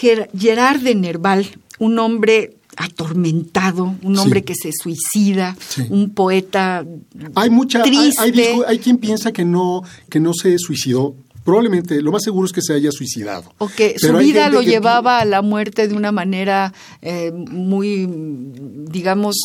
Gerard 0.00 0.80
de 0.80 0.94
Nerval, 0.94 1.46
un 1.78 1.98
hombre 1.98 2.56
atormentado, 2.76 3.94
un 4.02 4.16
hombre 4.16 4.42
que 4.42 4.54
se 4.54 4.70
suicida, 4.72 5.56
un 5.90 6.10
poeta 6.10 6.86
hay 7.34 7.50
mucha, 7.50 7.82
triste. 7.82 8.20
Hay, 8.20 8.62
hay, 8.66 8.78
quien 8.78 8.96
piensa 8.96 9.32
que 9.32 9.44
no, 9.44 9.82
que 10.08 10.20
no 10.20 10.32
se 10.32 10.56
suicidó, 10.58 11.14
probablemente 11.44 12.00
lo 12.02 12.12
más 12.12 12.22
seguro 12.22 12.46
es 12.46 12.52
que 12.52 12.62
se 12.62 12.74
haya 12.74 12.90
suicidado. 12.92 13.52
O 13.58 13.68
que 13.68 13.98
su 13.98 14.12
vida 14.16 14.48
lo 14.48 14.62
llevaba 14.62 15.18
a 15.18 15.24
la 15.24 15.42
muerte 15.42 15.88
de 15.88 15.94
una 15.94 16.12
manera 16.12 16.72
eh, 17.02 17.32
muy, 17.32 18.08
digamos, 18.90 19.36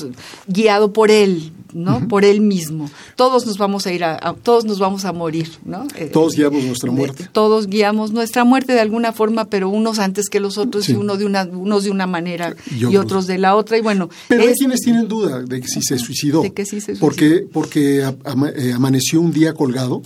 guiado 0.47 0.93
por 0.93 1.11
él, 1.11 1.51
¿no? 1.73 2.07
Por 2.07 2.25
él 2.25 2.41
mismo. 2.41 2.89
Todos 3.15 3.45
nos 3.45 3.57
vamos 3.57 3.87
a 3.87 3.93
ir 3.93 4.03
a, 4.03 4.35
todos 4.43 4.65
nos 4.65 4.79
vamos 4.79 5.05
a 5.05 5.13
morir, 5.13 5.49
¿no? 5.63 5.87
Eh, 5.95 6.09
todos 6.11 6.35
guiamos 6.35 6.63
nuestra 6.63 6.91
muerte. 6.91 7.29
todos 7.31 7.67
guiamos 7.67 8.11
nuestra 8.11 8.43
muerte 8.43 8.73
de 8.73 8.81
alguna 8.81 9.13
forma, 9.13 9.45
pero 9.45 9.69
unos 9.69 9.99
antes 9.99 10.29
que 10.29 10.39
los 10.39 10.57
otros 10.57 10.89
y 10.89 10.93
uno 10.93 11.17
de 11.17 11.25
una, 11.25 11.43
unos 11.43 11.83
de 11.83 11.91
una 11.91 12.07
manera 12.07 12.55
y, 12.71 12.95
otros 12.97 13.27
de 13.27 13.37
la 13.37 13.55
otra 13.55 13.77
y 13.77 13.81
bueno. 13.81 14.09
Pero 14.27 14.43
hay 14.43 14.53
quienes 14.53 14.81
tienen 14.81 15.07
duda 15.07 15.41
de 15.41 15.61
que 15.61 15.67
si 15.67 15.81
se 15.81 15.97
suicidó. 15.97 16.41
De 16.41 16.53
que 16.53 16.65
sí 16.65 16.81
se 16.81 16.95
suicidó. 16.95 16.99
Porque 16.99 17.47
porque 17.51 17.99
eh, 17.99 18.73
amaneció 18.73 19.21
un 19.21 19.31
día 19.31 19.53
colgado 19.53 20.01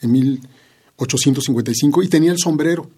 en 0.00 0.12
mil 0.12 0.40
855 1.04 2.02
y 2.02 2.08
tenía 2.08 2.32
el 2.32 2.38
sombrero. 2.38 2.90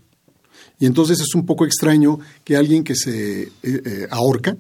Y 0.79 0.87
entonces 0.87 1.21
es 1.21 1.35
un 1.35 1.47
poco 1.47 1.64
extraño 1.64 2.19
que 2.45 2.57
alguien 2.57 2.85
que 2.85 2.95
se 2.95 3.42
eh, 3.42 3.51
eh, 3.62 4.07
ahorca 4.11 4.57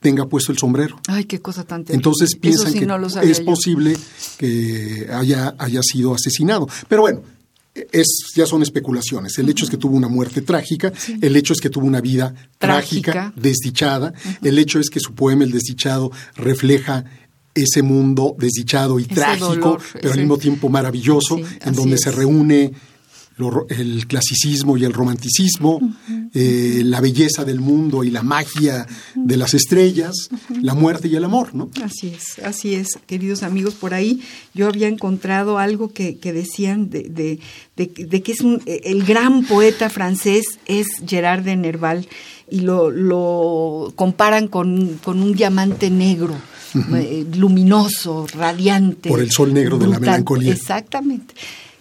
tenga 0.00 0.26
puesto 0.26 0.52
el 0.52 0.58
sombrero. 0.58 1.00
Ay, 1.08 1.24
qué 1.24 1.40
cosa 1.40 1.64
tan 1.64 1.84
terrible. 1.84 1.96
Entonces 1.96 2.36
piensan 2.36 2.72
que 2.72 3.30
es 3.30 3.40
posible 3.40 3.96
que 4.38 5.08
haya, 5.12 5.54
haya 5.58 5.80
sido 5.82 6.14
asesinado. 6.14 6.68
Pero 6.88 7.02
bueno, 7.02 7.22
es, 7.92 8.32
ya 8.34 8.46
son 8.46 8.62
especulaciones. 8.62 9.38
El 9.38 9.48
hecho 9.48 9.64
es 9.64 9.70
que 9.70 9.76
tuvo 9.76 9.96
una 9.96 10.08
muerte 10.08 10.42
trágica, 10.42 10.92
el 11.20 11.36
hecho 11.36 11.52
es 11.52 11.60
que 11.60 11.70
tuvo 11.70 11.86
una 11.86 12.00
vida 12.00 12.34
trágica, 12.58 13.32
desdichada, 13.36 14.12
el 14.42 14.58
hecho 14.58 14.78
es 14.78 14.90
que 14.90 15.00
su 15.00 15.14
poema 15.14 15.44
El 15.44 15.52
desdichado 15.52 16.10
refleja 16.36 17.04
ese 17.56 17.82
mundo 17.82 18.36
desdichado 18.38 19.00
y 19.00 19.04
trágico, 19.04 19.78
pero 19.94 20.12
al 20.12 20.18
mismo 20.18 20.38
tiempo 20.38 20.68
maravilloso, 20.68 21.38
en 21.38 21.74
donde 21.74 21.98
se 21.98 22.12
reúne 22.12 22.72
el 23.68 24.06
clasicismo 24.06 24.78
y 24.78 24.84
el 24.84 24.94
romanticismo, 24.94 25.80
eh, 26.32 26.80
la 26.84 27.02
belleza 27.02 27.44
del 27.44 27.60
mundo 27.60 28.02
y 28.02 28.10
la 28.10 28.22
magia 28.22 28.86
de 29.14 29.36
las 29.36 29.52
estrellas, 29.52 30.30
la 30.62 30.74
muerte 30.74 31.08
y 31.08 31.16
el 31.16 31.24
amor, 31.24 31.54
¿no? 31.54 31.70
Así 31.82 32.08
es, 32.08 32.38
así 32.38 32.74
es, 32.74 32.98
queridos 33.06 33.42
amigos. 33.42 33.74
Por 33.74 33.92
ahí 33.92 34.22
yo 34.54 34.68
había 34.68 34.88
encontrado 34.88 35.58
algo 35.58 35.92
que, 35.92 36.18
decían 36.22 36.88
de, 36.88 37.38
de, 37.76 38.22
que 38.22 38.32
es 38.32 38.40
un, 38.40 38.62
el 38.64 39.04
gran 39.04 39.44
poeta 39.44 39.90
francés 39.90 40.58
es 40.64 40.86
Gerard 41.06 41.42
de 41.42 41.56
Nerval 41.56 42.08
y 42.50 42.60
lo, 42.60 42.90
lo 42.90 43.92
comparan 43.96 44.48
con, 44.48 44.98
con 45.04 45.20
un 45.22 45.34
diamante 45.34 45.90
negro 45.90 46.36
eh, 46.74 47.26
luminoso, 47.34 48.26
radiante. 48.32 49.08
Por 49.08 49.20
el 49.20 49.30
sol 49.30 49.52
negro 49.52 49.78
de 49.78 49.86
la 49.88 49.98
melancolía. 49.98 50.52
Exactamente. 50.52 51.34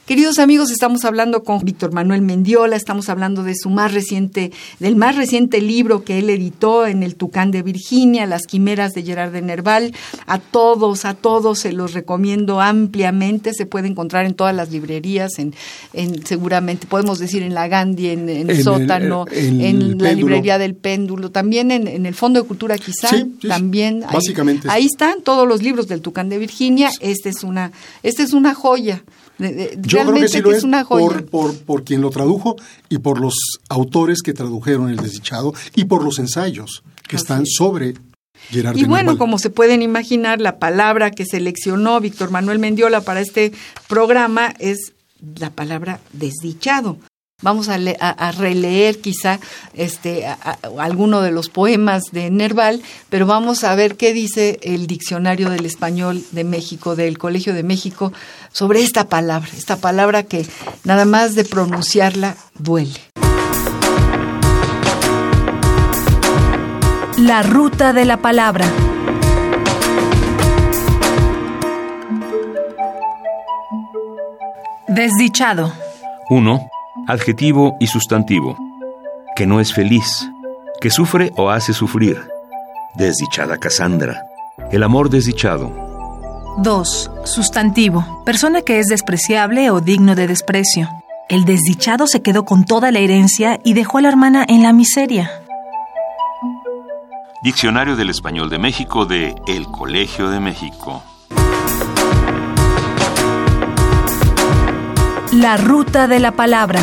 Queridos 0.05 0.37
amigos, 0.37 0.69
estamos 0.69 1.03
hablando 1.03 1.43
con 1.43 1.65
Víctor 1.65 1.91
Manuel 1.91 2.21
Mendiola, 2.21 2.75
estamos 2.75 3.09
hablando 3.09 3.41
de 3.41 3.55
su 3.55 3.71
más 3.71 3.91
reciente, 3.91 4.51
del 4.79 4.95
más 4.95 5.15
reciente 5.15 5.61
libro 5.61 6.03
que 6.03 6.19
él 6.19 6.29
editó 6.29 6.85
en 6.85 7.01
el 7.01 7.15
Tucán 7.15 7.49
de 7.49 7.63
Virginia, 7.63 8.27
Las 8.27 8.43
Quimeras 8.43 8.93
de 8.93 9.01
Gerard 9.01 9.31
de 9.31 9.41
Nerval. 9.41 9.95
A 10.27 10.37
todos, 10.37 11.05
a 11.05 11.15
todos 11.15 11.57
se 11.57 11.73
los 11.73 11.93
recomiendo 11.93 12.61
ampliamente. 12.61 13.51
Se 13.55 13.65
puede 13.65 13.87
encontrar 13.87 14.27
en 14.27 14.35
todas 14.35 14.55
las 14.55 14.69
librerías, 14.69 15.39
en, 15.39 15.55
en 15.93 16.23
seguramente 16.23 16.85
podemos 16.85 17.17
decir 17.17 17.41
en 17.41 17.55
la 17.55 17.67
Gandhi, 17.67 18.09
en, 18.09 18.29
el 18.29 18.63
sótano, 18.63 19.25
en 19.31 19.97
la 19.97 20.11
librería 20.11 20.59
del 20.59 20.75
péndulo, 20.75 21.31
también 21.31 21.71
en, 21.71 22.05
el 22.05 22.13
Fondo 22.13 22.39
de 22.39 22.47
Cultura 22.47 22.77
quizá, 22.77 23.09
también. 23.47 24.01
básicamente. 24.01 24.67
Ahí, 24.69 24.85
están 24.85 25.23
todos 25.23 25.47
los 25.47 25.63
libros 25.63 25.87
del 25.87 26.01
Tucán 26.01 26.29
de 26.29 26.37
Virginia. 26.37 26.91
Este 26.99 27.29
es 27.29 27.43
una, 27.43 27.71
esta 28.03 28.21
es 28.21 28.33
una 28.33 28.53
joya. 28.53 29.03
Yo 29.37 29.99
creo 30.05 30.13
que 30.13 30.27
sí 30.27 30.41
lo 30.41 30.51
es, 30.51 30.65
Por, 30.87 31.25
por, 31.25 31.57
por, 31.57 31.83
quien 31.83 32.01
lo 32.01 32.09
tradujo 32.09 32.55
y 32.89 32.99
por 32.99 33.19
los 33.19 33.35
autores 33.69 34.21
que 34.21 34.33
tradujeron 34.33 34.89
El 34.89 34.97
Desdichado 34.97 35.53
y 35.75 35.85
por 35.85 36.03
los 36.03 36.19
ensayos 36.19 36.83
que 37.07 37.17
están 37.17 37.45
sobre 37.45 37.95
Gerard 38.49 38.77
y 38.77 38.83
bueno, 38.83 39.17
como 39.17 39.39
se 39.39 39.49
pueden 39.49 39.81
imaginar, 39.81 40.39
la 40.39 40.59
palabra 40.59 41.11
que 41.11 41.25
seleccionó 41.25 41.99
Víctor 41.99 42.31
Manuel 42.31 42.59
Mendiola 42.59 43.01
para 43.01 43.21
este 43.21 43.51
programa 43.87 44.53
es 44.59 44.93
la 45.39 45.49
palabra 45.49 45.99
desdichado. 46.13 46.97
Vamos 47.45 47.69
a, 47.69 47.75
a, 47.99 48.31
releer 48.31 49.01
quizá 49.01 49.39
este, 49.75 50.25
alguno 50.79 51.21
de 51.21 51.29
los 51.29 51.49
poemas 51.49 52.05
de 52.11 52.31
Nerval, 52.31 52.81
pero 53.11 53.27
vamos 53.27 53.63
a 53.63 53.75
ver 53.75 53.97
qué 53.97 54.13
dice 54.13 54.57
el 54.63 54.87
Diccionario 54.87 55.51
del 55.51 55.63
Español 55.67 56.23
de 56.31 56.43
México, 56.43 56.95
del 56.95 57.19
Colegio 57.19 57.53
de 57.53 57.61
México, 57.61 58.11
sobre 58.51 58.81
esta 58.81 59.09
palabra, 59.09 59.47
esta 59.55 59.77
palabra 59.77 60.23
que 60.23 60.43
nada 60.85 61.05
más 61.05 61.35
de 61.35 61.45
pronunciarla 61.45 62.35
duele. 62.57 62.99
La 67.17 67.43
ruta 67.43 67.93
de 67.93 68.05
la 68.05 68.17
palabra. 68.23 68.65
Desdichado. 74.87 75.71
1 76.31 76.74
adjetivo 77.07 77.75
y 77.79 77.87
sustantivo, 77.87 78.57
que 79.35 79.45
no 79.45 79.59
es 79.59 79.73
feliz, 79.73 80.29
que 80.81 80.89
sufre 80.89 81.31
o 81.35 81.49
hace 81.49 81.73
sufrir. 81.73 82.27
Desdichada 82.95 83.57
Casandra, 83.57 84.25
el 84.71 84.83
amor 84.83 85.09
desdichado. 85.09 85.71
2. 86.57 87.11
Sustantivo, 87.25 88.23
persona 88.25 88.61
que 88.61 88.79
es 88.79 88.87
despreciable 88.87 89.69
o 89.71 89.81
digno 89.81 90.15
de 90.15 90.27
desprecio. 90.27 90.89
El 91.27 91.43
desdichado 91.43 92.07
se 92.07 92.21
quedó 92.21 92.45
con 92.45 92.65
toda 92.65 92.91
la 92.91 92.99
herencia 92.99 93.59
y 93.63 93.73
dejó 93.73 93.97
a 93.97 94.01
la 94.01 94.09
hermana 94.09 94.45
en 94.47 94.63
la 94.63 94.71
miseria. 94.73 95.29
Diccionario 97.43 97.95
del 97.95 98.09
Español 98.09 98.49
de 98.49 98.57
México 98.57 99.05
de 99.05 99.35
El 99.47 99.65
Colegio 99.65 100.29
de 100.29 100.39
México. 100.39 101.03
La 105.35 105.57
ruta 105.57 106.07
de 106.07 106.19
la 106.21 106.31
palabra. 106.31 106.79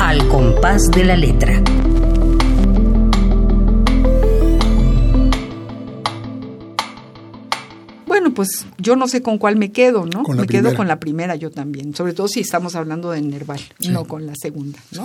Al 0.00 0.28
compás 0.28 0.90
de 0.90 1.04
la 1.04 1.16
letra. 1.16 1.62
pues 8.38 8.68
yo 8.88 8.96
no 8.96 9.06
sé 9.06 9.20
con 9.20 9.36
cuál 9.36 9.56
me 9.56 9.70
quedo, 9.70 10.06
¿no? 10.06 10.22
Me 10.22 10.46
quedo 10.46 10.74
con 10.74 10.88
la 10.88 10.98
primera 10.98 11.36
yo 11.36 11.50
también, 11.50 11.94
sobre 11.94 12.14
todo 12.14 12.26
si 12.26 12.40
estamos 12.40 12.74
hablando 12.74 13.10
de 13.10 13.20
Nerval, 13.20 13.60
no 13.90 14.06
con 14.06 14.24
la 14.24 14.32
segunda, 14.40 14.78
¿no? 14.92 15.04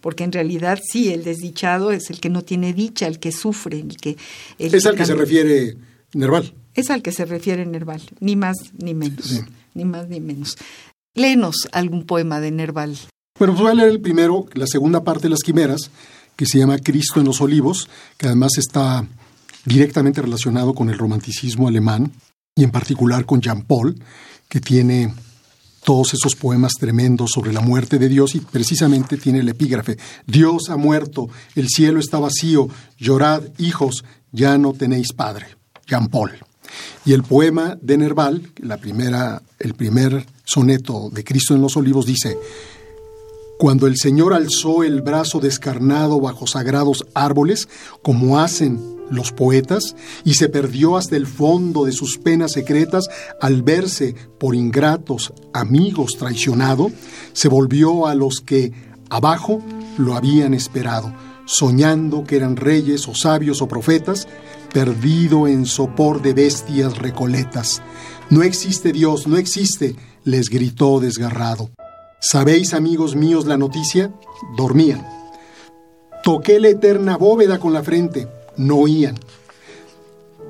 Porque 0.00 0.22
en 0.22 0.30
realidad 0.30 0.78
sí, 0.88 1.12
el 1.12 1.24
desdichado 1.24 1.90
es 1.90 2.10
el 2.10 2.20
que 2.20 2.28
no 2.28 2.42
tiene 2.42 2.72
dicha, 2.72 3.08
el 3.08 3.18
que 3.18 3.32
sufre, 3.32 3.80
el 3.80 3.96
que... 3.96 4.16
es 4.60 4.86
al 4.86 4.94
que 4.94 5.04
se 5.04 5.16
refiere 5.16 5.76
Nerval. 6.12 6.54
Es 6.74 6.90
al 6.90 7.02
que 7.02 7.10
se 7.10 7.24
refiere 7.24 7.66
Nerval, 7.66 8.02
ni 8.20 8.36
más 8.36 8.56
ni 8.78 8.94
menos, 8.94 9.42
ni 9.74 9.84
más 9.84 10.08
ni 10.08 10.20
menos. 10.20 10.56
Léenos 11.14 11.68
algún 11.72 12.06
poema 12.06 12.38
de 12.38 12.52
Nerval. 12.52 12.96
Bueno, 13.36 13.54
pues 13.54 13.62
voy 13.62 13.72
a 13.72 13.74
leer 13.74 13.88
el 13.88 14.00
primero, 14.00 14.46
la 14.54 14.68
segunda 14.68 15.02
parte 15.02 15.24
de 15.24 15.30
las 15.30 15.40
quimeras, 15.40 15.90
que 16.36 16.46
se 16.46 16.58
llama 16.58 16.78
Cristo 16.78 17.18
en 17.18 17.26
los 17.26 17.40
Olivos, 17.40 17.88
que 18.16 18.26
además 18.26 18.58
está 18.58 19.04
directamente 19.64 20.22
relacionado 20.22 20.72
con 20.72 20.88
el 20.88 20.98
romanticismo 20.98 21.66
alemán 21.66 22.12
y 22.56 22.62
en 22.62 22.70
particular 22.70 23.26
con 23.26 23.40
Jean 23.40 23.62
Paul, 23.62 24.00
que 24.48 24.60
tiene 24.60 25.12
todos 25.84 26.14
esos 26.14 26.36
poemas 26.36 26.74
tremendos 26.78 27.32
sobre 27.32 27.52
la 27.52 27.60
muerte 27.60 27.98
de 27.98 28.08
Dios 28.08 28.36
y 28.36 28.40
precisamente 28.40 29.16
tiene 29.16 29.40
el 29.40 29.48
epígrafe, 29.48 29.98
Dios 30.26 30.70
ha 30.70 30.76
muerto, 30.76 31.28
el 31.56 31.68
cielo 31.68 31.98
está 31.98 32.20
vacío, 32.20 32.68
llorad, 32.96 33.42
hijos, 33.58 34.04
ya 34.30 34.56
no 34.56 34.72
tenéis 34.72 35.12
padre. 35.12 35.46
Jean 35.86 36.06
Paul. 36.06 36.30
Y 37.04 37.12
el 37.12 37.24
poema 37.24 37.76
de 37.82 37.98
Nerval, 37.98 38.50
la 38.58 38.78
primera, 38.78 39.42
el 39.58 39.74
primer 39.74 40.24
soneto 40.44 41.10
de 41.10 41.24
Cristo 41.24 41.54
en 41.54 41.60
los 41.60 41.76
Olivos 41.76 42.06
dice, 42.06 42.38
cuando 43.58 43.86
el 43.88 43.96
Señor 43.96 44.32
alzó 44.32 44.84
el 44.84 45.02
brazo 45.02 45.40
descarnado 45.40 46.20
bajo 46.20 46.46
sagrados 46.46 47.04
árboles, 47.14 47.68
como 48.02 48.38
hacen 48.38 48.93
los 49.10 49.32
poetas, 49.32 49.96
y 50.24 50.34
se 50.34 50.48
perdió 50.48 50.96
hasta 50.96 51.16
el 51.16 51.26
fondo 51.26 51.84
de 51.84 51.92
sus 51.92 52.18
penas 52.18 52.52
secretas 52.52 53.08
al 53.40 53.62
verse 53.62 54.14
por 54.38 54.54
ingratos 54.54 55.32
amigos 55.52 56.16
traicionado, 56.18 56.90
se 57.32 57.48
volvió 57.48 58.06
a 58.06 58.14
los 58.14 58.40
que 58.40 58.72
abajo 59.10 59.62
lo 59.98 60.14
habían 60.14 60.54
esperado, 60.54 61.12
soñando 61.46 62.24
que 62.24 62.36
eran 62.36 62.56
reyes 62.56 63.06
o 63.08 63.14
sabios 63.14 63.62
o 63.62 63.68
profetas, 63.68 64.26
perdido 64.72 65.46
en 65.46 65.66
sopor 65.66 66.20
de 66.22 66.34
bestias 66.34 66.98
recoletas. 66.98 67.82
No 68.30 68.42
existe 68.42 68.92
Dios, 68.92 69.26
no 69.26 69.36
existe, 69.36 69.94
les 70.24 70.48
gritó 70.48 70.98
desgarrado. 70.98 71.70
¿Sabéis, 72.20 72.72
amigos 72.72 73.14
míos, 73.14 73.44
la 73.46 73.58
noticia? 73.58 74.12
Dormían. 74.56 75.06
Toqué 76.22 76.58
la 76.58 76.68
eterna 76.68 77.18
bóveda 77.18 77.58
con 77.60 77.74
la 77.74 77.82
frente, 77.82 78.26
no 78.56 78.76
oían. 78.76 79.16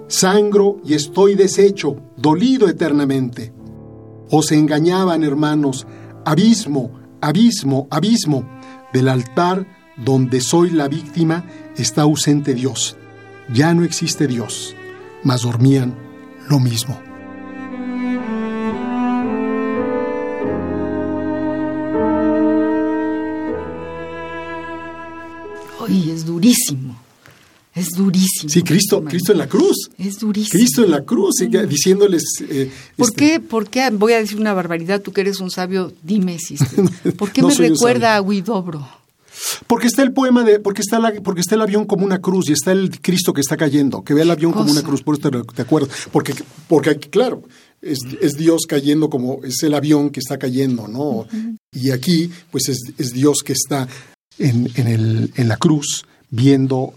Sangro 0.09 0.81
y 0.85 0.95
estoy 0.95 1.35
deshecho, 1.35 1.97
dolido 2.17 2.69
eternamente. 2.69 3.53
Os 4.31 4.53
engañaban, 4.53 5.23
hermanos, 5.23 5.87
abismo, 6.25 6.90
abismo, 7.21 7.88
abismo. 7.90 8.49
Del 8.93 9.09
altar 9.09 9.67
donde 9.97 10.40
soy 10.40 10.71
la 10.71 10.88
víctima 10.88 11.45
está 11.77 12.03
ausente 12.03 12.55
Dios. 12.55 12.97
Ya 13.53 13.75
no 13.75 13.85
existe 13.85 14.27
Dios, 14.27 14.75
mas 15.23 15.43
dormían 15.43 15.95
lo 16.49 16.61
mismo. 16.61 16.99
Ay, 25.87 26.11
es 26.11 26.25
durísimo. 26.25 27.04
Es 27.75 27.89
durísimo. 27.91 28.49
Sí, 28.49 28.63
Cristo, 28.63 29.03
Cristo 29.05 29.33
en 29.33 29.39
la 29.39 29.49
cruz. 29.49 29.91
Es 29.99 30.21
durísimo. 30.21 30.59
Cristo 30.59 30.85
en 30.85 30.91
la 30.93 31.03
cruz, 31.03 31.35
diciéndoles... 31.69 32.23
Eh, 32.49 32.71
¿Por, 32.97 33.09
este, 33.09 33.17
qué, 33.17 33.41
¿Por 33.41 33.69
qué? 33.69 33.91
Voy 33.91 34.13
a 34.13 34.19
decir 34.19 34.39
una 34.39 34.55
barbaridad, 34.55 35.03
tú 35.03 35.13
que 35.13 35.23
eres 35.23 35.41
un 35.41 35.51
sabio, 35.51 35.93
dime 36.03 36.39
si... 36.39 36.57
¿Por 37.19 37.33
qué 37.33 37.43
me 37.43 37.53
recuerda 37.53 38.17
a 38.17 38.23
Huidobro? 38.23 38.87
Porque 39.67 39.89
está 39.89 40.03
el 40.03 40.13
poema 40.13 40.45
de, 40.45 40.61
porque 40.61 40.83
está, 40.83 41.01
la, 41.01 41.13
porque 41.23 41.41
está 41.41 41.57
el 41.57 41.63
avión 41.63 41.85
como 41.85 42.05
una 42.05 42.21
cruz 42.21 42.49
y 42.49 42.53
está 42.53 42.71
el 42.71 43.01
Cristo 43.01 43.33
que 43.33 43.41
está 43.41 43.57
cayendo, 43.57 44.03
que 44.03 44.15
ve 44.15 44.23
el 44.23 44.31
avión 44.31 44.53
como 44.53 44.71
una 44.71 44.83
cruz, 44.83 45.03
por 45.03 45.19
eso 45.19 45.31
te, 45.43 45.63
acuerdo. 45.63 45.89
Porque, 46.13 46.35
porque 46.69 46.97
claro, 46.99 47.43
es, 47.83 47.99
es, 48.21 48.35
Dios 48.35 48.63
cayendo 48.69 49.11
como, 49.11 49.41
es 49.45 49.63
el 49.65 49.75
avión 49.75 50.11
que 50.11 50.21
está 50.21 50.39
cayendo, 50.39 50.87
¿no? 50.89 51.27
Y 51.73 51.91
aquí, 51.91 52.31
pues 52.51 52.69
es, 52.69 52.79
es 52.97 53.13
Dios 53.13 53.39
que 53.45 53.53
está 53.53 53.89
en, 54.39 54.71
en, 54.77 54.87
el, 54.87 55.33
en 55.35 55.49
la 55.49 55.57
cruz 55.57 56.05
viendo 56.31 56.95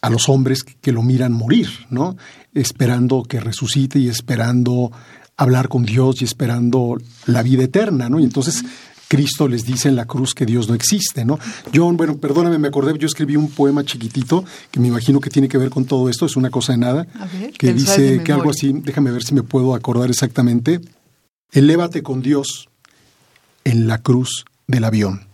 a 0.00 0.10
los 0.10 0.28
hombres 0.28 0.62
que 0.64 0.92
lo 0.92 1.02
miran 1.02 1.32
morir, 1.32 1.68
¿no? 1.90 2.16
Esperando 2.54 3.22
que 3.22 3.40
resucite 3.40 3.98
y 3.98 4.08
esperando 4.08 4.90
hablar 5.36 5.68
con 5.68 5.84
Dios 5.84 6.20
y 6.20 6.24
esperando 6.24 6.98
la 7.26 7.42
vida 7.42 7.64
eterna, 7.64 8.08
¿no? 8.08 8.20
Y 8.20 8.24
entonces 8.24 8.64
Cristo 9.08 9.48
les 9.48 9.64
dice 9.64 9.88
en 9.88 9.96
la 9.96 10.04
cruz 10.04 10.34
que 10.34 10.46
Dios 10.46 10.68
no 10.68 10.74
existe, 10.74 11.24
¿no? 11.24 11.38
John, 11.74 11.96
bueno, 11.96 12.18
perdóname, 12.18 12.58
me 12.58 12.68
acordé, 12.68 12.96
yo 12.96 13.06
escribí 13.06 13.36
un 13.36 13.50
poema 13.50 13.84
chiquitito 13.84 14.44
que 14.70 14.78
me 14.78 14.88
imagino 14.88 15.20
que 15.20 15.30
tiene 15.30 15.48
que 15.48 15.58
ver 15.58 15.68
con 15.68 15.84
todo 15.84 16.08
esto, 16.08 16.26
es 16.26 16.36
una 16.36 16.50
cosa 16.50 16.72
de 16.72 16.78
nada, 16.78 17.06
que 17.58 17.74
dice 17.74 18.22
que 18.22 18.32
algo 18.32 18.50
así, 18.50 18.72
déjame 18.72 19.10
ver 19.10 19.24
si 19.24 19.34
me 19.34 19.42
puedo 19.42 19.74
acordar 19.74 20.10
exactamente. 20.10 20.80
Elévate 21.50 22.02
con 22.04 22.22
Dios 22.22 22.68
en 23.64 23.88
la 23.88 23.98
cruz 23.98 24.44
del 24.68 24.84
avión. 24.84 25.26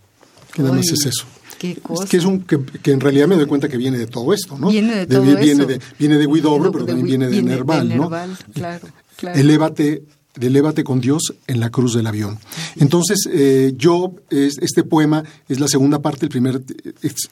¿Qué 0.53 0.63
nada 0.63 0.73
más 0.73 0.89
es 0.89 1.05
eso? 1.05 1.27
Qué 1.57 1.75
cosa. 1.77 2.07
que, 2.07 2.17
es 2.17 2.25
un, 2.25 2.41
que, 2.41 2.91
en 2.91 2.99
realidad 2.99 3.27
me 3.27 3.35
doy 3.35 3.47
cuenta 3.47 3.67
que 3.67 3.77
viene 3.77 3.97
de 3.97 4.07
todo 4.07 4.33
esto, 4.33 4.57
¿no? 4.57 4.69
Viene 4.69 4.95
de 4.95 5.07
todo 5.07 5.21
viene 5.23 5.51
eso. 5.51 5.65
De, 5.65 5.79
viene 5.97 6.17
de 6.17 6.25
Guidobro, 6.27 6.71
pero 6.71 6.85
también 6.85 7.07
viene 7.07 7.27
de 7.27 7.41
Nerval, 7.41 7.95
¿no? 7.95 8.09
Claro, 8.53 8.87
claro. 9.15 9.39
Elévate 9.39 10.03
de 10.35 10.49
Lévate 10.49 10.83
con 10.83 11.01
Dios 11.01 11.33
en 11.47 11.59
la 11.59 11.69
cruz 11.69 11.95
del 11.95 12.07
avión. 12.07 12.37
Entonces, 12.75 13.27
eh, 13.31 13.73
yo, 13.75 14.13
este 14.29 14.83
poema 14.83 15.23
es 15.49 15.59
la 15.59 15.67
segunda 15.67 15.99
parte, 15.99 16.25
el 16.25 16.29
primer, 16.29 16.61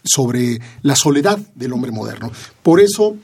sobre 0.03 0.59
la 0.81 0.95
soledad 0.95 1.38
del 1.53 1.73
hombre 1.73 1.91
moderno. 1.91 2.31
Por 2.63 2.81
eso 2.81 3.15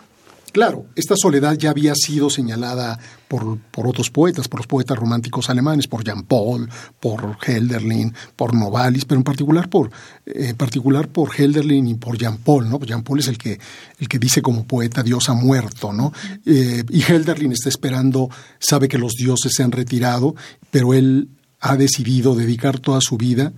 Claro, 0.51 0.85
esta 0.95 1.15
soledad 1.15 1.57
ya 1.57 1.69
había 1.69 1.93
sido 1.95 2.29
señalada 2.29 2.99
por, 3.29 3.57
por, 3.71 3.87
otros 3.87 4.09
poetas, 4.09 4.49
por 4.49 4.59
los 4.59 4.67
poetas 4.67 4.97
románticos 4.97 5.49
alemanes, 5.49 5.87
por 5.87 6.03
Jean 6.03 6.23
Paul, 6.23 6.69
por 6.99 7.37
Helderlin, 7.45 8.13
por 8.35 8.53
Novalis, 8.53 9.05
pero 9.05 9.19
en 9.19 9.23
particular 9.23 9.69
por, 9.69 9.91
eh, 10.25 10.53
particular 10.53 11.07
por 11.07 11.29
Helderlin 11.33 11.87
y 11.87 11.93
por 11.95 12.17
Jean 12.17 12.37
Paul, 12.37 12.69
¿no? 12.69 12.79
Jean 12.81 13.03
Paul 13.03 13.19
es 13.19 13.29
el 13.29 13.37
que, 13.37 13.59
el 13.99 14.09
que 14.09 14.19
dice 14.19 14.41
como 14.41 14.65
poeta 14.65 15.03
Dios 15.03 15.29
ha 15.29 15.33
muerto, 15.33 15.93
¿no? 15.93 16.11
Eh, 16.45 16.83
y 16.89 17.01
Helderlin 17.01 17.53
está 17.53 17.69
esperando, 17.69 18.29
sabe 18.59 18.89
que 18.89 18.97
los 18.97 19.13
dioses 19.13 19.53
se 19.55 19.63
han 19.63 19.71
retirado, 19.71 20.35
pero 20.69 20.93
él 20.93 21.29
ha 21.61 21.77
decidido 21.77 22.35
dedicar 22.35 22.79
toda 22.79 22.99
su 22.99 23.15
vida 23.15 23.53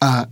a 0.00 0.28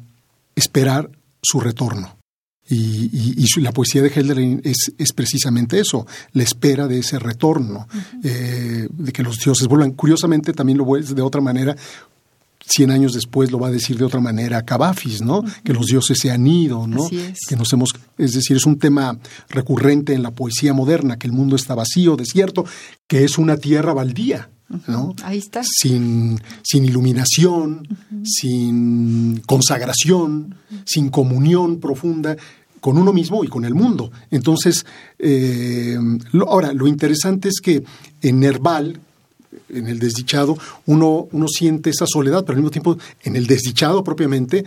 esperar 0.54 1.10
su 1.42 1.60
retorno. 1.60 2.21
Y, 2.68 3.60
la 3.60 3.72
poesía 3.72 4.02
de 4.02 4.08
Helderlin 4.08 4.60
es, 4.64 4.92
es, 4.96 5.12
precisamente 5.12 5.78
eso, 5.78 6.06
la 6.32 6.42
espera 6.42 6.88
de 6.88 6.98
ese 6.98 7.18
retorno, 7.18 7.86
eh, 8.24 8.88
de 8.90 9.12
que 9.12 9.22
los 9.22 9.36
dioses 9.38 9.68
vuelvan. 9.68 9.92
Curiosamente 9.92 10.52
también 10.52 10.78
lo 10.78 10.84
vuelve 10.84 11.14
de 11.14 11.22
otra 11.22 11.40
manera, 11.40 11.76
cien 12.66 12.90
años 12.90 13.12
después 13.12 13.50
lo 13.50 13.58
va 13.58 13.68
a 13.68 13.70
decir 13.70 13.98
de 13.98 14.04
otra 14.04 14.20
manera 14.20 14.64
Cavafis, 14.64 15.22
¿no? 15.22 15.44
Que 15.64 15.72
los 15.72 15.86
dioses 15.86 16.18
se 16.18 16.30
han 16.30 16.46
ido, 16.46 16.86
¿no? 16.86 17.06
es. 17.08 17.40
Que 17.48 17.56
nos 17.56 17.72
hemos, 17.72 17.90
es 18.16 18.32
decir, 18.32 18.56
es 18.56 18.66
un 18.66 18.78
tema 18.78 19.18
recurrente 19.48 20.14
en 20.14 20.22
la 20.22 20.30
poesía 20.30 20.72
moderna, 20.72 21.18
que 21.18 21.26
el 21.26 21.32
mundo 21.32 21.56
está 21.56 21.74
vacío, 21.74 22.16
desierto, 22.16 22.64
que 23.06 23.24
es 23.24 23.38
una 23.38 23.56
tierra 23.56 23.92
baldía. 23.92 24.50
¿No? 24.86 25.14
Ahí 25.22 25.38
está. 25.38 25.62
Sin, 25.64 26.40
sin 26.62 26.84
iluminación, 26.84 27.86
sin 28.24 29.42
consagración, 29.46 30.54
sin 30.84 31.10
comunión 31.10 31.80
profunda 31.80 32.36
con 32.80 32.98
uno 32.98 33.12
mismo 33.12 33.44
y 33.44 33.48
con 33.48 33.64
el 33.64 33.74
mundo. 33.74 34.10
Entonces, 34.30 34.84
eh, 35.18 35.96
ahora, 36.46 36.72
lo 36.72 36.88
interesante 36.88 37.48
es 37.48 37.60
que 37.62 37.84
en 38.20 38.40
Nerval, 38.40 38.98
en 39.68 39.86
el 39.86 40.00
desdichado, 40.00 40.58
uno, 40.86 41.28
uno 41.30 41.46
siente 41.48 41.90
esa 41.90 42.06
soledad, 42.06 42.44
pero 42.44 42.56
al 42.56 42.62
mismo 42.62 42.72
tiempo, 42.72 42.98
en 43.22 43.36
el 43.36 43.46
desdichado 43.46 44.02
propiamente, 44.02 44.64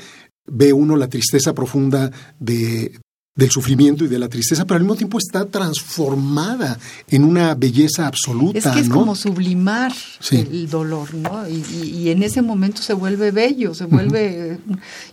ve 0.47 0.71
uno 0.71 0.95
la 0.95 1.09
tristeza 1.09 1.53
profunda 1.53 2.09
de, 2.39 2.97
del 3.37 3.51
sufrimiento 3.51 4.05
y 4.05 4.07
de 4.07 4.17
la 4.17 4.29
tristeza, 4.29 4.63
pero 4.63 4.75
al 4.77 4.83
mismo 4.83 4.95
tiempo 4.95 5.17
está 5.17 5.45
transformada 5.45 6.79
en 7.09 7.25
una 7.25 7.53
belleza 7.53 8.07
absoluta. 8.07 8.57
Es 8.57 8.65
que 8.65 8.79
es 8.79 8.87
¿no? 8.87 8.95
como 8.95 9.15
sublimar 9.15 9.91
Sí. 10.21 10.37
el 10.37 10.69
dolor, 10.69 11.13
¿no? 11.13 11.47
Y, 11.49 11.61
y- 11.83 11.89
y 12.03 12.09
en 12.11 12.23
ese 12.23 12.41
momento 12.41 12.81
se 12.81 12.93
vuelve 12.93 13.31
bello, 13.31 13.73
se 13.73 13.85
vuelve... 13.85 14.57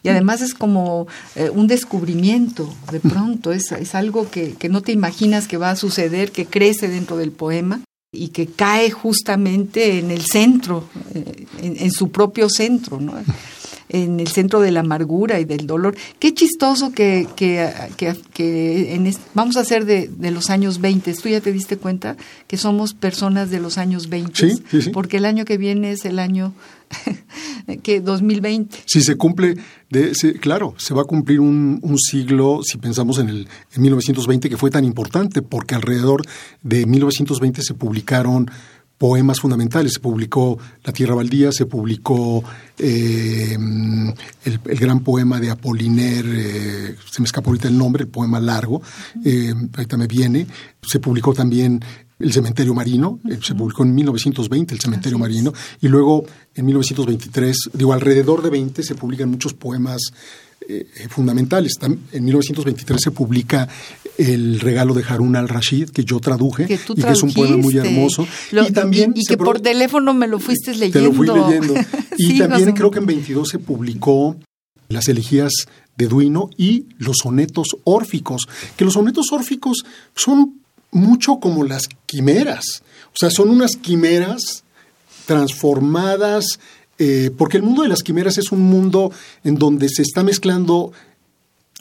Y 0.05 0.09
además 0.09 0.41
es 0.41 0.55
como 0.55 1.09
eh, 1.35 1.51
un 1.53 1.67
descubrimiento, 1.67 2.73
de 2.93 3.01
pronto, 3.01 3.53
es, 3.53 3.73
es 3.73 3.95
algo 3.97 4.31
que, 4.31 4.53
que 4.55 4.69
no 4.69 4.83
te 4.83 4.93
imaginas 4.93 5.49
que 5.49 5.57
va 5.57 5.71
a 5.71 5.77
suceder, 5.77 6.31
que 6.31 6.47
crece 6.47 6.89
dentro 6.89 7.17
del 7.17 7.33
poema 7.33 7.81
y 8.15 8.29
que 8.29 8.47
cae 8.47 8.91
justamente 8.93 9.99
en 9.99 10.11
el 10.13 10.21
centro, 10.25 10.89
eh, 11.15 11.47
en, 11.61 11.77
en 11.77 11.91
su 11.91 12.11
propio 12.13 12.49
centro, 12.49 13.01
¿no? 13.01 13.15
En 13.93 14.19
el 14.21 14.29
centro 14.29 14.61
de 14.61 14.73
la 14.73 14.81
amargura 14.81 15.39
y 15.39 15.45
del 15.45 15.67
dolor. 15.67 15.95
Qué 16.19 16.35
chistoso 16.35 16.93
que, 16.93 17.29
que, 17.37 17.69
que, 17.97 18.15
que 18.33 18.95
en 18.95 19.07
es- 19.07 19.21
vamos 19.35 19.57
a 19.57 19.61
hacer 19.61 19.85
de, 19.85 20.09
de 20.09 20.31
los 20.31 20.51
años 20.51 20.81
20. 20.81 21.13
¿Tú 21.15 21.29
ya 21.29 21.41
te 21.41 21.53
diste 21.53 21.77
cuenta 21.77 22.17
que 22.49 22.57
somos 22.57 22.95
personas 22.95 23.51
de 23.51 23.61
los 23.61 23.79
años 23.79 24.09
20? 24.09 24.33
Sí, 24.35 24.63
sí, 24.71 24.83
sí. 24.83 24.91
Porque 24.91 25.19
el 25.19 25.25
año 25.27 25.45
que 25.45 25.59
viene 25.59 25.93
es 25.93 26.05
el 26.05 26.19
año 26.19 26.53
que 27.83 28.01
2020. 28.01 28.79
Si 28.87 29.03
se 29.03 29.17
cumple, 29.17 29.57
de, 29.91 30.15
se- 30.15 30.35
claro, 30.35 30.75
se 30.79 30.95
va 30.95 31.03
a 31.03 31.05
cumplir 31.05 31.41
un, 31.41 31.79
un 31.83 31.99
siglo, 31.99 32.61
si 32.63 32.79
pensamos 32.79 33.19
en 33.19 33.29
el 33.29 33.49
en 33.75 33.83
1920, 33.83 34.49
que 34.49 34.57
fue 34.57 34.71
tan 34.71 34.85
importante, 34.85 35.43
porque 35.43 35.75
alrededor 35.75 36.23
de 36.63 36.87
1920 36.87 37.63
se 37.63 37.75
publicaron 37.75 38.51
poemas 39.03 39.41
fundamentales. 39.41 39.95
Se 39.95 39.99
publicó 39.99 40.57
La 40.85 40.93
Tierra 40.93 41.17
Baldía, 41.17 41.51
se 41.51 41.67
publicó 41.67 42.45
eh, 42.79 43.53
el, 44.45 44.61
el 44.65 44.79
gran 44.79 45.01
poema 45.01 45.41
de 45.41 45.51
Apollinaire, 45.51 46.29
eh, 46.91 46.97
se 47.11 47.21
me 47.21 47.27
escapó 47.27 47.51
ahorita 47.51 47.67
el 47.67 47.77
nombre, 47.77 48.05
el 48.05 48.09
poema 48.09 48.39
largo, 48.39 48.81
eh, 49.25 49.53
ahorita 49.77 49.97
me 49.97 50.07
viene. 50.07 50.47
Se 50.81 51.01
publicó 51.01 51.35
también 51.35 51.85
El 52.21 52.33
Cementerio 52.33 52.75
Marino, 52.75 53.19
eh, 53.29 53.41
se 53.43 53.57
publicó 53.57 53.83
en 53.83 53.93
1920 53.93 54.75
El 54.75 54.81
Cementerio 54.81 55.19
Marino, 55.19 55.53
y 55.81 55.89
luego 55.89 56.25
en 56.55 56.65
1923, 56.65 57.71
digo, 57.73 57.93
alrededor 57.93 58.41
de 58.41 58.51
20 58.51 58.85
se 58.85 58.95
publican 58.95 59.29
muchos 59.29 59.53
poemas 59.53 60.13
eh, 60.69 61.09
fundamentales. 61.09 61.73
En 61.81 62.25
1923 62.25 63.01
se 63.03 63.11
publica 63.11 63.69
El 64.19 64.61
regalo 64.61 64.95
de 64.95 65.05
Harun 65.05 65.37
al-Rashid, 65.37 65.91
que 65.91 66.05
yo 66.05 66.21
traduje, 66.21 66.65
y 66.65 66.67
que 66.67 67.11
es 67.11 67.23
un 67.23 67.33
poema 67.33 67.57
muy 67.57 67.77
hermoso. 67.77 68.27
y 68.51 68.73
también 68.73 69.13
y, 69.15 69.25
que 69.25 69.37
por 69.37 69.61
teléfono 69.61 70.15
me 70.15 70.27
lo 70.27 70.39
fuiste 70.39 70.73
leyendo. 70.75 70.99
Te 70.99 71.05
lo 71.05 71.13
fui 71.13 71.27
leyendo. 71.27 71.75
y 72.19 72.39
también 72.39 72.73
creo 72.73 72.91
que 72.91 72.99
en 72.99 73.07
22 73.07 73.49
se 73.49 73.59
publicó 73.59 74.37
Las 74.89 75.09
elegías 75.09 75.53
de 75.97 76.07
Duino 76.07 76.51
y 76.57 76.87
los 76.99 77.19
sonetos 77.23 77.69
órficos, 77.85 78.43
que 78.77 78.85
los 78.85 78.95
sonetos 78.95 79.27
órficos 79.33 79.85
son 80.15 80.61
mucho 80.91 81.37
como 81.41 81.65
las 81.65 81.89
quimeras, 82.07 82.83
o 83.09 83.17
sea, 83.17 83.31
son 83.31 83.51
unas 83.51 83.77
quimeras 83.77 84.65
transformadas 85.27 86.59
eh, 86.99 87.31
porque 87.37 87.57
el 87.57 87.63
mundo 87.63 87.83
de 87.83 87.89
las 87.89 88.03
quimeras 88.03 88.39
es 88.39 88.53
un 88.53 88.61
mundo 88.61 89.13
en 89.45 89.57
donde 89.57 89.89
se 89.89 90.03
está 90.03 90.23
mezclando 90.23 90.93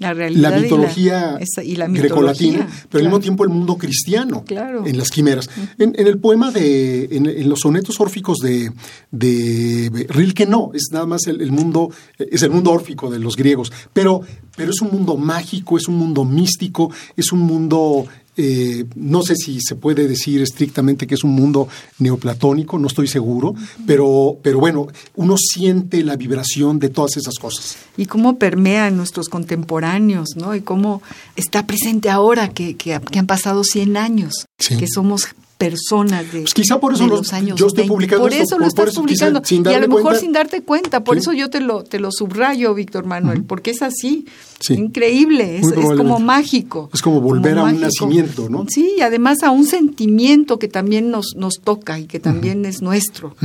la, 0.02 0.13
mitología, 0.52 1.38
y 1.63 1.76
la, 1.76 1.88
grecolatina, 1.88 2.67
pero 2.89 3.00
al 3.00 3.06
mismo 3.06 3.19
tiempo 3.19 3.43
el 3.43 3.52
mundo 3.52 3.78
cristiano 3.78 4.43
en 4.86 4.97
las 4.97 5.10
quimeras. 5.10 5.50
En, 5.78 5.93
el 5.95 6.17
poema 6.17 6.52
de, 6.52 7.08
en, 7.12 7.50
los 7.50 7.60
sonetos 7.60 8.00
órficos 8.00 8.39
de, 8.39 8.71
de 9.12 10.08
Rilke 10.10 10.47
no, 10.47 10.71
es 10.74 10.89
nada 10.91 11.06
más 11.06 11.28
el, 11.28 11.52
mundo, 11.52 11.91
es 12.17 12.41
el 12.41 12.50
mundo 12.50 12.71
órfico 12.71 13.12
de 13.12 13.19
los 13.19 13.36
griegos, 13.36 13.71
pero, 13.93 14.21
pero 14.56 14.71
es 14.71 14.82
un 14.82 14.89
mundo 14.91 15.17
mágico, 15.17 15.78
es 15.78 15.88
un 15.88 15.95
mundo 15.95 16.26
místico, 16.26 16.91
es 17.15 17.32
un 17.32 17.39
mundo 17.39 18.06
eh, 18.38 18.86
no 18.96 19.24
sé 19.24 19.36
si 19.36 19.60
se 19.62 19.76
puede 19.76 20.08
decir 20.08 20.41
estrictamente 20.41 21.06
que 21.06 21.15
es 21.15 21.24
un 21.24 21.32
mundo 21.32 21.67
neoplatónico, 22.00 22.80
no 22.80 22.88
estoy 22.88 23.08
seguro, 23.08 23.54
pero, 23.86 24.38
pero 24.41 24.60
bueno, 24.60 24.88
uno 25.15 25.36
siente 25.38 26.04
la 26.04 26.15
vibración 26.15 26.80
de 26.80 26.89
todas 26.89 27.17
esas 27.17 27.36
cosas. 27.36 27.78
Y 27.98 28.06
cómo 28.06 28.38
permea 28.38 28.88
en 28.88 28.98
nuestros 28.98 29.28
contemporáneos, 29.28 30.30
¿no? 30.36 30.56
Y 30.56 30.62
cómo 30.62 31.02
está 31.36 31.67
presente 31.67 32.10
ahora 32.10 32.50
que, 32.50 32.76
que, 32.78 32.94
han 32.94 33.28
pasado 33.28 33.63
100 33.63 33.98
años, 33.98 34.46
que 34.58 34.88
somos 34.88 35.28
personas 35.62 36.32
de, 36.32 36.41
pues 36.41 36.56
quizá 36.56 36.80
por 36.80 36.93
eso 36.93 37.06
los, 37.06 37.32
años 37.34 37.60
yo 37.60 37.67
estoy 37.67 37.88
publicando 37.88 38.26
por 38.26 38.34
eso 38.34 38.58
lo 38.58 38.65
estás 38.65 38.95
publicando. 38.95 39.43
y 39.47 39.67
a 39.67 39.80
lo 39.80 39.88
mejor 39.88 40.17
sin 40.17 40.32
darte 40.32 40.63
cuenta. 40.63 41.04
Por 41.04 41.17
eso 41.17 41.34
yo 41.34 41.52
te 41.52 41.62
lo 41.62 41.84
te 41.84 42.00
lo 42.00 42.12
subrayo 42.12 42.74
Víctor 42.74 43.06
Manuel 43.06 43.43
porque 43.43 43.71
es 43.71 43.84
así. 43.84 44.26
Increíble 44.69 45.58
es, 45.58 45.74
como 45.97 46.19
mágico. 46.19 46.89
Es 46.93 47.02
como 47.02 47.19
volver 47.19 47.58
a 47.58 47.63
un 47.63 47.80
nacimiento 47.80 48.47
no 48.50 48.65
sí 48.69 48.95
y 48.97 49.02
además 49.02 49.43
a 49.43 49.52
un 49.52 49.65
sentimiento 49.65 50.58
que 50.58 50.67
también 50.67 51.12
nos 51.12 51.36
nos 51.36 51.62
toca 51.63 52.00
y 52.00 52.06
que 52.06 52.19
también 52.19 52.65
es 52.65 52.82
nuestro. 52.82 53.36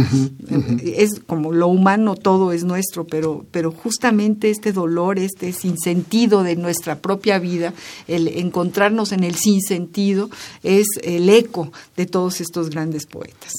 Es 0.82 1.20
como 1.26 1.52
lo 1.52 1.68
humano 1.68 2.14
todo 2.14 2.52
es 2.52 2.64
nuestro 2.64 3.06
pero 3.06 3.44
pero 3.50 3.72
justamente 3.72 4.50
este 4.50 4.72
dolor 4.72 5.18
este 5.18 5.52
sinsentido 5.52 6.42
de 6.42 6.56
nuestra 6.56 6.98
propia 7.00 7.38
vida 7.38 7.74
el 8.08 8.28
encontrarnos 8.28 9.12
en 9.12 9.22
el 9.24 9.34
sinsentido 9.34 10.30
es 10.62 10.86
el 11.02 11.28
eco 11.28 11.72
de 11.96 12.05
todos 12.06 12.40
estos 12.40 12.70
grandes 12.70 13.06
poetas. 13.06 13.52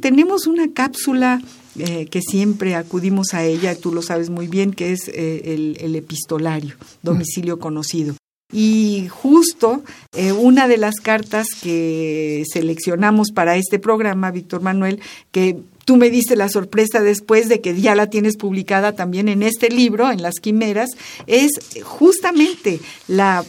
tenemos 0.00 0.46
una 0.46 0.72
cápsula 0.72 1.40
eh, 1.76 2.06
que 2.06 2.20
siempre 2.20 2.76
acudimos 2.76 3.34
a 3.34 3.44
ella, 3.44 3.74
tú 3.74 3.92
lo 3.92 4.00
sabes 4.00 4.30
muy 4.30 4.46
bien, 4.46 4.72
que 4.72 4.92
es 4.92 5.08
eh, 5.08 5.76
el, 5.80 5.96
epistolario, 5.96 6.76
domicilio 7.02 7.58
conocido. 7.58 8.14
Y 8.52 9.08
justo 9.10 9.82
eh, 10.16 10.30
una 10.30 10.68
de 10.68 10.78
las 10.78 10.96
cartas 10.96 11.48
que 11.60 12.44
seleccionamos 12.52 13.32
para 13.32 13.56
este 13.56 13.80
programa, 13.80 14.30
Víctor 14.30 14.60
Manuel, 14.60 15.00
que 15.32 15.58
tú 15.84 15.96
me 15.96 16.10
diste 16.10 16.36
la 16.36 16.48
sorpresa 16.48 17.00
después 17.00 17.48
de 17.48 17.60
que 17.60 17.80
ya 17.80 17.96
la 17.96 18.08
tienes 18.08 18.36
publicada 18.36 18.92
también 18.92 19.28
en 19.28 19.42
este 19.42 19.68
libro, 19.68 20.12
en 20.12 20.22
Las 20.22 20.36
Quimeras, 20.40 20.90
es 21.26 21.50
justamente 21.82 22.78
la 23.08 23.44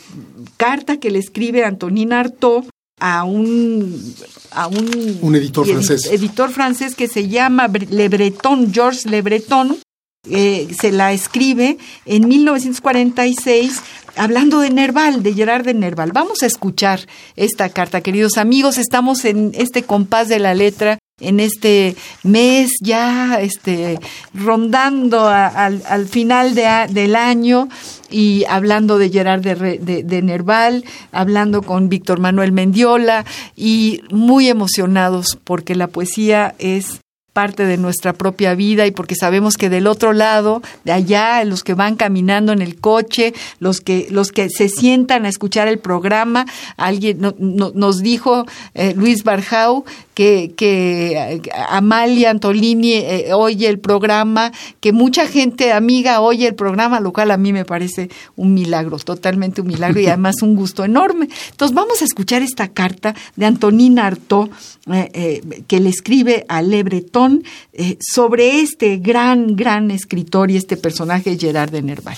carta 0.58 0.98
que 0.98 1.12
le 1.12 1.20
escribe 1.20 1.64
Antonina 1.64 2.22
Artaud 2.22 2.66
a 3.00 3.24
un 3.24 4.16
a 4.52 4.68
un, 4.68 5.36
editor 5.36 5.68
francés 5.68 6.06
editor 6.12 6.50
francés 6.50 6.96
que 6.96 7.08
se 7.08 7.28
llama 7.28 7.68
Le 7.68 8.10
Breton 8.10 8.74
Georges 8.74 9.06
Le 9.06 9.22
Breton 9.22 9.78
eh, 10.30 10.68
se 10.80 10.92
la 10.92 11.14
escribe 11.14 11.78
en 12.06 12.28
1946 12.28 13.82
hablando 14.16 14.60
de 14.60 14.70
Nerval, 14.70 15.24
de 15.24 15.34
Gerard 15.34 15.66
de 15.66 15.74
Nerval. 15.74 16.12
Vamos 16.14 16.42
a 16.42 16.46
escuchar 16.46 17.02
esta 17.36 17.70
carta, 17.70 18.02
queridos 18.02 18.38
amigos. 18.38 18.78
Estamos 18.78 19.26
en 19.26 19.52
este 19.56 19.84
compás 19.84 20.28
de 20.28 20.40
la 20.40 20.54
letra 20.54 20.98
en 21.22 21.40
este 21.40 21.96
mes 22.24 22.72
ya 22.82 23.40
este, 23.40 24.00
rondando 24.34 25.30
al, 25.30 26.08
final 26.08 26.56
del 26.56 27.16
año 27.16 27.70
y 28.10 28.44
hablando 28.50 28.98
de 28.98 29.10
Gerard 29.10 29.42
de, 29.42 30.04
de, 30.04 30.22
Nerval, 30.22 30.84
hablando 31.14 31.62
con 31.62 31.88
Víctor 31.88 32.20
Manuel 32.20 32.52
Mendiola 32.52 33.24
y 33.56 34.02
muy 34.12 34.50
emocionados 34.50 35.38
porque 35.42 35.74
la 35.76 35.88
poesía 35.88 36.54
es 36.60 37.00
parte 37.36 37.66
de 37.66 37.76
nuestra 37.76 38.14
propia 38.14 38.56
vida 38.56 38.88
y 38.88 38.92
porque 38.92 39.14
sabemos 39.14 39.58
que 39.58 39.70
del 39.70 39.88
otro 39.88 40.14
lado, 40.14 40.62
de 40.86 40.94
allá, 40.94 41.44
los 41.44 41.66
que 41.66 41.74
van 41.74 41.98
caminando 41.98 42.54
en 42.54 42.62
el 42.62 42.80
coche, 42.80 43.34
los 43.60 43.82
que, 43.82 44.08
los 44.10 44.32
que 44.32 44.50
se 44.50 44.70
sientan 44.70 45.26
a 45.26 45.30
escuchar 45.30 45.68
el 45.68 45.80
programa, 45.80 46.46
alguien 46.78 47.20
nos 47.38 48.02
dijo 48.02 48.46
eh, 48.74 48.94
Luis 48.96 49.26
Barjau 49.26 49.84
que, 50.16 50.54
que 50.56 51.42
Amalia 51.70 52.32
Antolini 52.32 52.94
eh, 52.94 53.34
oye 53.34 53.68
el 53.68 53.80
programa, 53.80 54.52
que 54.80 54.94
mucha 54.94 55.28
gente 55.28 55.74
amiga 55.74 56.22
oye 56.22 56.48
el 56.48 56.56
programa, 56.56 57.00
lo 57.00 57.14
cual 57.14 57.30
a 57.32 57.38
mí 57.38 57.54
me 57.54 57.66
parece 57.66 58.10
un 58.36 58.54
milagro, 58.54 58.98
totalmente 58.98 59.62
un 59.62 59.68
milagro 59.68 60.00
y 60.00 60.08
además 60.08 60.42
un 60.42 60.56
gusto 60.56 60.84
enorme. 60.84 61.28
Entonces 61.52 61.76
vamos 61.76 62.02
a 62.02 62.06
escuchar 62.06 62.42
esta 62.42 62.70
carta 62.70 63.14
de 63.36 63.46
Antonina 63.46 64.08
Artaud 64.08 64.50
eh, 64.92 65.42
que 65.68 65.80
le 65.80 65.90
escribe 65.90 66.46
a 66.48 66.62
Le 66.62 66.82
Breton 66.82 67.44
sobre 68.00 68.62
este 68.62 68.98
gran, 68.98 69.56
gran 69.56 69.92
escritor 69.92 70.50
y 70.50 70.56
este 70.56 70.78
personaje 70.78 71.38
Gerard 71.38 71.72
de 71.72 71.82
Nerval. 71.82 72.18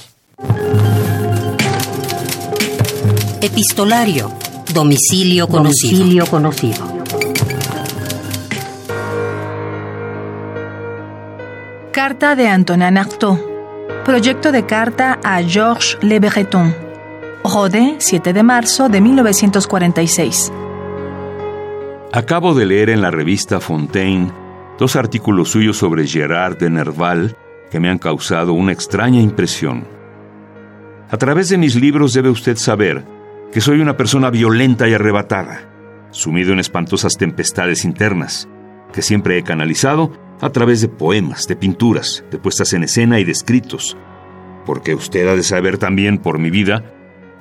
Epistolario. 3.41 4.31
Domicilio 4.73 5.47
conocido. 5.47 5.97
Domicilio 5.97 6.25
conocido. 6.27 6.96
Carta 11.97 12.35
de 12.35 12.47
Antonin 12.47 12.95
Artaud. 12.95 13.39
Proyecto 14.05 14.51
de 14.51 14.67
carta 14.67 15.19
a 15.23 15.41
Georges 15.41 15.97
Le 16.03 16.19
Breton. 16.19 16.75
Rodé, 17.43 17.95
7 17.97 18.33
de 18.33 18.43
marzo 18.43 18.87
de 18.87 19.01
1946. 19.01 20.53
Acabo 22.13 22.53
de 22.53 22.67
leer 22.67 22.91
en 22.91 23.01
la 23.01 23.09
revista 23.09 23.59
Fontaine 23.59 24.31
dos 24.77 24.95
artículos 24.95 25.49
suyos 25.49 25.77
sobre 25.77 26.05
Gerard 26.05 26.59
de 26.59 26.69
Nerval 26.69 27.35
que 27.71 27.79
me 27.79 27.89
han 27.89 27.97
causado 27.97 28.53
una 28.53 28.73
extraña 28.73 29.19
impresión. 29.19 29.87
A 31.09 31.17
través 31.17 31.49
de 31.49 31.57
mis 31.57 31.73
libros 31.73 32.13
debe 32.13 32.29
usted 32.29 32.57
saber 32.57 33.05
que 33.51 33.59
soy 33.59 33.79
una 33.79 33.97
persona 33.97 34.29
violenta 34.29 34.87
y 34.87 34.93
arrebatada, 34.93 35.67
sumido 36.11 36.53
en 36.53 36.59
espantosas 36.59 37.13
tempestades 37.17 37.83
internas, 37.83 38.47
que 38.93 39.01
siempre 39.01 39.39
he 39.39 39.41
canalizado 39.41 40.26
a 40.41 40.49
través 40.49 40.81
de 40.81 40.87
poemas, 40.87 41.47
de 41.47 41.55
pinturas, 41.55 42.23
de 42.31 42.37
puestas 42.37 42.73
en 42.73 42.83
escena 42.83 43.19
y 43.19 43.23
de 43.23 43.31
escritos, 43.31 43.97
porque 44.65 44.93
usted 44.93 45.27
ha 45.27 45.35
de 45.35 45.43
saber 45.43 45.77
también 45.77 46.19
por 46.19 46.39
mi 46.39 46.49
vida 46.49 46.83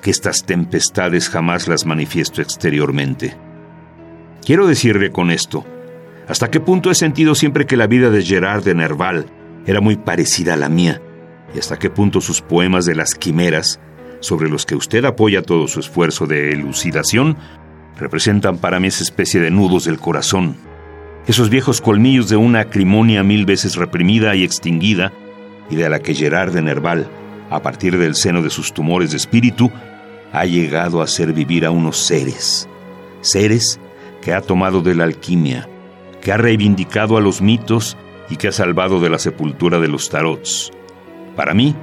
que 0.00 0.10
estas 0.10 0.44
tempestades 0.44 1.28
jamás 1.28 1.68
las 1.68 1.84
manifiesto 1.84 2.40
exteriormente. 2.40 3.36
Quiero 4.44 4.66
decirle 4.66 5.10
con 5.10 5.30
esto, 5.30 5.64
hasta 6.28 6.50
qué 6.50 6.60
punto 6.60 6.90
he 6.90 6.94
sentido 6.94 7.34
siempre 7.34 7.66
que 7.66 7.76
la 7.76 7.86
vida 7.86 8.10
de 8.10 8.22
Gerard 8.22 8.64
de 8.64 8.74
Nerval 8.74 9.26
era 9.66 9.80
muy 9.80 9.96
parecida 9.96 10.54
a 10.54 10.56
la 10.56 10.68
mía, 10.68 11.02
y 11.54 11.58
hasta 11.58 11.78
qué 11.78 11.90
punto 11.90 12.20
sus 12.20 12.40
poemas 12.40 12.86
de 12.86 12.94
las 12.94 13.14
quimeras, 13.14 13.80
sobre 14.20 14.48
los 14.48 14.64
que 14.64 14.74
usted 14.74 15.04
apoya 15.04 15.42
todo 15.42 15.68
su 15.68 15.80
esfuerzo 15.80 16.26
de 16.26 16.50
elucidación, 16.50 17.36
representan 17.98 18.58
para 18.58 18.80
mí 18.80 18.88
esa 18.88 19.02
especie 19.02 19.40
de 19.40 19.50
nudos 19.50 19.84
del 19.84 19.98
corazón, 19.98 20.56
esos 21.26 21.50
viejos 21.50 21.80
colmillos 21.80 22.28
de 22.28 22.36
una 22.36 22.60
acrimonia 22.60 23.24
mil 23.24 23.44
veces 23.44 23.74
reprimida 23.74 24.36
y 24.36 24.44
extinguida, 24.44 25.12
y 25.68 25.74
de 25.74 25.88
la 25.88 25.98
que 25.98 26.14
Gerard 26.14 26.52
de 26.52 26.62
Nerval, 26.62 27.08
a 27.50 27.60
partir 27.62 27.98
del 27.98 28.14
seno 28.14 28.42
de 28.42 28.50
sus 28.50 28.72
tumores 28.72 29.10
de 29.10 29.16
espíritu, 29.16 29.70
ha 30.32 30.44
llegado 30.44 31.00
a 31.00 31.04
hacer 31.04 31.32
vivir 31.32 31.64
a 31.64 31.72
unos 31.72 31.96
seres, 31.96 32.68
seres 33.22 33.80
que 34.22 34.32
ha 34.32 34.40
tomado 34.40 34.82
de 34.82 34.94
la 34.94 35.04
alquimia, 35.04 35.68
que 36.20 36.30
ha 36.30 36.36
reivindicado 36.36 37.16
a 37.16 37.20
los 37.20 37.42
mitos 37.42 37.96
y 38.30 38.36
que 38.36 38.48
ha 38.48 38.52
salvado 38.52 39.00
de 39.00 39.10
la 39.10 39.18
sepultura 39.18 39.80
de 39.80 39.88
los 39.88 40.08
tarots. 40.08 40.70
Para 41.34 41.54
mí, 41.54 41.74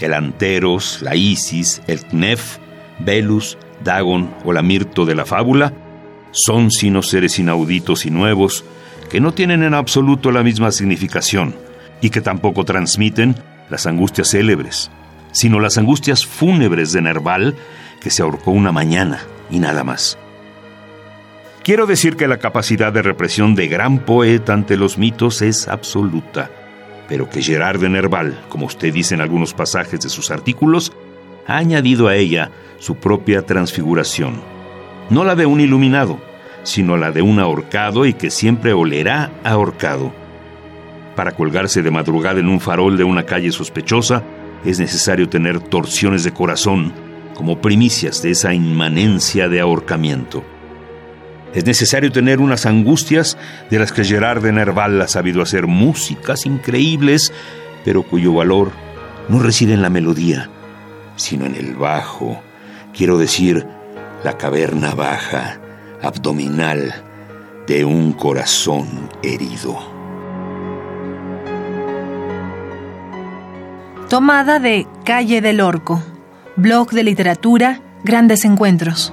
el 0.00 0.14
Anteros, 0.14 1.00
la 1.00 1.14
Isis, 1.14 1.80
el 1.86 2.00
Knef, 2.00 2.58
Velus, 2.98 3.56
Dagon 3.84 4.34
o 4.44 4.52
la 4.52 4.62
Mirto 4.62 5.04
de 5.04 5.14
la 5.14 5.24
fábula 5.24 5.72
son 6.34 6.72
sino 6.72 7.00
seres 7.02 7.38
inauditos 7.38 8.06
y 8.06 8.10
nuevos 8.10 8.64
que 9.08 9.20
no 9.20 9.32
tienen 9.32 9.62
en 9.62 9.72
absoluto 9.72 10.32
la 10.32 10.42
misma 10.42 10.72
significación 10.72 11.54
y 12.00 12.10
que 12.10 12.20
tampoco 12.20 12.64
transmiten 12.64 13.36
las 13.70 13.86
angustias 13.86 14.30
célebres, 14.30 14.90
sino 15.32 15.60
las 15.60 15.78
angustias 15.78 16.26
fúnebres 16.26 16.92
de 16.92 17.02
Nerval 17.02 17.54
que 18.00 18.10
se 18.10 18.22
ahorcó 18.22 18.50
una 18.50 18.72
mañana 18.72 19.20
y 19.50 19.60
nada 19.60 19.84
más. 19.84 20.18
Quiero 21.62 21.86
decir 21.86 22.16
que 22.16 22.28
la 22.28 22.38
capacidad 22.38 22.92
de 22.92 23.02
represión 23.02 23.54
de 23.54 23.68
gran 23.68 24.00
poeta 24.00 24.52
ante 24.52 24.76
los 24.76 24.98
mitos 24.98 25.40
es 25.40 25.68
absoluta, 25.68 26.50
pero 27.08 27.30
que 27.30 27.40
Gerard 27.40 27.80
de 27.80 27.88
Nerval, 27.88 28.38
como 28.48 28.66
usted 28.66 28.92
dice 28.92 29.14
en 29.14 29.20
algunos 29.20 29.54
pasajes 29.54 30.00
de 30.00 30.08
sus 30.08 30.30
artículos, 30.30 30.92
ha 31.46 31.56
añadido 31.56 32.08
a 32.08 32.16
ella 32.16 32.50
su 32.78 32.96
propia 32.96 33.46
transfiguración, 33.46 34.42
no 35.10 35.24
la 35.24 35.34
de 35.34 35.46
un 35.46 35.60
iluminado, 35.60 36.20
sino 36.62 36.96
la 36.96 37.12
de 37.12 37.22
un 37.22 37.38
ahorcado 37.38 38.06
y 38.06 38.14
que 38.14 38.30
siempre 38.30 38.72
olerá 38.72 39.30
ahorcado. 39.44 40.12
Para 41.14 41.32
colgarse 41.32 41.82
de 41.82 41.90
madrugada 41.90 42.40
en 42.40 42.48
un 42.48 42.60
farol 42.60 42.96
de 42.96 43.04
una 43.04 43.24
calle 43.24 43.52
sospechosa, 43.52 44.22
es 44.64 44.80
necesario 44.80 45.28
tener 45.28 45.60
torsiones 45.60 46.24
de 46.24 46.32
corazón, 46.32 46.92
como 47.34 47.60
primicias 47.60 48.22
de 48.22 48.30
esa 48.30 48.54
inmanencia 48.54 49.48
de 49.48 49.60
ahorcamiento. 49.60 50.44
Es 51.54 51.64
necesario 51.66 52.10
tener 52.10 52.40
unas 52.40 52.66
angustias 52.66 53.38
de 53.70 53.78
las 53.78 53.92
que 53.92 54.04
Gerard 54.04 54.42
de 54.42 54.52
Nerval 54.52 55.00
ha 55.00 55.08
sabido 55.08 55.42
hacer 55.42 55.66
músicas 55.66 56.46
increíbles, 56.46 57.32
pero 57.84 58.02
cuyo 58.02 58.32
valor 58.32 58.72
no 59.28 59.38
reside 59.38 59.74
en 59.74 59.82
la 59.82 59.90
melodía, 59.90 60.50
sino 61.16 61.46
en 61.46 61.54
el 61.54 61.76
bajo, 61.76 62.40
quiero 62.92 63.18
decir, 63.18 63.66
la 64.24 64.38
caverna 64.38 64.94
baja, 64.94 65.58
abdominal, 66.02 66.94
de 67.66 67.84
un 67.84 68.12
corazón 68.14 69.10
herido. 69.22 69.78
Tomada 74.08 74.58
de 74.58 74.86
Calle 75.04 75.42
del 75.42 75.60
Orco, 75.60 76.02
blog 76.56 76.90
de 76.90 77.02
literatura, 77.02 77.80
grandes 78.02 78.46
encuentros. 78.46 79.12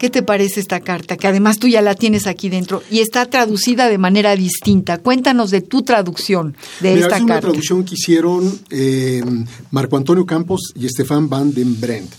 ¿Qué 0.00 0.08
te 0.08 0.22
parece 0.22 0.60
esta 0.60 0.80
carta? 0.80 1.18
Que 1.18 1.26
además 1.26 1.58
tú 1.58 1.68
ya 1.68 1.82
la 1.82 1.94
tienes 1.94 2.26
aquí 2.26 2.48
dentro 2.48 2.82
y 2.90 3.00
está 3.00 3.26
traducida 3.26 3.86
de 3.86 3.98
manera 3.98 4.34
distinta. 4.34 4.96
Cuéntanos 4.96 5.50
de 5.50 5.60
tu 5.60 5.82
traducción 5.82 6.56
de 6.80 6.94
esta 6.94 7.04
es 7.04 7.08
carta. 7.08 7.24
una 7.24 7.40
traducción 7.40 7.84
que 7.84 7.96
hicieron 7.96 8.50
eh, 8.70 9.22
Marco 9.70 9.98
Antonio 9.98 10.24
Campos 10.24 10.72
y 10.74 10.86
Estefan 10.86 11.28
van 11.28 11.52
den 11.52 11.78
Brent. 11.78 12.10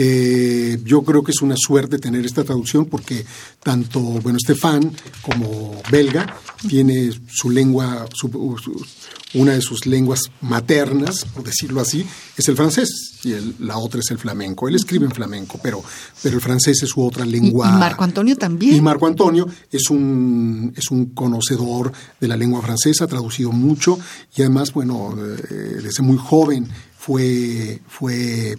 Eh, 0.00 0.78
yo 0.84 1.02
creo 1.02 1.24
que 1.24 1.32
es 1.32 1.42
una 1.42 1.56
suerte 1.56 1.98
tener 1.98 2.24
esta 2.24 2.44
traducción 2.44 2.86
porque 2.86 3.26
tanto, 3.60 4.00
bueno, 4.00 4.38
Estefan 4.38 4.92
como 5.22 5.82
belga 5.90 6.36
tiene 6.68 7.10
su 7.28 7.50
lengua, 7.50 8.06
una 9.34 9.52
de 9.52 9.60
sus 9.60 9.86
lenguas 9.86 10.20
maternas, 10.40 11.24
por 11.34 11.42
decirlo 11.42 11.80
así, 11.80 12.06
es 12.36 12.48
el 12.48 12.56
francés 12.56 13.18
y 13.24 13.34
la 13.58 13.78
otra 13.78 13.98
es 13.98 14.10
el 14.12 14.18
flamenco. 14.18 14.68
Él 14.68 14.76
escribe 14.76 15.04
en 15.04 15.10
flamenco, 15.10 15.58
pero, 15.60 15.82
pero 16.22 16.36
el 16.36 16.40
francés 16.40 16.80
es 16.84 16.90
su 16.90 17.04
otra 17.04 17.24
lengua. 17.24 17.68
Y, 17.68 17.78
Marco 17.78 18.04
Antonio 18.04 18.36
también. 18.36 18.76
Y 18.76 18.80
Marco 18.80 19.08
Antonio 19.08 19.48
es 19.72 19.90
un, 19.90 20.72
es 20.76 20.92
un 20.92 21.06
conocedor 21.06 21.92
de 22.20 22.28
la 22.28 22.36
lengua 22.36 22.62
francesa, 22.62 23.04
ha 23.04 23.08
traducido 23.08 23.50
mucho 23.50 23.98
y 24.36 24.42
además, 24.42 24.72
bueno, 24.72 25.16
eh, 25.18 25.80
desde 25.82 26.04
muy 26.04 26.16
joven 26.16 26.68
fue, 27.08 27.80
fue 27.88 28.58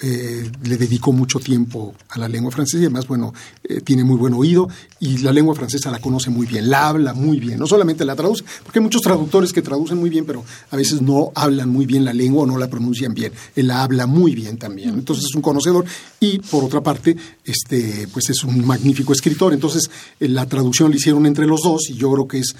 eh, 0.00 0.50
le 0.64 0.76
dedicó 0.76 1.12
mucho 1.12 1.38
tiempo 1.38 1.94
a 2.08 2.18
la 2.18 2.26
lengua 2.26 2.50
francesa 2.50 2.78
y 2.78 2.86
además, 2.86 3.06
bueno, 3.06 3.32
eh, 3.62 3.82
tiene 3.82 4.02
muy 4.02 4.16
buen 4.16 4.34
oído 4.34 4.68
y 4.98 5.18
la 5.18 5.32
lengua 5.32 5.54
francesa 5.54 5.92
la 5.92 6.00
conoce 6.00 6.28
muy 6.28 6.44
bien, 6.44 6.68
la 6.70 6.88
habla 6.88 7.14
muy 7.14 7.38
bien, 7.38 7.56
no 7.56 7.68
solamente 7.68 8.04
la 8.04 8.16
traduce, 8.16 8.42
porque 8.64 8.80
hay 8.80 8.82
muchos 8.82 9.00
traductores 9.00 9.52
que 9.52 9.62
traducen 9.62 9.98
muy 9.98 10.10
bien, 10.10 10.24
pero 10.24 10.44
a 10.72 10.76
veces 10.76 11.02
no 11.02 11.30
hablan 11.36 11.68
muy 11.68 11.86
bien 11.86 12.04
la 12.04 12.12
lengua 12.12 12.42
o 12.42 12.46
no 12.46 12.58
la 12.58 12.68
pronuncian 12.68 13.14
bien, 13.14 13.32
él 13.54 13.68
la 13.68 13.84
habla 13.84 14.08
muy 14.08 14.34
bien 14.34 14.58
también, 14.58 14.90
entonces 14.94 15.26
es 15.26 15.34
un 15.36 15.42
conocedor 15.42 15.84
y 16.18 16.40
por 16.40 16.64
otra 16.64 16.82
parte, 16.82 17.16
este, 17.44 18.08
pues 18.12 18.28
es 18.28 18.42
un 18.42 18.66
magnífico 18.66 19.12
escritor, 19.12 19.54
entonces 19.54 19.88
eh, 20.18 20.26
la 20.28 20.46
traducción 20.46 20.90
la 20.90 20.96
hicieron 20.96 21.26
entre 21.26 21.46
los 21.46 21.62
dos 21.62 21.88
y 21.90 21.94
yo 21.94 22.10
creo 22.10 22.26
que 22.26 22.38
es 22.40 22.56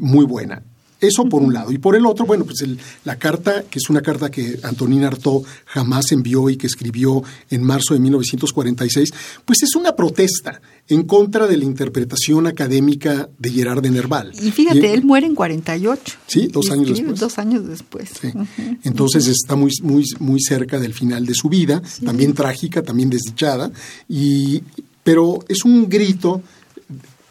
muy 0.00 0.26
buena. 0.26 0.62
Eso 1.00 1.24
por 1.28 1.42
un 1.42 1.52
lado. 1.52 1.72
Y 1.72 1.78
por 1.78 1.94
el 1.94 2.06
otro, 2.06 2.24
bueno, 2.24 2.44
pues 2.44 2.64
la 3.04 3.16
carta, 3.16 3.64
que 3.70 3.78
es 3.78 3.90
una 3.90 4.00
carta 4.00 4.30
que 4.30 4.58
Antonín 4.62 5.04
Artaud 5.04 5.44
jamás 5.66 6.10
envió 6.12 6.48
y 6.48 6.56
que 6.56 6.66
escribió 6.66 7.22
en 7.50 7.62
marzo 7.62 7.94
de 7.94 8.00
1946, 8.00 9.12
pues 9.44 9.62
es 9.62 9.76
una 9.76 9.94
protesta 9.94 10.60
en 10.88 11.02
contra 11.02 11.46
de 11.46 11.56
la 11.56 11.64
interpretación 11.64 12.46
académica 12.46 13.28
de 13.38 13.50
Gerard 13.50 13.82
de 13.82 13.90
Nerval. 13.90 14.32
Y 14.40 14.50
fíjate, 14.50 14.94
él 14.94 15.04
muere 15.04 15.26
en 15.26 15.34
48. 15.34 16.14
Sí, 16.26 16.46
dos 16.46 16.70
años 16.70 16.88
después. 16.88 17.20
Dos 17.20 17.38
años 17.38 17.66
después. 17.66 18.10
Entonces 18.84 19.26
está 19.26 19.56
muy, 19.56 19.72
muy, 19.82 20.04
muy 20.20 20.40
cerca 20.40 20.78
del 20.78 20.94
final 20.94 21.26
de 21.26 21.34
su 21.34 21.48
vida, 21.48 21.82
también 22.04 22.32
trágica, 22.32 22.82
también 22.82 23.10
desdichada, 23.10 23.70
y, 24.08 24.62
pero 25.02 25.44
es 25.48 25.64
un 25.64 25.88
grito 25.88 26.42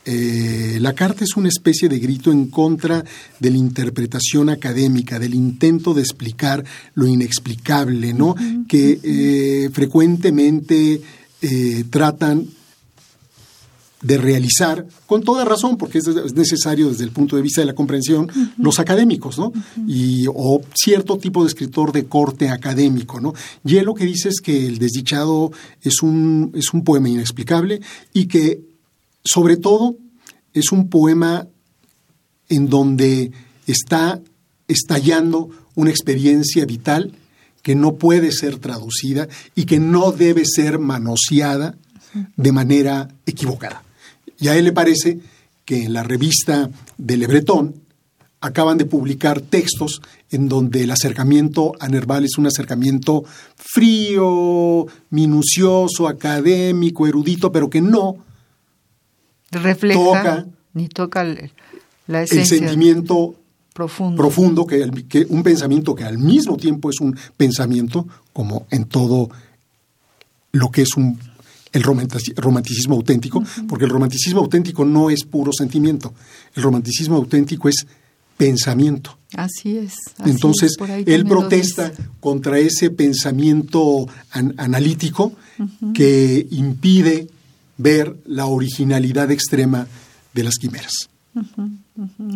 eh, 0.06 0.78
la 0.80 0.94
carta 0.94 1.24
es 1.24 1.36
una 1.36 1.50
especie 1.50 1.90
de 1.90 1.98
grito 1.98 2.32
en 2.32 2.48
contra 2.48 3.04
de 3.40 3.50
la 3.50 3.58
interpretación 3.58 4.50
académica, 4.50 5.18
del 5.18 5.34
intento 5.34 5.96
de 5.96 6.02
explicar 6.02 6.64
lo 6.94 7.08
inexplicable, 7.08 8.14
¿no? 8.14 8.36
Que 8.68 9.00
eh, 9.02 9.70
frecuentemente 9.74 11.02
eh, 11.42 11.84
tratan 11.90 12.48
de 14.02 14.18
realizar, 14.20 14.86
con 15.08 15.24
toda 15.24 15.44
razón, 15.44 15.78
porque 15.78 15.98
es 15.98 16.36
necesario 16.36 16.90
desde 16.90 17.06
el 17.06 17.10
punto 17.10 17.36
de 17.36 17.42
vista 17.42 17.62
de 17.62 17.66
la 17.66 17.74
comprensión, 17.74 18.30
los 18.60 18.80
académicos, 18.80 19.40
¿no? 19.40 19.52
Y, 19.88 20.28
o 20.28 20.62
cierto 20.76 21.18
tipo 21.18 21.42
de 21.42 21.48
escritor 21.48 21.92
de 21.92 22.06
corte 22.06 22.50
académico, 22.50 23.20
¿no? 23.20 23.34
Y 23.64 23.78
él 23.78 23.86
lo 23.86 23.96
que 23.96 24.06
dice 24.06 24.30
es 24.30 24.42
que 24.42 24.68
el 24.68 24.78
desdichado 24.78 25.52
es 25.82 26.04
un, 26.04 26.52
es 26.54 26.72
un 26.72 26.84
poema 26.84 27.10
inexplicable 27.10 27.82
y 28.14 28.28
que 28.28 28.75
sobre 29.26 29.58
todo, 29.58 29.98
es 30.54 30.72
un 30.72 30.90
poema 30.90 31.48
en 32.48 32.70
donde 32.70 33.32
está 33.68 34.22
estallando 34.68 35.50
una 35.76 35.90
experiencia 35.90 36.66
vital 36.66 37.14
que 37.62 37.76
no 37.76 37.96
puede 37.96 38.32
ser 38.32 38.60
traducida 38.60 39.28
y 39.56 39.66
que 39.66 39.80
no 39.80 40.12
debe 40.12 40.46
ser 40.46 40.78
manoseada 40.78 41.76
de 42.38 42.52
manera 42.52 43.10
equivocada. 43.26 43.84
Y 44.40 44.48
a 44.48 44.56
él 44.56 44.66
le 44.66 44.72
parece 44.72 45.20
que 45.66 45.84
en 45.84 45.94
la 45.94 46.04
revista 46.04 46.70
de 46.98 47.18
Lebretón 47.18 47.82
acaban 48.40 48.78
de 48.78 48.86
publicar 48.86 49.42
textos 49.42 50.02
en 50.30 50.48
donde 50.48 50.84
el 50.84 50.92
acercamiento 50.92 51.74
a 51.80 51.88
Nerval 51.88 52.26
es 52.26 52.38
un 52.38 52.46
acercamiento 52.46 53.24
frío, 53.56 54.86
minucioso, 55.10 56.08
académico, 56.08 57.08
erudito, 57.08 57.52
pero 57.52 57.70
que 57.70 57.82
no 57.82 58.18
refleja 59.60 60.46
ni 60.74 60.88
toca 60.88 61.24
la 62.08 62.24
esencia 62.24 62.58
el 62.58 62.64
sentimiento 62.64 63.36
profundo, 63.74 64.18
profundo 64.18 64.66
que, 64.66 64.90
que, 65.08 65.26
un 65.30 65.44
pensamiento 65.44 65.96
que 65.96 66.04
al 66.04 66.18
mismo 66.18 66.58
tiempo 66.58 66.90
es 66.90 67.00
un 67.00 67.18
pensamiento 67.38 68.08
como 68.34 68.68
en 68.72 68.86
todo 68.86 69.30
lo 70.52 70.70
que 70.70 70.84
es 70.84 70.96
un 70.96 71.20
el 71.76 71.84
romanticismo 71.84 72.96
auténtico, 72.96 73.44
porque 73.68 73.84
el 73.84 73.92
romanticismo 73.92 74.40
auténtico 74.40 74.86
no 74.86 75.10
es 75.10 75.26
puro 75.26 75.52
sentimiento, 75.52 76.14
el 76.56 76.64
romanticismo 76.64 77.18
auténtico 77.18 77.68
es 77.68 77.86
pensamiento. 78.38 79.18
Así 79.36 79.78
es. 79.78 79.96
Entonces, 80.26 80.78
él 81.06 81.26
protesta 81.26 81.92
contra 82.22 82.60
ese 82.60 82.92
pensamiento 82.92 84.08
analítico 84.32 85.34
que 85.94 86.48
impide 86.52 87.28
ver 87.78 88.16
la 88.26 88.46
originalidad 88.46 89.32
extrema 89.32 89.88
de 90.34 90.44
las 90.44 90.56
quimeras. 90.56 91.10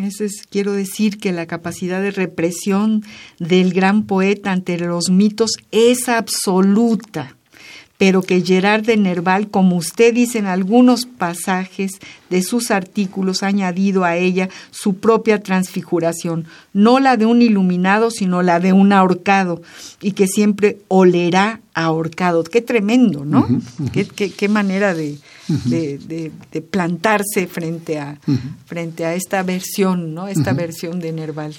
Eso 0.01 0.25
es, 0.25 0.43
quiero 0.49 0.73
decir 0.73 1.19
que 1.19 1.31
la 1.31 1.45
capacidad 1.45 2.01
de 2.01 2.11
represión 2.11 3.03
del 3.39 3.73
gran 3.73 4.03
poeta 4.03 4.51
ante 4.51 4.77
los 4.77 5.09
mitos 5.09 5.51
es 5.71 6.09
absoluta 6.09 7.35
pero 7.99 8.23
que 8.23 8.41
Gerard 8.41 8.85
de 8.85 8.95
Nerval, 8.95 9.49
como 9.49 9.75
usted 9.75 10.13
dice 10.13 10.39
en 10.39 10.45
algunos 10.45 11.05
pasajes 11.05 11.99
de 12.29 12.41
sus 12.41 12.71
artículos, 12.71 13.43
ha 13.43 13.47
añadido 13.47 14.03
a 14.03 14.15
ella 14.17 14.49
su 14.71 14.95
propia 14.95 15.41
transfiguración, 15.41 16.45
no 16.73 16.99
la 16.99 17.17
de 17.17 17.25
un 17.25 17.41
iluminado, 17.41 18.11
sino 18.11 18.41
la 18.41 18.59
de 18.59 18.73
un 18.73 18.93
ahorcado, 18.93 19.61
y 20.01 20.11
que 20.11 20.27
siempre 20.27 20.79
olerá 20.87 21.61
ahorcado. 21.73 22.43
Qué 22.43 22.61
tremendo, 22.61 23.25
¿no? 23.25 23.47
qué, 23.93 24.05
qué, 24.05 24.49
manera 24.49 24.93
de, 24.93 25.17
de, 25.47 26.61
plantarse 26.61 27.47
frente 27.47 27.99
a, 27.99 28.19
frente 28.65 29.05
a 29.05 29.15
esta 29.15 29.43
versión, 29.43 30.13
¿no? 30.13 30.27
Esta 30.27 30.53
versión 30.53 30.99
de 30.99 31.11
Nerval. 31.11 31.55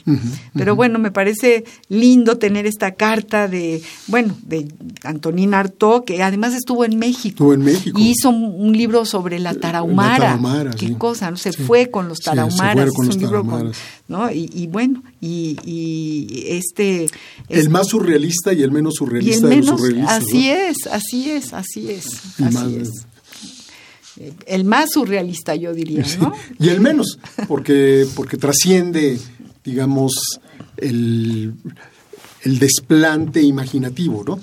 Pero 0.54 0.76
bueno, 0.76 0.98
me 0.98 1.10
parece 1.10 1.64
lindo 1.88 2.38
tener 2.38 2.66
esta 2.66 2.92
carta 2.92 3.48
de, 3.48 3.82
bueno, 4.08 4.36
de 4.42 4.68
Antonín 5.04 5.54
Artaud, 5.54 6.04
que 6.04 6.22
además 6.22 6.54
estuvo 6.54 6.84
en 6.84 6.98
México. 6.98 7.28
Estuvo 7.28 7.54
en 7.54 7.62
México. 7.62 7.98
Y 7.98 8.10
hizo 8.10 8.30
un 8.30 8.76
libro 8.76 9.04
sobre 9.04 9.38
la 9.38 9.54
tarahumara. 9.54 10.38
Qué 10.76 10.96
cosa, 10.96 11.30
¿no? 11.30 11.36
Se 11.36 11.52
fue 11.52 11.90
con 11.90 12.08
los 12.08 12.18
tarahumaras. 12.18 12.90
con 12.92 13.06
los 13.06 13.18
tarahumaras. 13.18 13.76
¿no? 14.08 14.30
Y, 14.30 14.66
bueno, 14.66 15.02
y, 15.20 16.44
este... 16.48 17.08
El 17.48 17.70
más 17.70 17.88
surrealista 17.88 18.52
y 18.52 18.62
el 18.62 18.70
menos 18.70 18.94
surrealista 18.94 19.46
de 19.48 19.56
los 19.56 19.66
surrealistas. 19.66 20.22
Así 20.24 20.50
es, 20.50 20.86
así 20.86 21.30
es, 21.30 21.52
así 21.52 21.90
es. 21.90 22.06
Así 22.40 22.76
es 22.76 23.06
el 24.46 24.64
más 24.64 24.90
surrealista, 24.92 25.54
yo 25.54 25.72
diría, 25.72 26.04
¿no? 26.20 26.32
Y 26.58 26.68
el 26.68 26.80
menos, 26.80 27.18
porque, 27.48 28.06
porque 28.14 28.36
trasciende, 28.36 29.18
digamos, 29.64 30.12
el, 30.76 31.54
el 32.42 32.58
desplante 32.58 33.42
imaginativo, 33.42 34.24
¿no? 34.26 34.40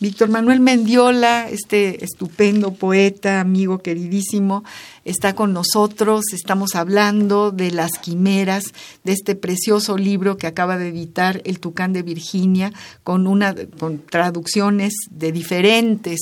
Víctor 0.00 0.28
Manuel 0.28 0.60
Mendiola, 0.60 1.48
este 1.50 2.04
estupendo 2.04 2.72
poeta, 2.72 3.40
amigo 3.40 3.78
queridísimo, 3.78 4.62
está 5.08 5.34
con 5.34 5.52
nosotros. 5.52 6.26
Estamos 6.32 6.74
hablando 6.74 7.50
de 7.50 7.70
las 7.70 7.92
quimeras, 7.92 8.72
de 9.04 9.12
este 9.12 9.34
precioso 9.34 9.96
libro 9.96 10.36
que 10.36 10.46
acaba 10.46 10.76
de 10.76 10.88
editar 10.88 11.40
El 11.44 11.60
Tucán 11.60 11.92
de 11.92 12.02
Virginia, 12.02 12.72
con, 13.04 13.26
una, 13.26 13.54
con 13.78 13.98
traducciones 13.98 14.92
de 15.10 15.32
diferentes 15.32 16.20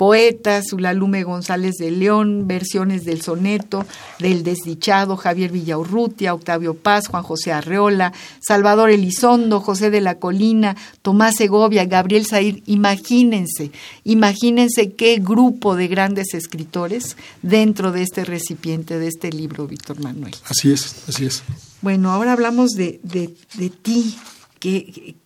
poetas, 0.00 0.72
Ulalume 0.72 1.24
González 1.24 1.74
de 1.74 1.90
León, 1.90 2.46
versiones 2.46 3.04
del 3.04 3.20
soneto, 3.20 3.84
del 4.18 4.44
desdichado, 4.44 5.18
Javier 5.18 5.52
Villaurrutia, 5.52 6.32
Octavio 6.32 6.72
Paz, 6.72 7.08
Juan 7.08 7.22
José 7.22 7.52
Arreola, 7.52 8.14
Salvador 8.40 8.88
Elizondo, 8.88 9.60
José 9.60 9.90
de 9.90 10.00
la 10.00 10.14
Colina, 10.14 10.74
Tomás 11.02 11.34
Segovia, 11.36 11.84
Gabriel 11.84 12.24
Said. 12.24 12.62
Imagínense, 12.64 13.72
imagínense 14.02 14.92
qué 14.94 15.18
grupo 15.18 15.76
de 15.76 15.88
grandes 15.88 16.32
escritores 16.32 17.18
dentro 17.42 17.92
de 17.92 18.00
este 18.00 18.19
recipiente, 18.24 18.98
de 18.98 19.08
este 19.08 19.30
libro, 19.32 19.66
Víctor 19.66 20.00
Manuel. 20.00 20.34
Así 20.44 20.72
es, 20.72 21.08
así 21.08 21.26
es. 21.26 21.42
Bueno, 21.82 22.10
ahora 22.10 22.32
hablamos 22.32 22.70
de, 22.72 23.00
de, 23.02 23.34
de 23.56 23.70
ti, 23.70 24.16
¿Qué, 24.60 25.16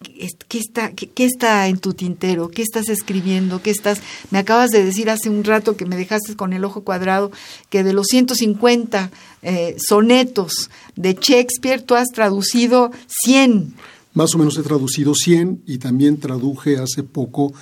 está, 0.53 0.93
qué, 0.93 1.25
está 1.25 1.67
en 1.67 1.79
tu 1.79 1.93
tintero? 1.93 2.51
¿Qué 2.51 2.63
estás 2.63 2.89
escribiendo? 2.89 3.61
¿Qué 3.61 3.71
estás? 3.71 4.01
Me 4.31 4.39
acabas 4.39 4.71
de 4.71 4.85
decir 4.85 5.11
hace 5.11 5.29
un 5.29 5.43
rato 5.43 5.77
que 5.77 5.87
me 5.87 5.97
dejaste 5.97 6.37
con 6.37 6.53
el 6.53 6.65
ojo 6.65 6.85
cuadrado 6.85 7.33
que 7.69 7.83
de 7.83 7.93
los 7.93 8.07
150 8.07 9.11
eh, 9.43 9.75
sonetos 9.77 10.71
de 10.95 11.19
Shakespeare 11.21 11.83
tú 11.83 11.97
has 11.97 12.11
traducido 12.15 12.93
100. 13.25 13.75
Más 14.13 14.33
o 14.37 14.39
menos 14.39 14.57
he 14.57 14.63
traducido 14.63 15.17
100 15.17 15.65
y 15.67 15.79
también 15.79 16.19
traduje 16.19 16.77
hace 16.79 17.03
poco 17.03 17.53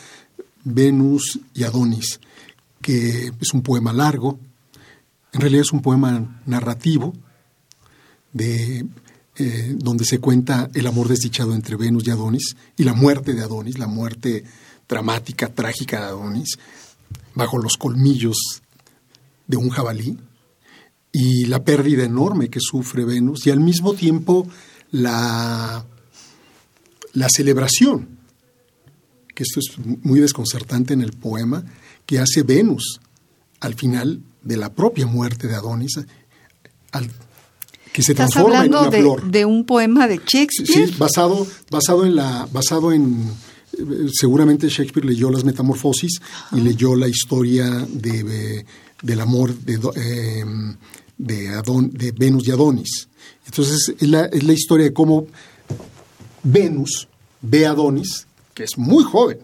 Venus 0.64 1.40
y 1.54 1.64
Adonis, 1.64 2.20
que 2.82 3.32
es 3.40 3.54
un 3.54 3.62
poema 3.62 3.94
largo. 3.94 4.38
En 5.32 5.40
realidad 5.40 5.62
es 5.62 5.72
un 5.72 5.82
poema 5.82 6.42
narrativo 6.46 7.14
de 8.32 8.86
eh, 9.36 9.74
donde 9.78 10.04
se 10.04 10.18
cuenta 10.18 10.70
el 10.74 10.86
amor 10.86 11.08
desdichado 11.08 11.54
entre 11.54 11.76
Venus 11.76 12.06
y 12.06 12.10
Adonis 12.10 12.54
y 12.76 12.84
la 12.84 12.92
muerte 12.92 13.32
de 13.32 13.42
Adonis, 13.42 13.78
la 13.78 13.86
muerte 13.86 14.44
dramática, 14.86 15.48
trágica 15.48 16.00
de 16.00 16.06
Adonis, 16.06 16.58
bajo 17.34 17.56
los 17.56 17.78
colmillos 17.78 18.36
de 19.46 19.56
un 19.56 19.70
jabalí, 19.70 20.18
y 21.12 21.46
la 21.46 21.64
pérdida 21.64 22.04
enorme 22.04 22.48
que 22.48 22.60
sufre 22.60 23.04
Venus, 23.04 23.46
y 23.46 23.50
al 23.50 23.60
mismo 23.60 23.94
tiempo 23.94 24.46
la, 24.90 25.84
la 27.14 27.28
celebración, 27.34 28.18
que 29.34 29.44
esto 29.44 29.60
es 29.60 29.78
muy 30.04 30.20
desconcertante 30.20 30.92
en 30.92 31.00
el 31.00 31.12
poema, 31.12 31.64
que 32.04 32.18
hace 32.18 32.42
Venus 32.42 33.00
al 33.60 33.74
final 33.74 34.22
de 34.42 34.56
la 34.56 34.72
propia 34.72 35.06
muerte 35.06 35.48
de 35.48 35.54
Adonis, 35.54 36.00
al 36.92 37.10
que 37.92 38.02
se 38.02 38.12
¿Estás 38.12 38.30
transforma 38.30 38.60
hablando 38.60 38.78
en 38.78 38.82
una 38.82 38.90
de, 38.90 39.02
flor. 39.02 39.30
de 39.30 39.44
un 39.44 39.64
poema 39.64 40.08
de 40.08 40.16
Shakespeare? 40.16 40.88
Sí, 40.88 40.94
basado, 40.98 41.46
basado 41.70 42.06
en 42.06 42.16
la, 42.16 42.48
basado 42.50 42.92
en 42.92 43.30
seguramente 44.12 44.68
Shakespeare 44.68 45.04
leyó 45.06 45.30
las 45.30 45.44
Metamorfosis 45.44 46.20
y 46.52 46.60
leyó 46.60 46.94
la 46.94 47.08
historia 47.08 47.68
de, 47.88 48.64
del 49.02 49.20
amor 49.20 49.54
de, 49.54 49.78
eh, 49.96 50.44
de, 51.18 51.48
Adon, 51.50 51.90
de 51.90 52.12
Venus 52.12 52.46
y 52.46 52.50
Adonis. 52.50 53.08
Entonces 53.46 53.94
es 53.98 54.08
la, 54.08 54.26
es 54.26 54.42
la 54.42 54.52
historia 54.52 54.86
de 54.86 54.92
cómo 54.92 55.26
Venus 56.42 57.08
ve 57.40 57.66
a 57.66 57.70
Adonis, 57.70 58.26
que 58.54 58.64
es 58.64 58.76
muy 58.76 59.04
joven, 59.04 59.38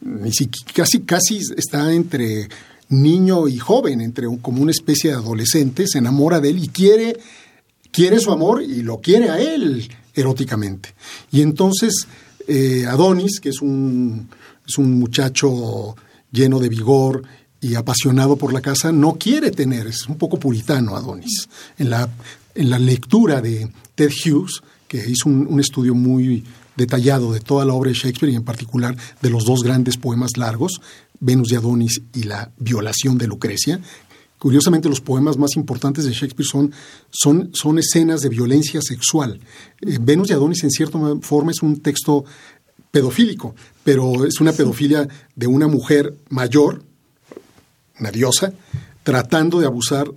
ni 0.00 0.32
siquiera, 0.32 0.72
casi, 0.74 1.00
casi 1.00 1.40
está 1.56 1.92
entre 1.92 2.48
niño 3.02 3.48
y 3.48 3.58
joven, 3.58 4.00
entre 4.00 4.26
como 4.40 4.62
una 4.62 4.70
especie 4.70 5.10
de 5.10 5.16
adolescente, 5.16 5.86
se 5.86 5.98
enamora 5.98 6.40
de 6.40 6.50
él 6.50 6.62
y 6.62 6.68
quiere, 6.68 7.16
quiere 7.90 8.18
su 8.18 8.30
amor 8.32 8.62
y 8.62 8.82
lo 8.82 9.00
quiere 9.00 9.30
a 9.30 9.38
él 9.38 9.88
eróticamente. 10.14 10.94
Y 11.30 11.42
entonces 11.42 12.06
eh, 12.46 12.86
Adonis, 12.86 13.40
que 13.40 13.50
es 13.50 13.62
un, 13.62 14.28
es 14.66 14.78
un 14.78 14.98
muchacho 14.98 15.96
lleno 16.30 16.58
de 16.58 16.68
vigor 16.68 17.22
y 17.60 17.74
apasionado 17.74 18.36
por 18.36 18.52
la 18.52 18.60
casa, 18.60 18.92
no 18.92 19.14
quiere 19.14 19.50
tener, 19.50 19.86
es 19.86 20.06
un 20.08 20.16
poco 20.16 20.38
puritano 20.38 20.96
Adonis. 20.96 21.48
En 21.78 21.90
la, 21.90 22.08
en 22.54 22.70
la 22.70 22.78
lectura 22.78 23.40
de 23.40 23.70
Ted 23.94 24.10
Hughes, 24.10 24.62
que 24.86 24.98
hizo 25.08 25.28
un, 25.28 25.46
un 25.48 25.60
estudio 25.60 25.94
muy 25.94 26.44
detallado 26.76 27.32
de 27.32 27.40
toda 27.40 27.64
la 27.64 27.72
obra 27.72 27.88
de 27.88 27.94
Shakespeare 27.94 28.32
y 28.32 28.36
en 28.36 28.44
particular 28.44 28.96
de 29.22 29.30
los 29.30 29.44
dos 29.44 29.62
grandes 29.62 29.96
poemas 29.96 30.36
largos, 30.36 30.80
Venus 31.20 31.48
de 31.48 31.56
Adonis 31.56 32.02
y 32.14 32.24
la 32.24 32.50
violación 32.58 33.18
de 33.18 33.26
Lucrecia. 33.26 33.80
Curiosamente, 34.38 34.90
los 34.90 35.00
poemas 35.00 35.38
más 35.38 35.56
importantes 35.56 36.04
de 36.04 36.12
Shakespeare 36.12 36.46
son, 36.46 36.72
son, 37.10 37.50
son 37.54 37.78
escenas 37.78 38.20
de 38.20 38.28
violencia 38.28 38.82
sexual. 38.82 39.40
Eh, 39.80 39.98
Venus 40.00 40.28
de 40.28 40.34
Adonis, 40.34 40.62
en 40.64 40.70
cierta 40.70 40.98
forma, 41.22 41.50
es 41.50 41.62
un 41.62 41.80
texto 41.80 42.24
pedofílico, 42.90 43.54
pero 43.82 44.26
es 44.26 44.40
una 44.40 44.52
pedofilia 44.52 45.08
de 45.34 45.46
una 45.46 45.66
mujer 45.66 46.14
mayor, 46.28 46.82
una 47.98 48.10
diosa, 48.10 48.52
tratando 49.02 49.60
de 49.60 49.66
abusar 49.66 50.12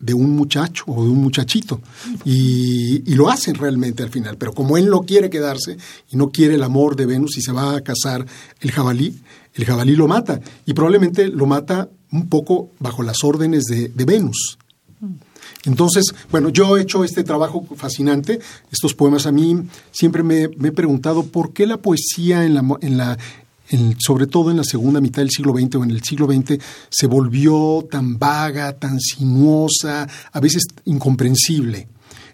de 0.00 0.14
un 0.14 0.30
muchacho 0.34 0.84
o 0.86 1.04
de 1.04 1.10
un 1.10 1.18
muchachito. 1.18 1.80
Y, 2.24 3.02
y, 3.04 3.14
lo 3.16 3.28
hacen 3.28 3.54
realmente 3.54 4.02
al 4.02 4.10
final. 4.10 4.38
Pero 4.38 4.52
como 4.52 4.78
él 4.78 4.88
no 4.88 5.02
quiere 5.02 5.28
quedarse 5.28 5.76
y 6.10 6.16
no 6.16 6.30
quiere 6.30 6.54
el 6.54 6.62
amor 6.62 6.96
de 6.96 7.06
Venus 7.06 7.36
y 7.36 7.42
se 7.42 7.52
va 7.52 7.76
a 7.76 7.80
casar 7.82 8.24
el 8.60 8.70
jabalí, 8.70 9.20
el 9.58 9.64
jabalí 9.64 9.96
lo 9.96 10.08
mata. 10.08 10.40
Y 10.64 10.72
probablemente 10.72 11.28
lo 11.28 11.46
mata 11.46 11.88
un 12.12 12.28
poco 12.28 12.70
bajo 12.78 13.02
las 13.02 13.22
órdenes 13.24 13.64
de, 13.64 14.04
Venus. 14.04 14.56
Entonces, 15.64 16.14
bueno, 16.30 16.48
yo 16.48 16.76
he 16.76 16.82
hecho 16.82 17.04
este 17.04 17.24
trabajo 17.24 17.66
fascinante, 17.76 18.38
estos 18.70 18.94
poemas 18.94 19.26
a 19.26 19.32
mí 19.32 19.64
siempre 19.90 20.22
me, 20.22 20.44
he 20.44 20.72
preguntado 20.72 21.24
por 21.24 21.52
qué 21.52 21.66
la 21.66 21.78
poesía 21.78 22.44
en 22.44 22.54
la, 22.54 22.64
en 22.80 22.96
la 22.96 23.18
sobre 23.98 24.26
todo 24.26 24.50
en 24.50 24.56
la 24.56 24.64
segunda 24.64 25.00
mitad 25.00 25.20
del 25.20 25.30
siglo 25.30 25.52
XX 25.52 25.74
o 25.74 25.84
en 25.84 25.90
el 25.90 26.02
siglo 26.02 26.26
XX, 26.26 26.58
se 26.88 27.06
volvió 27.06 27.86
tan 27.90 28.18
vaga, 28.18 28.72
tan 28.78 28.98
sinuosa, 28.98 30.08
a 30.32 30.40
veces 30.40 30.66
incomprensible. 30.86 31.86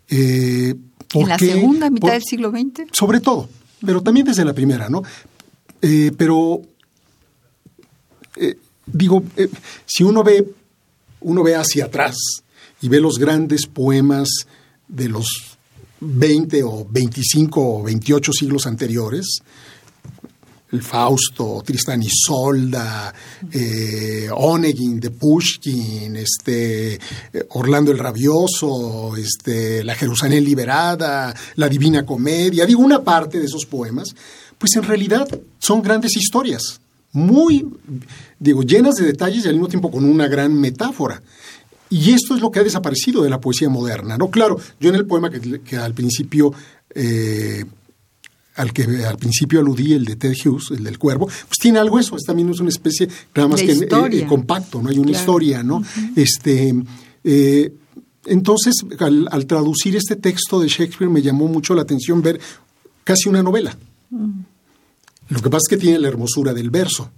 Eh, 0.08 0.74
¿En 1.14 1.28
la 1.28 1.38
segunda 1.38 1.90
mitad 1.90 2.12
del 2.12 2.22
siglo 2.22 2.50
XX? 2.50 2.88
Sobre 2.92 3.18
todo, 3.18 3.48
pero 3.84 4.00
también 4.00 4.26
desde 4.26 4.44
la 4.44 4.52
primera, 4.52 4.88
¿no? 4.88 5.02
Eh, 5.82 6.12
pero 6.16 6.62
eh, 8.36 8.56
digo, 8.86 9.22
eh, 9.36 9.48
si 9.86 10.02
uno 10.04 10.22
ve, 10.22 10.44
uno 11.20 11.42
ve 11.42 11.54
hacia 11.54 11.86
atrás 11.86 12.16
y 12.80 12.88
ve 12.88 13.00
los 13.00 13.18
grandes 13.18 13.66
poemas 13.66 14.28
de 14.88 15.08
los 15.08 15.56
20 16.00 16.62
o 16.64 16.86
25 16.88 17.78
o 17.78 17.82
28 17.82 18.32
siglos 18.32 18.66
anteriores, 18.66 19.38
el 20.72 20.82
Fausto, 20.82 21.62
Tristan 21.64 22.02
y 22.02 22.08
Solda, 22.10 23.14
eh, 23.52 24.28
Onegin 24.32 24.98
de 24.98 25.10
Pushkin, 25.10 26.16
este, 26.16 26.98
Orlando 27.50 27.92
el 27.92 27.98
Rabioso, 27.98 29.16
este, 29.16 29.84
La 29.84 29.94
Jerusalén 29.94 30.44
Liberada, 30.44 31.32
La 31.54 31.68
Divina 31.68 32.04
Comedia, 32.04 32.66
digo, 32.66 32.82
una 32.82 33.04
parte 33.04 33.38
de 33.38 33.46
esos 33.46 33.66
poemas, 33.66 34.14
pues 34.58 34.74
en 34.74 34.82
realidad 34.82 35.28
son 35.58 35.80
grandes 35.80 36.16
historias 36.16 36.80
muy, 37.14 37.66
digo, 38.38 38.62
llenas 38.62 38.96
de 38.96 39.06
detalles 39.06 39.44
y 39.44 39.48
al 39.48 39.54
mismo 39.54 39.68
tiempo 39.68 39.90
con 39.90 40.04
una 40.04 40.28
gran 40.28 40.52
metáfora. 40.60 41.22
Y 41.88 42.12
esto 42.12 42.34
es 42.34 42.42
lo 42.42 42.50
que 42.50 42.60
ha 42.60 42.64
desaparecido 42.64 43.22
de 43.22 43.30
la 43.30 43.40
poesía 43.40 43.68
moderna, 43.68 44.18
¿no? 44.18 44.30
Claro, 44.30 44.60
yo 44.80 44.90
en 44.90 44.96
el 44.96 45.06
poema 45.06 45.30
que, 45.30 45.76
al 45.76 45.94
principio 45.94 46.52
eh, 46.94 47.64
al 48.56 48.72
que 48.72 48.82
al 49.04 49.16
principio 49.16 49.60
aludí, 49.60 49.94
el 49.94 50.04
de 50.04 50.16
Ted 50.16 50.34
Hughes, 50.44 50.70
el 50.70 50.84
del 50.84 50.98
cuervo, 50.98 51.26
pues 51.26 51.58
tiene 51.60 51.78
algo 51.78 51.98
eso, 51.98 52.16
es 52.16 52.24
también 52.24 52.50
es 52.50 52.60
una 52.60 52.68
especie, 52.68 53.08
nada 53.34 53.48
más 53.48 53.62
que 53.62 53.72
eh, 53.72 54.26
compacto, 54.26 54.80
no 54.80 54.90
hay 54.90 54.98
una 54.98 55.10
historia, 55.10 55.62
¿no? 55.62 55.82
Este 56.14 56.74
eh, 57.24 57.72
entonces, 58.26 58.74
al, 59.00 59.46
traducir 59.46 59.96
este 59.96 60.16
texto 60.16 60.60
de 60.60 60.68
Shakespeare 60.68 61.10
me 61.10 61.22
llamó 61.22 61.46
mucho 61.46 61.74
la 61.74 61.82
atención 61.82 62.22
ver 62.22 62.40
casi 63.02 63.28
una 63.28 63.42
novela. 63.42 63.76
Mm. 64.10 64.40
Lo 65.28 65.40
que 65.40 65.50
pasa 65.50 65.62
es 65.66 65.68
que 65.68 65.76
tiene 65.76 65.98
la 65.98 66.08
hermosura 66.08 66.52
del 66.52 66.70
verso. 66.70 67.10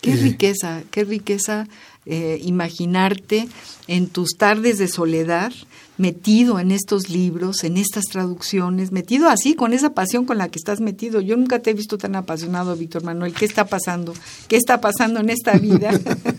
Qué 0.00 0.12
eh, 0.12 0.16
riqueza, 0.16 0.82
qué 0.90 1.04
riqueza 1.04 1.66
imaginarte 2.06 3.48
en 3.86 4.08
tus 4.08 4.32
tardes 4.36 4.78
de 4.78 4.88
soledad 4.88 5.52
metido 5.96 6.58
en 6.58 6.70
estos 6.70 7.08
libros, 7.08 7.62
en 7.64 7.76
estas 7.76 8.04
traducciones, 8.04 8.90
metido 8.92 9.28
así, 9.28 9.54
con 9.54 9.72
esa 9.72 9.94
pasión 9.94 10.24
con 10.24 10.38
la 10.38 10.48
que 10.48 10.58
estás 10.58 10.80
metido. 10.80 11.20
Yo 11.20 11.36
nunca 11.36 11.60
te 11.60 11.70
he 11.70 11.74
visto 11.74 11.98
tan 11.98 12.16
apasionado, 12.16 12.76
Víctor 12.76 13.04
Manuel. 13.04 13.32
¿Qué 13.32 13.44
está 13.44 13.66
pasando? 13.66 14.14
¿Qué 14.48 14.56
está 14.56 14.80
pasando 14.80 15.20
en 15.20 15.30
esta 15.30 15.52
vida? 15.52 15.90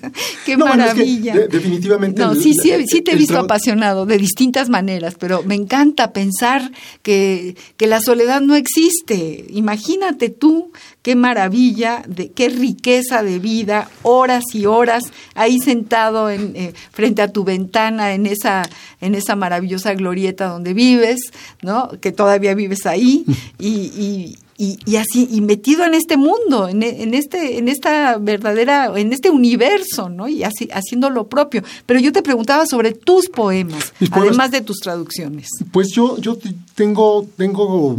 ¡Qué 0.46 0.58
maravilla! 0.58 1.36
definitivamente. 1.50 2.22
No, 2.22 2.36
sí, 2.36 2.54
sí, 2.54 2.72
sí 2.88 3.02
te 3.02 3.14
he 3.14 3.16
visto 3.16 3.38
apasionado 3.38 4.06
de 4.06 4.18
distintas 4.18 4.70
maneras, 4.70 5.16
pero 5.20 5.44
me 5.44 5.56
encanta 5.56 6.12
pensar 6.12 6.72
que, 7.02 7.56
que 7.78 7.88
la 7.88 8.02
soledad 8.02 8.42
no 8.42 8.56
existe. 8.56 9.46
Imagínate 9.50 10.30
tú 10.30 10.72
qué 11.06 11.16
maravilla, 11.16 12.02
de, 12.08 12.32
qué 12.32 12.50
riqueza 12.50 13.22
de 13.22 13.38
vida, 13.38 13.92
horas 14.02 14.44
y 14.54 14.66
horas 14.66 15.04
ahí 15.36 15.60
sentado 15.60 16.32
en, 16.32 16.56
eh, 16.56 16.74
frente 16.92 17.22
a 17.22 17.32
tu 17.32 17.44
ventana 17.44 18.16
en 18.16 18.26
esa, 18.26 18.68
en 19.02 19.14
esa 19.14 19.36
maravillosa 19.36 19.94
glorieta 19.94 20.48
donde 20.48 20.74
vives, 20.74 21.20
¿no? 21.62 21.92
Que 22.02 22.12
todavía 22.12 22.56
vives 22.56 22.88
ahí 22.88 23.24
y, 23.60 24.36
y, 24.58 24.80
y, 24.84 24.96
así 24.96 25.28
y 25.30 25.42
metido 25.42 25.86
en 25.86 25.94
este 25.94 26.18
mundo, 26.18 26.68
en, 26.68 26.82
en, 26.82 27.14
este, 27.14 27.60
en 27.60 27.68
esta 27.68 28.18
verdadera, 28.18 28.92
en 28.96 29.14
este 29.14 29.30
universo, 29.30 30.10
¿no? 30.10 30.28
Y 30.28 30.42
así 30.42 30.70
haciendo 30.74 31.12
lo 31.12 31.28
propio. 31.28 31.62
Pero 31.86 32.00
yo 32.00 32.14
te 32.14 32.24
preguntaba 32.24 32.66
sobre 32.66 32.94
tus 32.94 33.30
poemas, 33.30 33.94
además 34.10 34.50
de 34.50 34.62
tus 34.62 34.80
traducciones. 34.80 35.50
Pues 35.72 35.92
yo, 35.92 36.18
yo 36.18 36.36
tengo, 36.74 37.28
tengo 37.38 37.96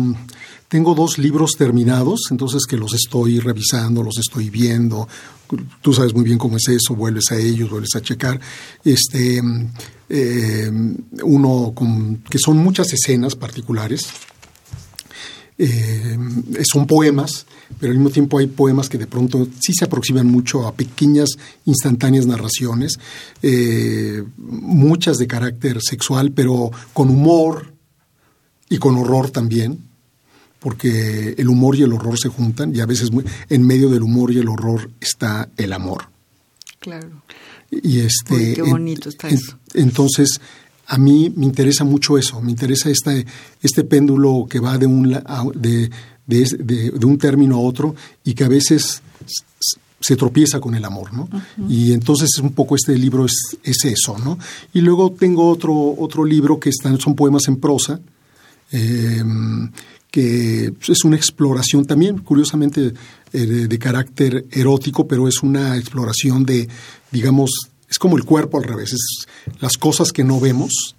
tengo 0.69 0.95
dos 0.95 1.19
libros 1.19 1.53
terminados, 1.57 2.23
entonces 2.31 2.67
que 2.67 2.77
los 2.77 2.93
estoy 2.95 3.39
revisando, 3.39 4.03
los 4.03 4.19
estoy 4.19 4.51
viendo. 4.51 5.09
Tú 5.81 5.93
sabes 5.93 6.13
muy 6.13 6.25
bien 6.25 6.39
cómo 6.39 6.57
es 6.57 6.69
eso, 6.69 6.95
vuelves 6.97 7.31
a 7.31 7.37
ellos, 7.37 7.71
vuelves 7.71 7.95
a 7.95 8.03
checar. 8.03 8.41
Este, 8.85 9.41
eh, 10.09 10.71
uno 11.23 11.73
con, 11.75 12.17
que 12.29 12.39
son 12.39 12.57
muchas 12.59 12.93
escenas 12.93 13.37
particulares. 13.37 14.03
Eh, 15.59 16.19
son 16.71 16.87
poemas, 16.87 17.47
pero 17.81 17.93
al 17.93 17.99
mismo 17.99 18.11
tiempo 18.11 18.39
hay 18.39 18.47
poemas 18.47 18.91
que 18.91 18.99
de 18.99 19.07
pronto 19.07 19.49
sí 19.59 19.73
se 19.73 19.87
aproximan 19.87 20.27
mucho 20.27 20.67
a 20.67 20.75
pequeñas, 20.75 21.31
instantáneas 21.65 22.27
narraciones, 22.27 22.99
eh, 23.41 24.23
muchas 24.37 25.17
de 25.17 25.27
carácter 25.27 25.79
sexual, 25.81 26.33
pero 26.33 26.73
con 26.93 27.09
humor 27.09 27.73
y 28.69 28.77
con 28.77 28.97
horror 28.97 29.31
también 29.31 29.86
porque 30.67 31.37
el 31.39 31.49
humor 31.49 31.77
y 31.77 31.83
el 31.83 31.93
horror 31.93 32.19
se 32.19 32.29
juntan 32.29 32.75
y 32.75 32.81
a 32.81 32.87
veces 32.87 33.11
en 33.49 33.63
medio 33.65 33.89
del 33.89 34.03
humor 34.03 34.33
y 34.33 34.39
el 34.39 34.49
horror 34.49 34.91
está 35.01 35.49
el 35.57 35.73
amor. 35.73 36.09
Claro. 36.81 37.23
Y 37.71 38.01
este, 38.01 38.55
qué 38.55 38.63
bonito 38.63 39.09
está 39.09 39.29
eso. 39.29 39.61
entonces, 39.75 40.41
a 40.89 40.99
mí 40.99 41.33
me 41.37 41.45
interesa 41.45 41.85
mucho 41.85 42.19
eso, 42.19 42.41
me 42.41 42.51
interesa 42.51 42.91
este, 42.91 43.25
este 43.63 43.85
péndulo 43.85 44.49
que 44.51 44.59
va 44.59 44.77
de 44.77 44.87
un, 44.87 45.17
de, 45.55 45.89
de, 46.27 47.07
un 47.07 47.17
término 47.17 47.55
a 47.55 47.61
otro 47.61 47.95
y 48.25 48.35
que 48.35 48.43
a 48.43 48.49
veces 48.49 49.03
se 50.01 50.17
tropieza 50.17 50.59
con 50.59 50.75
el 50.75 50.85
amor, 50.85 51.15
¿no? 51.15 51.29
Y 51.69 51.93
entonces 51.93 52.41
un 52.41 52.55
poco 52.55 52.75
este 52.75 52.99
libro 52.99 53.25
es, 53.25 53.57
es, 53.63 53.85
eso, 53.85 54.19
¿no? 54.19 54.37
Y 54.75 54.81
luego 54.81 55.13
tengo 55.13 55.49
otro, 55.49 55.95
otro 55.97 56.25
libro 56.25 56.59
que 56.59 56.71
están, 56.71 56.99
son 56.99 57.15
poemas 57.15 57.47
en 57.47 57.61
prosa, 57.61 58.01
eh, 58.73 59.23
que 60.17 60.73
es 60.89 61.05
una 61.05 61.17
exploración 61.17 61.85
también, 61.85 62.17
curiosamente, 62.17 62.95
eh, 63.35 63.39
de, 63.39 63.79
carácter 63.79 64.47
erótico, 64.51 65.07
pero 65.07 65.29
es 65.29 65.43
una 65.43 65.77
exploración 65.77 66.47
de, 66.47 66.67
digamos, 67.13 67.51
es 67.87 67.99
como 67.99 68.17
el 68.17 68.25
cuerpo 68.25 68.57
al 68.57 68.65
revés, 68.65 68.95
es 68.95 69.27
las 69.61 69.77
cosas 69.77 70.13
que 70.13 70.25
no 70.25 70.41
vemos, 70.41 70.97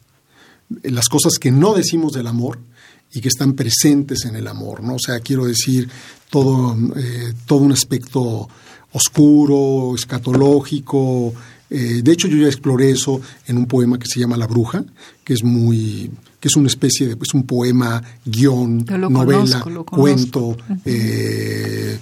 las 0.84 1.10
cosas 1.10 1.40
que 1.40 1.50
no 1.50 1.74
decimos 1.74 2.14
del 2.14 2.28
amor 2.28 2.60
y 3.12 3.22
que 3.22 3.30
están 3.30 3.54
presentes 3.54 4.24
en 4.26 4.36
el 4.36 4.46
amor, 4.46 4.84
¿no? 4.84 4.94
O 4.94 5.00
sea, 5.00 5.20
quiero 5.22 5.48
decir, 5.48 5.90
todo, 6.30 6.78
eh, 6.96 7.34
todo 7.48 7.58
un 7.58 7.72
aspecto 7.72 8.48
oscuro, 8.92 9.96
escatológico, 9.96 11.34
eh, 11.72 12.02
de 12.04 12.12
hecho, 12.12 12.28
yo 12.28 12.38
ya 12.38 12.46
exploré 12.46 12.92
eso 12.92 13.20
en 13.48 13.58
un 13.58 13.66
poema 13.66 13.98
que 13.98 14.06
se 14.06 14.20
llama 14.20 14.38
La 14.38 14.46
Bruja, 14.46 14.86
que 15.24 15.34
es 15.34 15.44
muy, 15.44 16.12
que 16.40 16.48
es 16.48 16.56
una 16.56 16.68
especie 16.68 17.08
de, 17.08 17.16
pues, 17.16 17.34
un 17.34 17.44
poema, 17.44 18.02
guion, 18.26 18.86
novela, 19.10 19.64
cuento, 19.86 20.58
eh, 20.86 22.00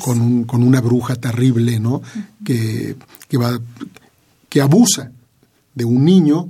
Con, 0.00 0.44
con, 0.44 0.62
una 0.62 0.80
bruja 0.80 1.16
terrible, 1.16 1.80
¿no? 1.80 2.02
que, 2.44 2.96
que, 3.28 3.36
va, 3.36 3.58
que 4.48 4.60
abusa 4.60 5.10
de 5.74 5.84
un 5.84 6.04
niño, 6.04 6.48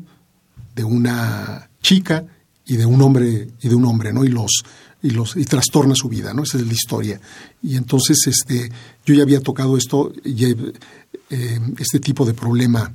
de 0.75 0.85
una 0.85 1.69
chica 1.83 2.25
y 2.67 2.77
de 2.77 2.87
un 2.87 3.01
hombre 3.01 3.49
y 3.61 3.69
de 3.69 3.75
un 3.75 3.85
hombre, 3.85 4.13
¿no? 4.13 4.25
Y 4.25 4.29
los 4.29 4.63
y 5.03 5.11
los 5.11 5.37
y 5.37 5.45
trastorna 5.45 5.95
su 5.95 6.09
vida, 6.09 6.35
¿no? 6.35 6.43
Esa 6.43 6.59
es 6.59 6.67
la 6.67 6.73
historia. 6.73 7.21
Y 7.63 7.77
entonces 7.77 8.19
este 8.27 8.71
yo 9.05 9.15
ya 9.15 9.23
había 9.23 9.41
tocado 9.41 9.77
esto 9.77 10.13
eh, 10.25 11.61
este 11.79 12.01
tipo 12.01 12.25
de 12.25 12.35
problema. 12.35 12.93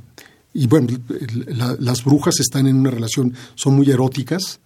Y 0.53 0.67
bueno, 0.67 0.87
las 1.79 2.03
brujas 2.03 2.39
están 2.39 2.67
en 2.67 2.77
una 2.77 2.91
relación, 2.91 3.33
son 3.55 3.75
muy 3.75 3.89
eróticas. 3.89 4.59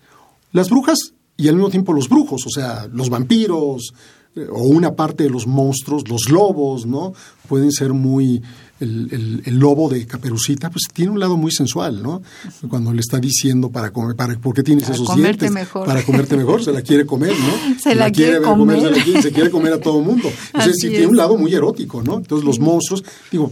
Las 0.51 0.69
brujas 0.69 0.97
y 1.38 1.47
al 1.47 1.55
mismo 1.55 1.69
tiempo 1.69 1.93
los 1.93 2.09
brujos, 2.09 2.45
o 2.47 2.49
sea, 2.49 2.88
los 2.91 3.09
vampiros 3.09 3.93
eh, 4.36 4.47
o 4.51 4.63
una 4.63 4.95
parte 4.95 5.23
de 5.23 5.29
los 5.29 5.47
monstruos, 5.47 6.07
los 6.07 6.29
lobos, 6.29 6.86
¿no? 6.86 7.13
Pueden 7.47 7.71
ser 7.71 7.93
muy... 7.93 8.41
El, 8.77 9.41
lobo 9.57 9.89
de 9.89 10.05
Caperucita, 10.05 10.69
pues 10.69 10.83
tiene 10.93 11.09
un 11.09 11.19
lado 11.19 11.38
muy 11.38 11.49
sensual, 11.49 12.03
¿no? 12.03 12.21
Cuando 12.67 12.91
le 12.91 12.99
está 12.99 13.19
diciendo 13.19 13.69
para 13.69 13.91
comer, 13.91 14.17
para, 14.17 14.38
¿por 14.38 14.53
qué 14.53 14.63
tienes 14.63 14.89
esos 14.89 15.15
dientes? 15.15 15.49
Para 15.73 16.03
comerte 16.03 16.36
mejor, 16.36 16.61
se 16.61 16.73
la 16.73 16.81
quiere 16.81 17.05
comer, 17.05 17.31
¿no? 17.39 17.79
Se, 17.79 17.95
la, 17.95 18.11
quiere, 18.11 18.41
comer. 18.41 18.93
se, 19.21 19.31
quiere, 19.31 19.49
comer 19.49 19.73
a 19.73 19.79
todo 19.79 20.01
mundo. 20.01 20.29
Entonces, 20.47 20.75
sí, 20.77 20.89
tiene 20.89 21.07
un 21.07 21.15
lado 21.15 21.38
muy 21.38 21.53
erótico, 21.53 22.03
¿no? 22.03 22.17
Entonces, 22.17 22.45
los 22.45 22.59
monstruos, 22.59 23.01
digo, 23.31 23.49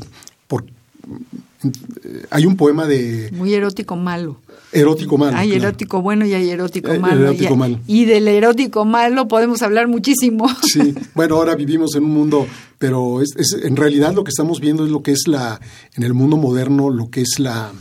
hay 2.30 2.45
un 2.45 2.55
poema 2.55 2.88
de... 2.88 3.30
Muy 3.34 3.53
erótico 3.53 3.95
malo. 3.95 4.38
Erótico 4.72 5.18
malo. 5.18 5.38
Hay 5.38 5.53
erótico 5.53 6.01
bueno 6.01 6.26
y 6.26 6.34
hay 6.34 6.49
erótico 6.49 6.91
eh, 6.91 6.99
malo. 6.99 7.24
Erótico 7.24 7.53
y, 7.53 7.57
malo. 7.57 7.80
y 7.88 8.05
del 8.05 8.28
erótico 8.28 8.86
malo 8.86 9.28
podemos 9.28 9.61
hablar 9.61 9.88
muchísimo. 9.88 10.49
Sí, 10.64 10.95
bueno, 11.14 11.36
ahora 11.36 11.55
vivimos 11.55 11.95
en 11.95 12.03
un 12.05 12.11
mundo, 12.11 12.47
pero 12.80 13.22
es, 13.22 13.36
en 13.64 13.76
realidad 13.76 14.14
lo 14.14 14.24
que 14.24 14.30
estamos 14.30 14.59
viendo 14.59 14.86
es 14.86 14.91
lo 14.91 15.03
que 15.03 15.11
es 15.11 15.28
la, 15.28 15.59
en 15.95 16.03
el 16.03 16.14
mundo 16.14 16.38
moderno, 16.38 16.89
lo 16.89 17.11
que 17.11 17.22
es 17.22 17.38
la, 17.38 17.72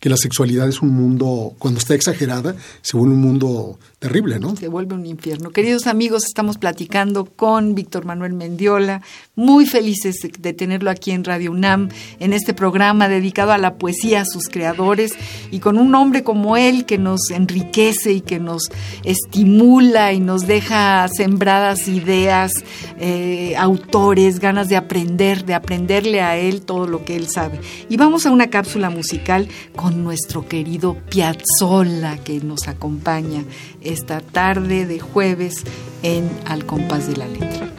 que 0.00 0.08
la 0.08 0.16
sexualidad 0.16 0.68
es 0.68 0.82
un 0.82 0.90
mundo, 0.90 1.52
cuando 1.58 1.78
está 1.78 1.94
exagerada, 1.94 2.56
se 2.80 2.96
vuelve 2.96 3.14
un 3.14 3.20
mundo 3.20 3.78
terrible, 4.02 4.40
¿no? 4.40 4.56
Se 4.56 4.66
vuelve 4.66 4.96
un 4.96 5.06
infierno. 5.06 5.50
Queridos 5.50 5.86
amigos, 5.86 6.24
estamos 6.26 6.58
platicando 6.58 7.24
con 7.24 7.76
Víctor 7.76 8.04
Manuel 8.04 8.32
Mendiola, 8.32 9.00
muy 9.36 9.64
felices 9.64 10.16
de 10.40 10.52
tenerlo 10.52 10.90
aquí 10.90 11.12
en 11.12 11.22
Radio 11.22 11.52
UNAM, 11.52 11.88
en 12.18 12.32
este 12.32 12.52
programa 12.52 13.08
dedicado 13.08 13.52
a 13.52 13.58
la 13.58 13.76
poesía, 13.76 14.22
a 14.22 14.24
sus 14.24 14.48
creadores, 14.48 15.12
y 15.52 15.60
con 15.60 15.78
un 15.78 15.94
hombre 15.94 16.24
como 16.24 16.56
él 16.56 16.84
que 16.84 16.98
nos 16.98 17.30
enriquece 17.30 18.12
y 18.12 18.22
que 18.22 18.40
nos 18.40 18.64
estimula 19.04 20.12
y 20.12 20.18
nos 20.18 20.48
deja 20.48 21.06
sembradas 21.06 21.86
ideas, 21.86 22.50
eh, 22.98 23.54
autores, 23.56 24.40
ganas 24.40 24.68
de 24.68 24.74
aprender, 24.74 25.44
de 25.44 25.54
aprenderle 25.54 26.22
a 26.22 26.36
él 26.36 26.62
todo 26.62 26.88
lo 26.88 27.04
que 27.04 27.14
él 27.14 27.28
sabe. 27.28 27.60
Y 27.88 27.98
vamos 27.98 28.26
a 28.26 28.32
una 28.32 28.50
cápsula 28.50 28.90
musical 28.90 29.46
con 29.76 30.02
nuestro 30.02 30.48
querido 30.48 30.96
Piazzolla 31.08 32.18
que 32.18 32.40
nos 32.40 32.66
acompaña 32.66 33.44
esta 33.84 34.20
tarde 34.20 34.86
de 34.86 35.00
jueves 35.00 35.64
en 36.02 36.30
Al 36.46 36.66
compás 36.66 37.08
de 37.08 37.16
la 37.16 37.28
letra. 37.28 37.71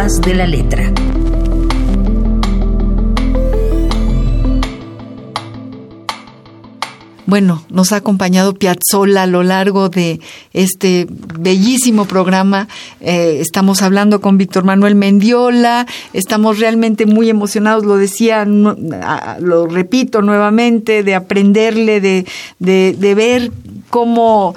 De 0.00 0.34
la 0.34 0.46
letra. 0.46 0.90
Bueno, 7.26 7.62
nos 7.68 7.92
ha 7.92 7.96
acompañado 7.96 8.54
Piazzolla 8.54 9.24
a 9.24 9.26
lo 9.26 9.42
largo 9.42 9.90
de 9.90 10.20
este 10.54 11.06
bellísimo 11.38 12.06
programa. 12.06 12.66
Eh, 13.02 13.40
estamos 13.40 13.82
hablando 13.82 14.22
con 14.22 14.38
Víctor 14.38 14.64
Manuel 14.64 14.94
Mendiola, 14.94 15.86
estamos 16.14 16.58
realmente 16.58 17.04
muy 17.04 17.28
emocionados, 17.28 17.84
lo 17.84 17.98
decía, 17.98 18.46
lo 18.46 19.66
repito 19.66 20.22
nuevamente, 20.22 21.02
de 21.02 21.14
aprenderle, 21.14 22.00
de, 22.00 22.26
de, 22.58 22.96
de 22.98 23.14
ver 23.14 23.52
cómo 23.90 24.54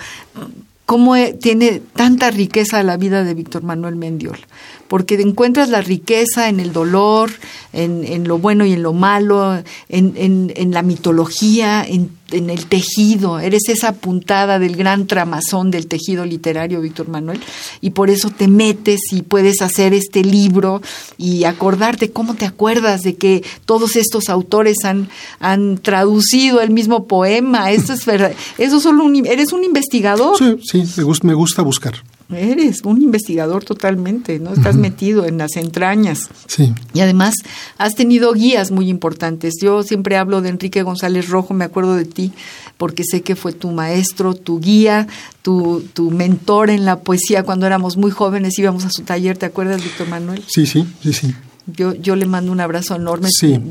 cómo 0.85 1.15
tiene 1.41 1.81
tanta 1.95 2.29
riqueza 2.29 2.83
la 2.83 2.97
vida 2.97 3.23
de 3.23 3.33
Víctor 3.33 3.63
Manuel 3.63 3.95
Mendiola 3.95 4.47
porque 4.93 5.15
encuentras 5.15 5.69
la 5.69 5.81
riqueza 5.81 6.49
en 6.49 6.59
el 6.59 6.71
dolor, 6.71 7.31
en, 7.73 8.27
lo 8.27 8.37
bueno 8.37 8.63
y 8.63 8.73
en 8.73 8.83
lo 8.83 8.93
malo, 8.93 9.63
en, 9.89 10.71
la 10.71 10.83
mitología, 10.83 11.83
en, 11.83 12.11
el 12.29 12.67
tejido. 12.67 13.39
Eres 13.39 13.69
esa 13.69 13.93
puntada 13.93 14.59
del 14.59 14.75
gran 14.75 15.07
tramazón 15.07 15.71
del 15.71 15.87
tejido 15.87 16.25
literario, 16.25 16.79
Víctor 16.79 17.09
Manuel, 17.09 17.39
y 17.81 17.89
por 17.89 18.11
eso 18.11 18.29
te 18.29 18.47
metes 18.47 18.99
y 19.11 19.23
puedes 19.23 19.63
hacer 19.63 19.95
este 19.95 20.23
libro 20.23 20.79
y 21.17 21.45
acordarte 21.45 22.11
cómo 22.11 22.35
te 22.35 22.45
acuerdas 22.45 23.01
de 23.01 23.15
que 23.15 23.43
todos 23.65 23.95
estos 23.95 24.29
autores 24.29 24.85
han, 24.85 25.09
han 25.39 25.79
traducido 25.79 26.61
el 26.61 26.69
mismo 26.69 27.07
poema. 27.07 27.71
Eso 27.71 27.93
es 27.93 28.05
verdad. 28.05 28.33
Eso 28.59 28.79
solo 28.79 29.11
eres 29.25 29.53
un 29.53 29.63
investigador. 29.63 30.37
Sí, 30.37 30.57
sí, 30.61 30.83
me 30.97 31.03
gusta, 31.03 31.27
me 31.27 31.33
gusta 31.33 31.63
buscar. 31.63 31.95
Eres 32.35 32.81
un 32.83 33.01
investigador 33.01 33.63
totalmente, 33.63 34.39
¿no? 34.39 34.53
Estás 34.53 34.75
metido 34.75 35.25
en 35.25 35.37
las 35.37 35.55
entrañas. 35.55 36.29
Sí. 36.47 36.73
Y 36.93 37.01
además 37.01 37.35
has 37.77 37.95
tenido 37.95 38.33
guías 38.33 38.71
muy 38.71 38.89
importantes. 38.89 39.55
Yo 39.61 39.83
siempre 39.83 40.17
hablo 40.17 40.41
de 40.41 40.49
Enrique 40.49 40.83
González 40.83 41.29
Rojo, 41.29 41.53
me 41.53 41.65
acuerdo 41.65 41.95
de 41.95 42.05
ti, 42.05 42.31
porque 42.77 43.03
sé 43.03 43.21
que 43.21 43.35
fue 43.35 43.53
tu 43.53 43.71
maestro, 43.71 44.33
tu 44.33 44.59
guía, 44.59 45.07
tu, 45.41 45.83
tu 45.93 46.11
mentor 46.11 46.69
en 46.69 46.85
la 46.85 46.99
poesía 46.99 47.43
cuando 47.43 47.65
éramos 47.65 47.97
muy 47.97 48.11
jóvenes, 48.11 48.57
íbamos 48.57 48.85
a 48.85 48.89
su 48.89 49.03
taller, 49.03 49.37
¿te 49.37 49.45
acuerdas, 49.45 49.83
Víctor 49.83 50.07
Manuel? 50.07 50.43
Sí, 50.47 50.65
sí, 50.65 50.85
sí, 51.01 51.13
sí. 51.13 51.33
Yo, 51.65 51.93
yo 51.93 52.17
le 52.17 52.25
mando 52.25 52.51
un 52.51 52.59
abrazo 52.59 52.95
enorme. 52.95 53.29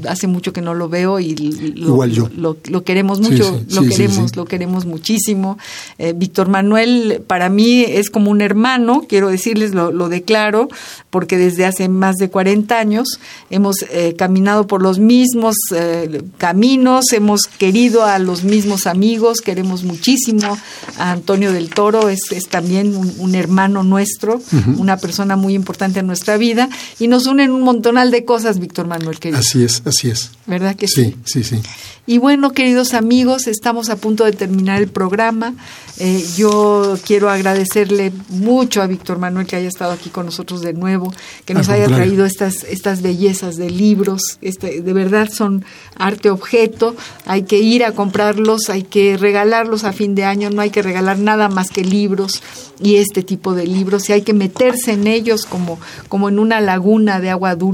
Hace 0.08 0.26
mucho 0.26 0.54
que 0.54 0.62
no 0.62 0.72
lo 0.72 0.88
veo 0.88 1.20
y 1.20 1.34
lo, 1.34 1.88
Igual 1.88 2.10
yo. 2.10 2.30
lo, 2.34 2.84
queremos 2.84 3.20
mucho, 3.20 3.60
lo 3.68 3.82
queremos, 3.82 4.34
lo 4.34 4.46
queremos 4.46 4.86
muchísimo. 4.86 5.58
Eh, 5.98 6.14
Víctor 6.16 6.48
Manuel 6.48 7.22
para 7.26 7.50
mí 7.50 7.82
es 7.82 8.08
como 8.08 8.30
un 8.30 8.40
hermano, 8.40 9.04
quiero 9.06 9.28
decirles, 9.28 9.74
lo, 9.74 9.92
lo 9.92 10.08
declaro, 10.08 10.68
porque 11.10 11.36
desde 11.36 11.66
hace 11.66 11.90
más 11.90 12.16
de 12.16 12.30
40 12.30 12.78
años 12.78 13.20
hemos 13.50 13.84
eh, 13.90 14.14
caminado 14.16 14.66
por 14.66 14.80
los 14.80 14.98
mismos 14.98 15.56
eh, 15.74 16.22
caminos, 16.38 17.12
hemos 17.12 17.42
querido 17.42 18.06
a 18.06 18.18
los 18.18 18.42
mismos 18.42 18.86
amigos, 18.86 19.42
queremos 19.42 19.84
muchísimo 19.84 20.56
a 20.96 21.10
Antonio 21.12 21.52
del 21.52 21.68
Toro, 21.68 22.08
es, 22.08 22.32
es 22.32 22.48
también 22.48 22.96
un, 22.96 23.34
hermano 23.34 23.82
nuestro, 23.82 24.40
una 24.78 24.96
persona 24.96 25.36
muy 25.36 25.54
importante 25.54 26.00
en 26.00 26.06
nuestra 26.06 26.36
vida 26.36 26.68
y 26.98 27.08
nos 27.08 27.26
unen 27.26 27.50
un 27.50 27.62
montón 27.62 27.81
de 27.82 28.24
cosas, 28.24 28.58
Víctor 28.58 28.86
Manuel, 28.86 29.18
querido. 29.18 29.40
Así 29.40 29.62
es, 29.64 29.82
así 29.84 30.08
es. 30.08 30.30
¿Verdad 30.46 30.76
que 30.76 30.88
sí? 30.88 31.16
Sí, 31.24 31.42
sí, 31.42 31.44
sí. 31.44 31.62
Y 32.04 32.18
bueno, 32.18 32.50
queridos 32.50 32.94
amigos, 32.94 33.46
estamos 33.46 33.88
a 33.88 33.94
punto 33.96 34.24
de 34.24 34.32
terminar 34.32 34.82
el 34.82 34.88
programa. 34.88 35.54
Eh, 35.98 36.24
yo 36.36 36.98
quiero 37.06 37.30
agradecerle 37.30 38.12
mucho 38.28 38.82
a 38.82 38.88
Víctor 38.88 39.18
Manuel 39.18 39.46
que 39.46 39.54
haya 39.54 39.68
estado 39.68 39.92
aquí 39.92 40.10
con 40.10 40.26
nosotros 40.26 40.62
de 40.62 40.72
nuevo, 40.72 41.14
que 41.44 41.54
nos 41.54 41.68
haya 41.68 41.86
traído 41.86 42.24
estas, 42.26 42.64
estas 42.64 43.02
bellezas 43.02 43.54
de 43.54 43.70
libros. 43.70 44.38
Este, 44.40 44.80
de 44.80 44.92
verdad 44.92 45.30
son 45.30 45.64
arte 45.96 46.28
objeto. 46.28 46.96
Hay 47.24 47.44
que 47.44 47.60
ir 47.60 47.84
a 47.84 47.92
comprarlos, 47.92 48.68
hay 48.68 48.82
que 48.82 49.16
regalarlos 49.16 49.84
a 49.84 49.92
fin 49.92 50.16
de 50.16 50.24
año. 50.24 50.50
No 50.50 50.60
hay 50.60 50.70
que 50.70 50.82
regalar 50.82 51.20
nada 51.20 51.48
más 51.48 51.70
que 51.70 51.84
libros 51.84 52.42
y 52.80 52.96
este 52.96 53.22
tipo 53.22 53.54
de 53.54 53.64
libros. 53.64 54.08
Y 54.08 54.12
hay 54.12 54.22
que 54.22 54.34
meterse 54.34 54.92
en 54.92 55.06
ellos 55.06 55.46
como, 55.46 55.78
como 56.08 56.28
en 56.28 56.40
una 56.40 56.60
laguna 56.60 57.20
de 57.20 57.30
agua 57.30 57.54
dulce, 57.54 57.71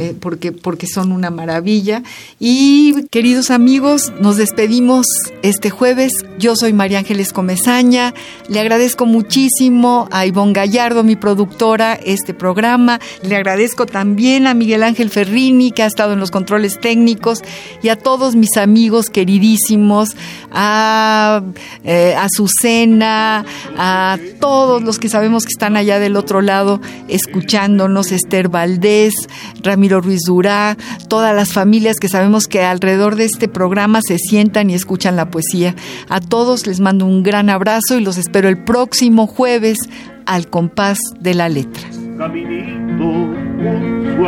eh, 0.00 0.14
porque, 0.20 0.52
porque 0.52 0.86
son 0.86 1.12
una 1.12 1.30
maravilla. 1.30 2.02
Y 2.38 3.06
queridos 3.10 3.50
amigos, 3.50 4.12
nos 4.20 4.36
despedimos 4.36 5.06
este 5.42 5.70
jueves. 5.70 6.12
Yo 6.38 6.56
soy 6.56 6.72
María 6.72 6.98
Ángeles 6.98 7.32
Comezaña. 7.32 8.14
Le 8.48 8.60
agradezco 8.60 9.06
muchísimo 9.06 10.08
a 10.10 10.26
Ivonne 10.26 10.52
Gallardo, 10.52 11.02
mi 11.04 11.16
productora, 11.16 11.94
este 11.94 12.34
programa. 12.34 13.00
Le 13.22 13.36
agradezco 13.36 13.86
también 13.86 14.46
a 14.46 14.54
Miguel 14.54 14.82
Ángel 14.82 15.10
Ferrini, 15.10 15.72
que 15.72 15.82
ha 15.82 15.86
estado 15.86 16.12
en 16.12 16.20
los 16.20 16.30
controles 16.30 16.80
técnicos, 16.80 17.42
y 17.82 17.88
a 17.88 17.96
todos 17.96 18.36
mis 18.36 18.56
amigos 18.56 19.10
queridísimos, 19.10 20.16
a 20.50 21.42
eh, 21.84 22.14
Azucena, 22.16 23.44
a 23.76 24.18
todos 24.40 24.82
los 24.82 24.98
que 24.98 25.08
sabemos 25.08 25.44
que 25.44 25.52
están 25.52 25.76
allá 25.76 25.98
del 25.98 26.16
otro 26.16 26.40
lado 26.40 26.80
escuchándonos, 27.08 28.12
Esther 28.12 28.48
Valdés, 28.48 28.97
Ramiro 29.62 30.00
Ruiz 30.00 30.20
Durá, 30.26 30.76
todas 31.08 31.34
las 31.34 31.52
familias 31.52 31.98
que 32.00 32.08
sabemos 32.08 32.46
que 32.48 32.62
alrededor 32.62 33.16
de 33.16 33.24
este 33.24 33.48
programa 33.48 34.00
se 34.02 34.18
sientan 34.18 34.70
y 34.70 34.74
escuchan 34.74 35.16
la 35.16 35.30
poesía. 35.30 35.74
A 36.08 36.20
todos 36.20 36.66
les 36.66 36.80
mando 36.80 37.06
un 37.06 37.22
gran 37.22 37.50
abrazo 37.50 37.96
y 37.96 38.02
los 38.02 38.18
espero 38.18 38.48
el 38.48 38.58
próximo 38.58 39.26
jueves 39.26 39.78
al 40.26 40.48
compás 40.48 40.98
de 41.20 41.34
la 41.34 41.48
letra. 41.48 41.82
Caminito 42.18 43.28
con 43.58 44.04
su 44.04 44.22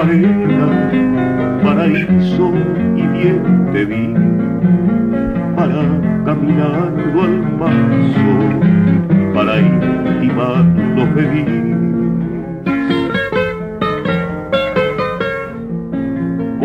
paraíso 1.64 2.52
y 2.96 3.02
bien 3.18 3.70
te 3.72 3.84
vi, 3.84 4.14
para 5.56 5.80
al 5.80 6.40
para 9.34 9.60
intimarlo 9.60 11.06
feliz. 11.14 11.79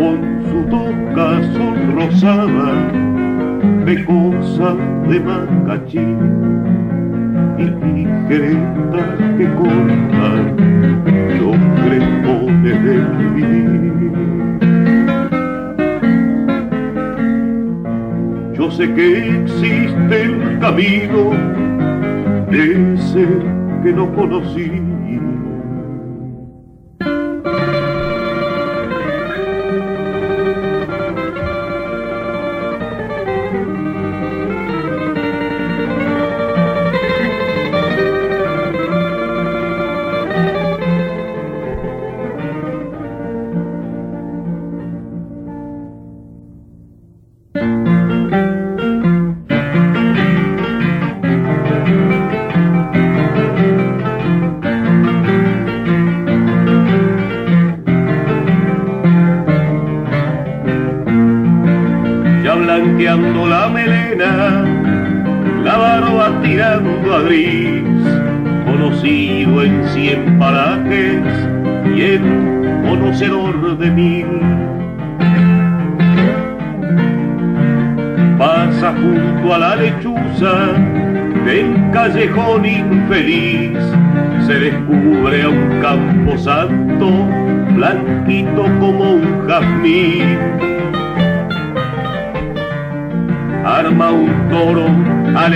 Con 0.06 0.22
su 0.48 0.62
toca 0.70 1.28
sonrosada, 1.52 2.68
pecosa 3.84 4.70
de 5.08 5.18
macachín 5.18 6.18
y 7.58 7.66
tijeretas 7.82 9.08
que 9.36 9.46
cortan 9.56 10.42
los 11.40 11.58
crepones 11.82 12.76
del 12.84 13.06
vivir. 13.34 14.12
Yo 18.56 18.70
sé 18.70 18.94
que 18.94 19.40
existe 19.40 20.22
el 20.22 20.58
camino, 20.60 21.32
ese 22.52 23.26
que 23.82 23.92
no 23.92 24.14
conocí 24.14 24.85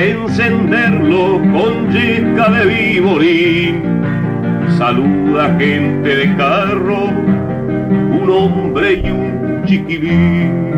encenderlo 0.00 1.40
con 1.52 1.90
yesca 1.90 2.50
de 2.50 2.64
viborín, 2.66 3.82
saluda 4.78 5.54
gente 5.58 6.16
de 6.16 6.36
carro, 6.36 7.08
un 7.08 8.30
hombre 8.30 8.94
y 8.94 9.10
un 9.10 9.62
chiquilín. 9.66 10.70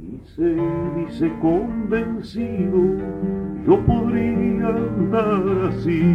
Y 0.00 0.18
se 0.34 0.56
dice 0.96 1.30
convencido, 1.40 2.78
yo 3.64 3.78
podría 3.86 4.68
andar 4.68 5.68
así. 5.68 6.09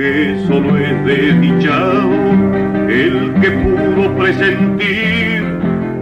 Porque 0.00 0.34
solo 0.48 0.78
es 0.78 1.04
desdichado 1.04 2.10
el 2.88 3.34
que 3.38 3.50
pudo 3.50 4.16
presentir 4.16 5.44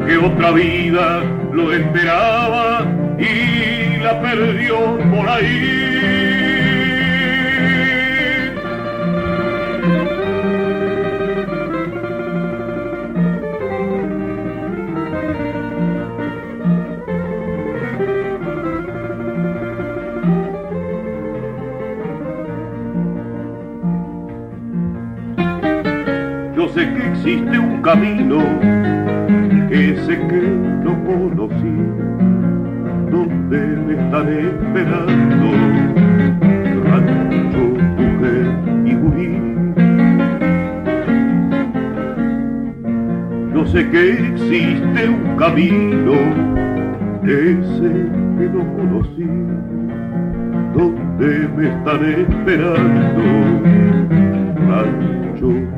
que 0.06 0.16
otra 0.18 0.52
vida 0.52 1.24
lo 1.52 1.72
esperaba 1.72 2.86
y 3.18 3.96
la 4.00 4.22
perdió 4.22 4.98
por 5.10 5.28
ahí. 5.28 5.97
Existe 27.18 27.58
un 27.58 27.82
camino 27.82 28.38
que 29.68 29.90
no 30.84 31.04
conocí, 31.04 31.76
donde 33.10 33.58
me 33.58 33.94
están 33.94 34.28
esperando 34.28 35.46
rancho, 36.84 37.62
mujer 37.98 38.46
y 38.84 38.94
gurí. 38.94 39.32
Yo 43.52 43.66
sé 43.66 43.90
que 43.90 44.12
existe 44.28 45.08
un 45.08 45.36
camino, 45.36 46.12
ese 47.24 47.90
que 48.38 48.48
no 48.54 48.62
conocí, 48.76 49.26
donde 50.72 51.48
me 51.56 51.68
están 51.68 52.00
esperando 52.04 53.22
rancho, 54.68 55.77